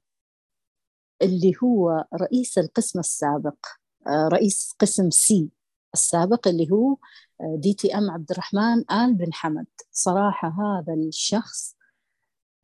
اللي 1.21 1.53
هو 1.63 2.05
رئيس 2.13 2.57
القسم 2.57 2.99
السابق 2.99 3.65
آه، 4.07 4.27
رئيس 4.27 4.75
قسم 4.79 5.09
C 5.09 5.49
السابق 5.93 6.47
اللي 6.47 6.71
هو 6.71 6.97
آه، 7.41 7.55
دي 7.59 7.73
تي 7.73 7.97
ام 7.97 8.11
عبد 8.11 8.31
الرحمن 8.31 8.91
آل 8.91 9.13
بن 9.13 9.33
حمد. 9.33 9.67
صراحة 9.91 10.47
هذا 10.47 10.93
الشخص 10.93 11.75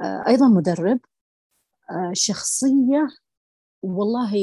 أيضا 0.01 0.47
مدرب 0.47 0.99
شخصية 2.13 3.07
والله 3.82 4.34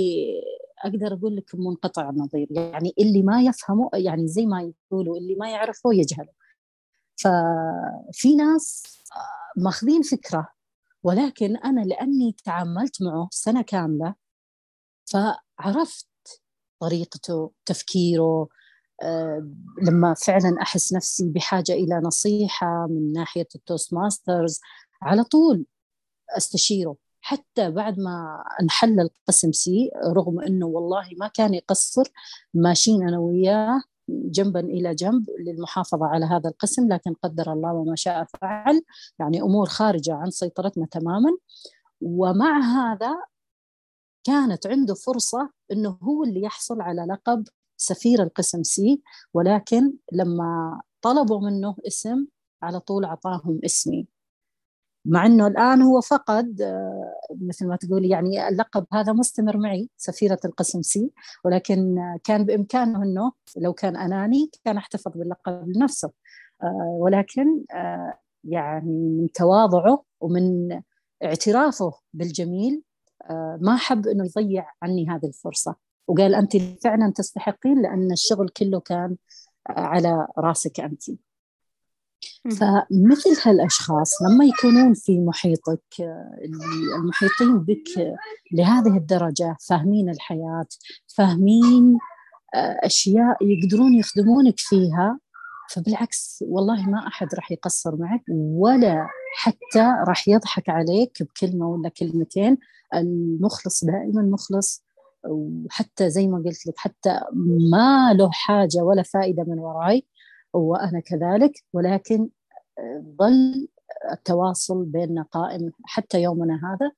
أقدر 0.85 1.15
أقول 1.15 1.37
لك 1.37 1.55
منقطع 1.55 2.11
النظير. 2.11 2.47
يعني 2.51 2.95
اللي 2.99 3.23
ما 3.23 3.43
يفهمه 3.43 3.91
يعني 3.95 4.29
زي 4.29 4.47
ما 4.47 4.73
يقولوا 4.91 5.17
اللي 5.17 5.35
ما 5.35 5.51
يعرفه 5.51 5.91
يجهله 5.95 6.33
ففي 7.17 8.37
ناس 8.37 8.83
ماخذين 9.57 10.03
فكرة 10.03 10.49
ولكن 11.03 11.57
أنا 11.57 11.81
لأني 11.81 12.37
تعاملت 12.45 13.03
معه 13.03 13.29
سنة 13.33 13.63
كاملة 13.63 14.15
فعرفت 15.07 16.07
طريقته 16.81 17.53
تفكيره 17.67 18.49
أه 19.03 19.51
لما 19.83 20.15
فعلا 20.15 20.63
أحس 20.63 20.93
نفسي 20.93 21.29
بحاجة 21.29 21.73
إلى 21.73 22.01
نصيحة 22.05 22.87
من 22.91 23.13
ناحية 23.13 23.49
ال 23.55 23.95
Toastmasters 23.95 24.61
على 25.03 25.25
طول 25.25 25.67
أستشيره. 26.37 26.97
حتى 27.25 27.71
بعد 27.71 27.99
ما 27.99 28.45
انحل 28.63 29.01
القسم 29.01 29.53
C 29.53 29.91
رغم 30.07 30.41
إنه 30.41 30.67
والله 30.67 31.09
ما 31.21 31.29
كان 31.29 31.55
يقصر 31.55 32.05
ماشيين 32.55 33.09
أنا 33.09 33.19
وياه 33.19 33.83
جنبا 34.09 34.61
إلى 34.61 34.95
جنب 34.95 35.27
للمحافظة 35.47 36.07
على 36.07 36.27
هذا 36.27 36.51
القسم 36.51 36.89
لكن 36.89 37.15
قدر 37.15 37.53
الله 37.53 37.73
وما 37.73 37.97
شاء 37.97 38.25
فعل. 38.25 38.83
يعني 39.19 39.43
أمور 39.43 39.67
خارجة 39.67 40.15
عن 40.15 40.31
سيطرتنا 40.31 40.87
تماما. 40.87 41.31
ومع 42.01 42.59
هذا 42.61 43.17
كانت 44.25 44.67
عنده 44.67 44.95
فرصة 44.95 45.51
إنه 45.73 45.99
هو 46.03 46.25
اللي 46.25 46.43
يحصل 46.43 46.81
على 46.81 47.07
لقب 47.11 47.45
سفير 47.77 48.23
القسم 48.23 48.63
C. 48.63 49.03
ولكن 49.35 49.93
لما 50.13 50.81
طلبوا 51.03 51.41
منه 51.41 51.77
اسم 51.87 52.27
على 52.63 52.81
طول 52.81 53.05
أعطاهم 53.05 53.61
اسمي. 53.65 54.14
مع 55.05 55.27
إنه 55.27 55.47
الآن 55.47 55.83
هو 55.83 56.01
فقد 56.01 56.61
آه، 56.63 57.15
مثل 57.41 57.67
ما 57.67 57.77
تقولي 57.77 58.09
يعني 58.09 58.49
اللقب 58.49 58.87
هذا 58.93 59.13
مستمر 59.13 59.57
معي 59.57 59.89
سفيرة 59.97 60.39
القسم 60.45 60.83
C 60.83 61.11
ولكن 61.45 61.97
كان 62.25 62.45
بإمكانه 62.45 63.03
إنه 63.03 63.33
لو 63.57 63.73
كان 63.73 63.97
أناني 63.97 64.51
كان 64.65 64.77
أحتفظ 64.77 65.13
باللقب 65.17 65.69
لنفسه. 65.69 66.11
آه، 66.63 66.97
ولكن 67.01 67.65
آه، 67.75 68.19
يعني 68.45 69.09
من 69.21 69.33
تواضعه 69.33 70.05
ومن 70.21 70.81
اعترافه 71.25 71.93
بالجميل 72.15 72.83
ما 73.61 73.77
حب 73.77 74.07
إنه 74.07 74.25
يضيع 74.25 74.67
عني 74.83 75.07
هذه 75.11 75.27
الفرصة. 75.27 75.77
وقال 76.09 76.35
أنت 76.35 76.57
فعلا 76.57 77.13
تستحقين 77.17 77.83
لأن 77.83 78.13
الشغل 78.13 78.49
كله 78.49 78.81
كان 78.81 79.17
على 79.69 80.27
راسك 80.39 80.81
أنت. 80.81 81.03
فمثل 82.45 83.31
هالأشخاص 83.45 84.23
لما 84.23 84.45
يكونون 84.45 84.95
في 84.95 85.21
محيطك 85.21 85.83
المحيطين 86.99 87.59
بك 87.59 88.17
لهذه 88.53 88.97
الدرجة 88.97 89.57
فاهمين 89.69 90.11
الحياة 90.11 90.67
فاهمين 91.17 91.99
آه، 92.55 92.79
أشياء 92.83 93.37
يقدرون 93.43 93.95
يخدمونك 93.95 94.55
فيها 94.57 95.19
فبالعكس 95.71 96.45
والله 96.49 96.91
ما 96.91 97.07
أحد 97.07 97.35
راح 97.35 97.53
يقصر 97.53 97.97
معك 97.97 98.23
ولا 98.31 99.09
حتى 99.37 99.93
راح 100.09 100.29
يضحك 100.29 100.69
عليك 100.69 101.23
بكلمة 101.23 101.69
ولا 101.69 101.89
كلمتين. 101.89 102.59
المخلص 102.95 103.85
دائما 103.85 104.23
مخلص 104.23 104.85
وحتى 105.29 106.11
زي 106.11 106.27
ما 106.27 106.39
قلت 106.47 106.67
لك 106.67 106.75
حتى 106.77 107.21
ما 107.73 108.13
له 108.13 108.31
حاجة 108.33 108.79
ولا 108.83 109.03
فائدة 109.03 109.45
من 109.45 109.59
وراي. 109.59 110.07
وأنا 110.55 111.01
كذلك 111.01 111.53
ولكن 111.73 112.29
آه، 112.79 113.05
ظل 113.19 113.69
التواصل 114.13 114.85
بيننا 114.85 115.23
قائم 115.23 115.73
حتى 115.85 116.23
يومنا 116.23 116.55
هذا. 116.55 116.93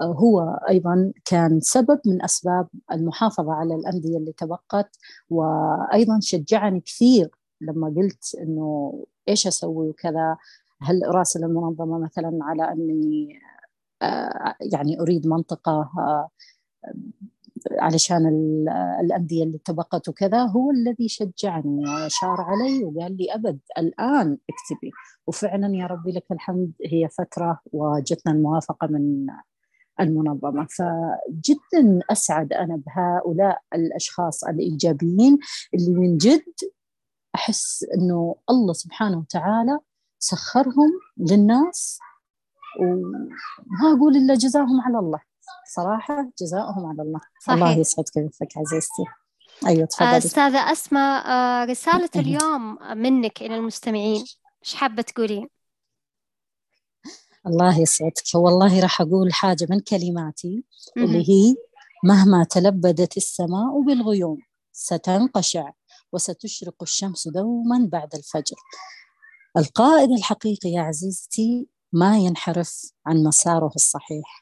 آه، 0.00 0.14
هو 0.14 0.40
أيضا 0.68 1.12
كان 1.24 1.60
سبب 1.60 2.00
من 2.06 2.22
أسباب 2.24 2.68
المحافظة 2.92 3.52
على 3.52 3.74
الأندية 3.74 4.18
اللي 4.18 4.32
تبقت 4.32 4.96
وأيضا 5.30 6.18
شجعني 6.22 6.80
كثير 6.80 7.30
لما 7.60 7.94
قلت 7.96 8.34
إنه 8.40 8.94
إيش 9.28 9.46
أسوي 9.46 9.88
وكذا. 9.88 10.36
هل 10.82 11.04
أراسل 11.04 11.44
المنظمة 11.44 11.98
مثلا 11.98 12.38
على 12.42 12.72
أني 12.72 13.28
آه، 14.02 14.54
يعني 14.72 15.00
أريد 15.00 15.26
منطقة 15.26 15.90
علشان 17.78 18.26
الأندية 19.00 19.44
اللي 19.44 19.58
تبقت 19.58 20.08
وكذا 20.08 20.42
هو 20.42 20.70
الذي 20.70 21.08
شجعني 21.08 21.84
وشار 22.06 22.40
علي 22.40 22.84
وقال 22.84 23.16
لي 23.16 23.34
أبد 23.34 23.60
الآن 23.78 24.38
اكتبي. 24.50 24.90
وفعلا 25.26 25.76
يا 25.76 25.86
ربي 25.86 26.12
لك 26.12 26.24
الحمد 26.32 26.72
هي 26.84 27.08
فترة 27.08 27.60
وجتنا 27.72 28.32
الموافقة 28.32 28.86
من 28.86 29.26
المنظمة. 30.00 30.66
فجدا 30.70 32.00
أسعد 32.10 32.52
أنا 32.52 32.82
بهؤلاء 32.86 33.58
الأشخاص 33.74 34.44
الإيجابيين 34.44 35.38
اللي 35.74 35.90
من 35.90 36.16
جد 36.16 36.54
أحس 37.34 37.86
أنه 37.94 38.36
الله 38.50 38.72
سبحانه 38.72 39.18
وتعالى 39.18 39.78
سخرهم 40.18 40.90
للناس 41.16 41.98
وما 42.80 43.96
أقول 43.96 44.16
إلا 44.16 44.34
جزاهم 44.34 44.80
على 44.80 44.98
الله. 44.98 45.20
صراحة 45.74 46.32
جزاؤهم 46.40 46.86
على 46.86 47.02
الله. 47.02 47.20
صحيح. 47.42 47.54
الله 47.54 47.78
يسعد 47.78 48.04
كيفك 48.04 48.48
عزيزتي. 48.56 49.04
أيوة 49.66 49.86
تفضلي. 49.86 50.16
أستاذة 50.18 50.72
أسماء 50.72 51.26
آه، 51.26 51.64
رسالة 51.64 52.10
اليوم 52.16 52.78
منك 52.98 53.42
إلى 53.42 53.56
المستمعين. 53.56 54.24
إيش 54.64 54.74
حابة 54.74 55.02
تقولين؟ 55.02 55.48
الله 57.46 57.80
يسعدك. 57.80 58.34
والله 58.34 58.80
راح 58.82 59.00
أقول 59.00 59.32
حاجة 59.32 59.66
من 59.70 59.80
كلماتي 59.80 60.64
اللي 60.96 61.28
هي 61.28 61.54
مهما 62.04 62.44
تلبدت 62.44 63.16
السماء 63.16 63.80
بالغيوم 63.80 64.38
ستنقشع 64.72 65.70
وستشرق 66.12 66.82
الشمس 66.82 67.28
دوما 67.28 67.88
بعد 67.92 68.14
الفجر. 68.14 68.56
القائد 69.56 70.10
الحقيقي 70.10 70.68
يا 70.68 70.82
عزيزتي 70.82 71.66
ما 71.92 72.18
ينحرف 72.18 72.92
عن 73.06 73.16
مساره 73.22 73.72
الصحيح. 73.76 74.41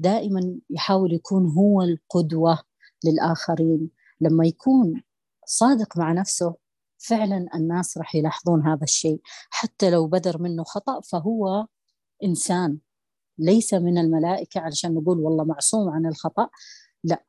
دائما 0.00 0.58
يحاول 0.70 1.12
يكون 1.12 1.46
هو 1.46 1.82
القدوة 1.82 2.58
للآخرين. 3.04 3.90
لما 4.20 4.46
يكون 4.46 5.02
صادق 5.46 5.98
مع 5.98 6.12
نفسه 6.12 6.54
فعلا 6.98 7.46
الناس 7.54 7.98
راح 7.98 8.14
يلاحظون 8.14 8.66
هذا 8.66 8.82
الشيء. 8.82 9.20
حتى 9.50 9.90
لو 9.90 10.06
بدر 10.06 10.42
منه 10.42 10.64
خطأ 10.64 11.00
فهو 11.00 11.66
إنسان. 12.24 12.78
ليس 13.38 13.74
من 13.74 13.98
الملائكة 13.98 14.60
علشان 14.60 14.94
نقول 14.94 15.18
والله 15.18 15.44
معصوم 15.44 15.88
عن 15.88 16.06
الخطأ. 16.06 16.48
لا 17.04 17.24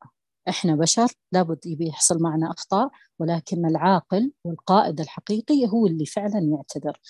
إحنا 0.48 0.76
بشر 0.76 1.08
لابد 1.32 1.60
يحصل 1.66 2.22
معنا 2.22 2.50
أخطاء 2.50 2.90
ولكن 3.18 3.66
العاقل 3.66 4.32
والقائد 4.44 5.00
الحقيقي 5.00 5.68
هو 5.68 5.86
اللي 5.86 6.06
فعلا 6.06 6.38
يعتذر. 6.38 7.00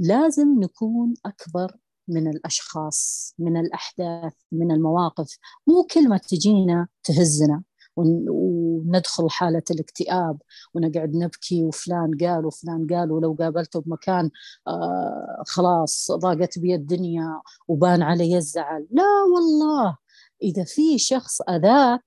لازم 0.00 0.60
نكون 0.60 1.14
أكبر 1.26 1.76
من 2.08 2.28
الأشخاص 2.28 3.34
من 3.38 3.56
الأحداث 3.56 4.32
من 4.52 4.70
المواقف. 4.72 5.38
مو 5.66 5.82
كلمه 5.82 6.18
تجينا 6.18 6.88
تهزنا. 7.04 7.62
وندخل 7.96 9.30
حالة 9.30 9.62
الاكتئاب 9.70 10.38
ونقعد 10.74 11.16
نبكي 11.16 11.64
وفلان 11.64 12.10
قال 12.20 12.46
وفلان 12.46 12.86
قال 12.90 13.12
ولو 13.12 13.36
قابلته 13.40 13.80
بمكان 13.80 14.30
آه 14.68 15.42
خلاص 15.46 16.12
ضاقت 16.12 16.58
بي 16.58 16.74
الدنيا 16.74 17.40
وبان 17.68 18.02
علي 18.02 18.36
الزعل. 18.36 18.86
لا 18.90 19.04
والله. 19.34 19.98
إذا 20.42 20.64
في 20.64 20.98
شخص 20.98 21.40
أذاك 21.40 22.04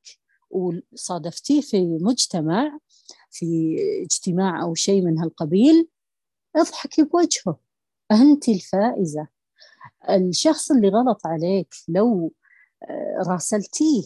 وصادفتيه 0.49 1.61
في 1.61 1.97
مجتمع 2.01 2.79
في 3.31 3.77
اجتماع 4.03 4.63
أو 4.63 4.75
شيء 4.75 5.01
من 5.01 5.19
هالقبيل 5.19 5.87
اضحكي 6.55 7.03
بوجهه. 7.03 7.59
أنت 8.11 8.49
الفائزة. 8.49 9.38
الشخص 10.09 10.71
اللي 10.71 10.89
غلط 10.89 11.21
عليك 11.27 11.67
لو 11.87 12.33
آه، 12.89 13.23
راسلتيه 13.27 14.03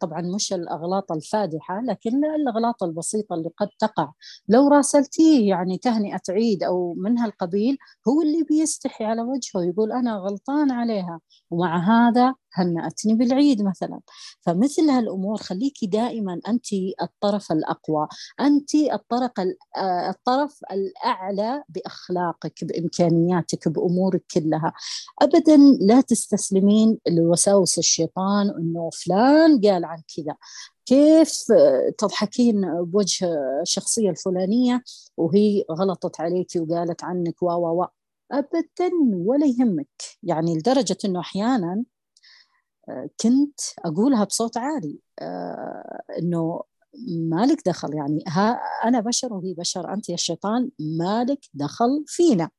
طبعا 0.00 0.20
مش 0.20 0.52
الأغلاط 0.52 1.12
الفادحة 1.12 1.80
لكن 1.80 2.24
الأغلاط 2.24 2.82
البسيطة 2.82 3.34
اللي 3.34 3.50
قد 3.56 3.68
تقع. 3.78 4.12
لو 4.48 4.68
راسلتيه 4.68 5.48
يعني 5.48 5.78
تهنئة 5.78 6.20
عيد 6.30 6.62
أو 6.62 6.94
من 6.94 7.18
هالقبيل 7.18 7.78
هو 8.08 8.22
اللي 8.22 8.44
بيستحي 8.44 9.04
على 9.04 9.22
وجهه 9.22 9.62
يقول 9.70 9.92
أنا 9.92 10.16
غلطان 10.16 10.70
عليها. 10.70 11.20
ومع 11.50 11.78
هذا 11.78 12.34
هنأتني 12.54 13.14
بالعيد 13.14 13.62
مثلا؟ 13.62 14.00
فمثل 14.40 14.82
هالأمور 14.90 15.36
خليكي 15.36 15.86
دائما 15.86 16.40
أنت 16.48 16.66
الطرف 17.02 17.52
الأقوى. 17.52 18.08
أنت 18.40 18.74
الطرف, 18.74 19.30
الطرف 20.08 20.60
الأعلى 20.72 21.62
بأخلاقك 21.68 22.64
بإمكانياتك 22.64 23.68
بأمورك 23.68 24.24
كلها. 24.34 24.72
أبدا 25.22 25.56
لا 25.80 26.00
تستسلمين 26.00 26.98
لوساوس 27.08 27.78
الشيطان 27.78 28.50
أنه 28.50 28.90
فلان 28.90 29.60
قال 29.60 29.84
عن 29.84 30.02
كذا. 30.16 30.36
كيف 30.86 31.44
تضحكين 31.98 32.84
بوجه 32.84 33.28
الشخصية 33.62 34.10
الفلانية 34.10 34.82
وهي 35.16 35.64
غلطت 35.70 36.20
عليك 36.20 36.48
وقالت 36.56 37.04
عنك 37.04 37.42
و 37.42 37.46
و 37.46 37.82
و 37.82 37.86
ابدا 38.32 38.90
ولا 39.12 39.46
يهمك. 39.46 39.88
يعني 40.22 40.56
لدرجة 40.58 40.96
إنه 41.04 41.20
أحيانا 41.20 41.72
آه، 41.72 41.91
كنت 43.20 43.60
أقولها 43.84 44.24
بصوت 44.24 44.56
عالي 44.56 44.98
آه، 45.20 46.02
إنه 46.18 46.62
مالك 47.30 47.68
دخل 47.68 47.94
يعني 47.94 48.24
ها 48.28 48.60
أنا 48.84 49.00
بشر 49.00 49.32
وهي 49.34 49.54
بشر 49.54 49.94
أنت 49.94 50.08
يا 50.08 50.14
الشيطان 50.14 50.70
مالك 50.98 51.38
دخل 51.54 52.04
فينا. 52.06 52.50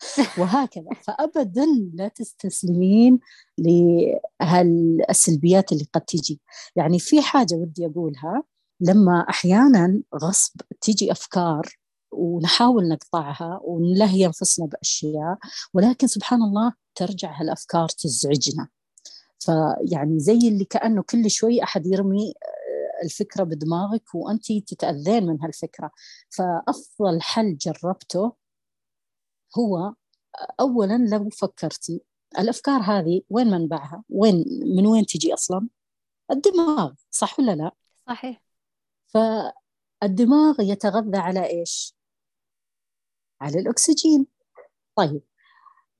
وهكذا. 0.38 0.88
فابدا 1.02 1.66
لا 1.94 2.08
تستسلمين 2.08 3.20
لهالسلبيات 4.40 5.72
اللي 5.72 5.86
قد 5.92 6.00
تجي. 6.00 6.40
يعني 6.76 6.98
في 6.98 7.22
حاجة 7.22 7.54
ودي 7.54 7.86
أقولها 7.86 8.42
لما 8.80 9.26
أحيانا 9.30 10.02
غصب 10.22 10.60
تيجي 10.80 11.12
أفكار 11.12 11.78
ونحاول 12.12 12.88
نقطعها 12.88 13.60
ونلهي 13.64 14.26
أنفسنا 14.26 14.66
بأشياء 14.66 15.38
ولكن 15.74 16.06
سبحان 16.06 16.42
الله 16.42 16.72
ترجع 16.94 17.40
هالأفكار 17.40 17.88
تزعجنا. 17.88 18.68
فيعني 19.44 20.20
زي 20.20 20.48
اللي 20.48 20.64
كأنه 20.64 21.02
كل 21.02 21.30
شوي 21.30 21.62
أحد 21.62 21.86
يرمي 21.86 22.34
آه، 22.42 23.04
الفكرة 23.04 23.44
بدماغك 23.44 24.14
وانت 24.14 24.52
تتأذين 24.52 25.26
من 25.26 25.42
هالفكرة 25.42 25.90
فأفضل 26.30 27.22
حل 27.22 27.56
جربته 27.56 28.32
هو 29.58 29.76
آه، 29.78 29.94
اولا 30.60 31.06
لو 31.10 31.28
فكرتي 31.30 32.02
الأفكار 32.38 32.80
هذه 32.80 33.22
وين 33.30 33.46
منبعها؟ 33.46 34.04
وين 34.08 34.44
من 34.76 34.86
وين 34.86 35.06
تجي 35.06 35.34
أصلا؟ 35.34 35.68
الدماغ 36.30 36.92
صح 37.10 37.40
ولا 37.40 37.52
لا؟ 37.52 37.72
صحيح 38.08 38.42
فالدماغ 39.06 40.60
يتغذى 40.60 41.18
على 41.18 41.46
إيش؟ 41.46 41.94
على 43.40 43.58
الأكسجين 43.58 44.26
طيب 44.96 45.22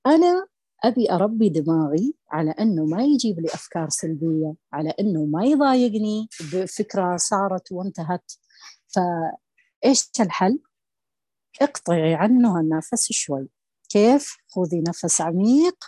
أنا 0.05 0.47
أبي 0.83 1.11
أربي 1.11 1.49
دماغي 1.49 2.13
على 2.31 2.51
أنه 2.51 2.85
ما 2.85 3.03
يجيب 3.03 3.39
لي 3.39 3.47
أفكار 3.47 3.89
سلبية 3.89 4.53
على 4.73 4.89
أنه 4.99 5.25
ما 5.25 5.45
يضايقني 5.45 6.27
بفكرة 6.53 7.17
صارت 7.17 7.71
وانتهت 7.71 8.31
فإيش 8.87 10.09
الحل؟ 10.19 10.59
اقطعي 11.61 12.15
عنه 12.15 12.59
النفس 12.59 13.11
شوي 13.11 13.49
كيف؟ 13.89 14.37
خذي 14.49 14.83
نفس 14.87 15.21
عميق 15.21 15.85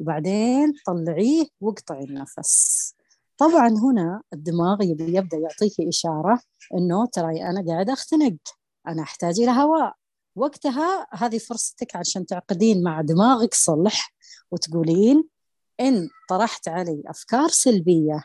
وبعدين 0.00 0.72
طلعيه 0.86 1.46
واقطعي 1.60 2.04
النفس 2.04 2.94
طبعا 3.38 3.68
هنا 3.68 4.22
الدماغ 4.32 4.82
يبدأ 4.82 5.36
يعطيك 5.36 5.88
إشارة 5.88 6.40
أنه 6.74 7.06
تراي 7.06 7.50
أنا 7.50 7.64
قاعد 7.68 7.90
أختنق 7.90 8.36
أنا 8.88 9.02
أحتاج 9.02 9.40
إلى 9.40 9.50
هواء 9.50 9.94
وقتها 10.36 11.06
هذه 11.12 11.38
فرصتك 11.38 11.96
عشان 11.96 12.26
تعقدين 12.26 12.82
مع 12.82 13.00
دماغك 13.00 13.54
صلح 13.54 14.14
وتقولين 14.50 15.28
إن 15.80 16.08
طرحت 16.28 16.68
علي 16.68 17.02
أفكار 17.06 17.48
سلبية 17.48 18.24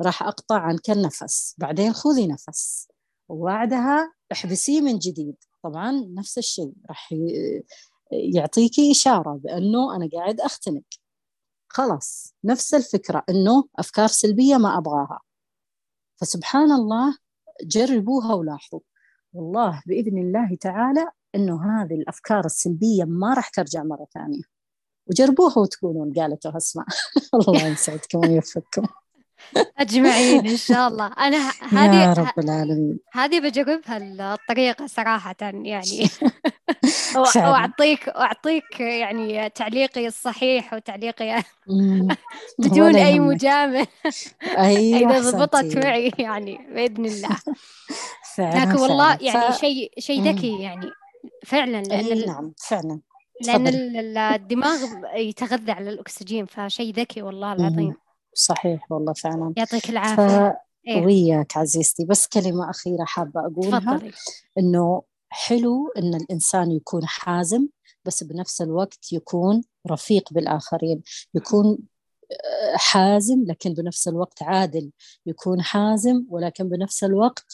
راح 0.00 0.22
أقطع 0.22 0.60
عنك 0.60 0.90
النفس 0.90 1.54
بعدين 1.58 1.92
خذي 1.92 2.26
نفس. 2.26 2.88
وبعدها 3.28 4.12
احبسيه 4.32 4.80
من 4.80 4.98
جديد. 4.98 5.36
طبعا 5.62 5.90
نفس 6.14 6.38
الشيء 6.38 6.72
راح 6.88 7.14
يعطيكي 8.12 8.90
إشارة 8.92 9.40
بأنه 9.44 9.96
أنا 9.96 10.08
قاعد 10.12 10.40
أختنق 10.40 10.82
خلاص 11.68 12.34
نفس 12.44 12.74
الفكرة 12.74 13.24
أنه 13.28 13.64
أفكار 13.78 14.06
سلبية 14.06 14.56
ما 14.56 14.78
أبغاها. 14.78 15.20
فسبحان 16.16 16.72
الله 16.72 17.18
جربوها 17.62 18.34
ولاحظوا. 18.34 18.80
والله 19.32 19.82
بإذن 19.86 20.18
الله 20.18 20.56
تعالى 20.60 21.08
إنه 21.34 21.82
هذه 21.82 21.94
الأفكار 21.94 22.44
السلبية 22.44 23.04
ما 23.04 23.34
راح 23.34 23.48
ترجع 23.48 23.82
مرة 23.82 24.06
ثانية. 24.14 24.42
وجربوها 25.06 25.58
وتقولون 25.58 26.12
قالته 26.12 26.56
أسماء. 26.56 26.86
الله 27.34 27.66
يسعدكم 27.66 28.18
ويوفقكم. 28.18 28.86
أجمعين 29.78 30.46
إن 30.46 30.56
شاء 30.56 30.88
الله. 30.88 31.06
أنا 31.06 31.50
هذه 31.78 32.02
يا 32.02 32.12
رب 32.12 32.38
العالمين. 32.38 32.98
هذه 33.12 33.40
بجربها 33.40 33.98
الطريقة 34.34 34.86
صراحة 34.86 35.36
يعني. 35.40 36.08
واعطيك 37.36 38.06
واعطيك 38.06 38.80
يعني 38.80 39.50
تعليقي 39.50 40.06
الصحيح 40.06 40.74
وتعليقي 40.74 41.42
بدون 42.58 42.96
أي 42.96 43.18
مجامله 43.18 43.86
أيوه 44.58 45.18
إذا 45.18 45.30
ضبطت 45.30 45.76
معي 45.76 46.12
يعني 46.18 46.68
بإذن 46.74 47.06
الله. 47.06 47.36
لكن 48.38 48.80
والله 48.80 49.18
يعني 49.20 49.52
شيء 49.54 49.92
شيء 49.98 50.22
ذكي 50.22 50.62
يعني 50.62 50.90
فعلا 51.46 51.82
لأن 51.82 52.26
نعم 52.26 52.52
فعلا. 52.68 53.00
لأن 53.46 53.66
الدماغ 54.18 54.78
يتغذى 55.14 55.72
على 55.72 55.90
الأكسجين 55.90 56.46
فشيء 56.46 56.94
ذكي 56.94 57.22
والله 57.22 57.52
العظيم. 57.52 57.94
صحيح 58.34 58.92
والله 58.92 59.12
فعلا. 59.12 59.52
يعطيك 59.56 59.90
العافية. 59.90 60.60
إيه؟ 60.88 61.04
وياك 61.04 61.56
عزيزتي 61.56 62.04
بس 62.04 62.26
كلمة 62.26 62.70
أخيرة 62.70 63.04
حابة 63.04 63.40
أقولها. 63.40 63.80
فضلي. 63.80 64.12
إنه 64.58 65.02
حلو 65.28 65.92
إن 65.98 66.14
الإنسان 66.14 66.70
يكون 66.70 67.06
حازم 67.06 67.68
بس 68.04 68.24
بنفس 68.24 68.62
الوقت 68.62 69.12
يكون 69.12 69.62
رفيق 69.90 70.32
بالآخرين. 70.32 71.02
يكون 71.34 71.78
آه، 72.32 72.76
حازم 72.76 73.44
لكن 73.46 73.74
بنفس 73.74 74.08
الوقت 74.08 74.42
عادل. 74.42 74.90
يكون 75.26 75.62
حازم 75.62 76.24
ولكن 76.28 76.68
بنفس 76.68 77.04
الوقت 77.04 77.46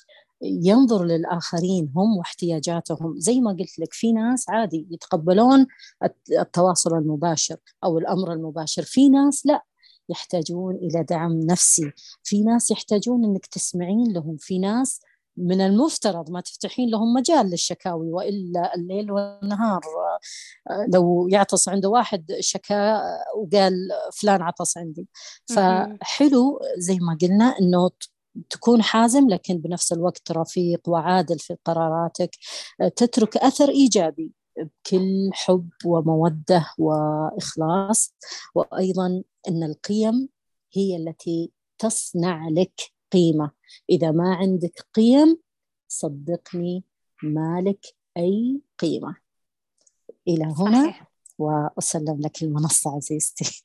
ينظر 0.43 1.05
للآخرين 1.05 1.93
هم 1.97 2.16
واحتياجاتهم. 2.16 3.14
زي 3.18 3.41
ما 3.41 3.51
قلت 3.51 3.78
لك 3.78 3.93
في 3.93 4.12
ناس 4.12 4.51
عادي 4.51 4.86
يتقبلون 4.91 5.66
التواصل 6.41 6.99
المباشر 6.99 7.57
أو 7.84 7.99
الأمر 7.99 8.32
المباشر. 8.32 8.82
في 8.82 9.09
ناس 9.09 9.47
لا 9.47 9.64
يحتاجون 10.09 10.74
إلى 10.74 11.03
دعم 11.03 11.41
نفسي. 11.41 11.93
في 12.22 12.43
ناس 12.43 12.70
يحتاجون 12.70 13.24
أنك 13.24 13.47
تسمعين 13.47 14.12
لهم. 14.12 14.36
في 14.36 14.59
ناس 14.59 15.01
من 15.36 15.61
المفترض 15.61 16.30
ما 16.30 16.41
تفتحين 16.41 16.91
لهم 16.91 17.12
مجال 17.12 17.47
للشكاوي 17.47 18.12
وإلا 18.12 18.74
الليل 18.74 19.12
والنهار. 19.12 19.80
لو 20.95 21.28
يعطس 21.28 21.68
عنده 21.68 21.89
واحد 21.89 22.32
شكا 22.41 23.03
وقال 23.36 23.89
فلان 24.20 24.43
عطس 24.43 24.78
عندي. 24.78 25.09
فحلو 25.47 26.61
زي 26.78 26.99
ما 26.99 27.18
قلنا 27.22 27.55
إنه 27.61 27.91
تكون 28.51 28.82
حازم 28.82 29.28
لكن 29.28 29.59
بنفس 29.59 29.93
الوقت 29.93 30.32
رفيق 30.32 30.89
وعادل 30.89 31.39
في 31.39 31.57
قراراتك. 31.64 32.30
تترك 32.97 33.36
أثر 33.36 33.68
إيجابي 33.68 34.32
بكل 34.57 35.30
حب 35.32 35.70
ومودة 35.84 36.66
وإخلاص. 36.78 38.14
وأيضا 38.55 39.22
إن 39.49 39.62
القيم 39.62 40.28
هي 40.72 40.97
التي 40.97 41.51
تصنع 41.78 42.49
لك 42.49 42.80
قيمة. 43.12 43.51
إذا 43.91 44.11
ما 44.11 44.34
عندك 44.34 44.86
قيم 44.95 45.39
صدقني 45.89 46.84
ما 47.22 47.61
لك 47.61 47.86
أي 48.16 48.61
قيمة. 48.78 49.16
إلى 50.28 50.45
هنا 50.45 50.82
صحيح. 50.82 51.11
وأسلم 51.39 52.20
لك 52.20 52.43
المنصة 52.43 52.97
عزيزتي. 52.97 53.64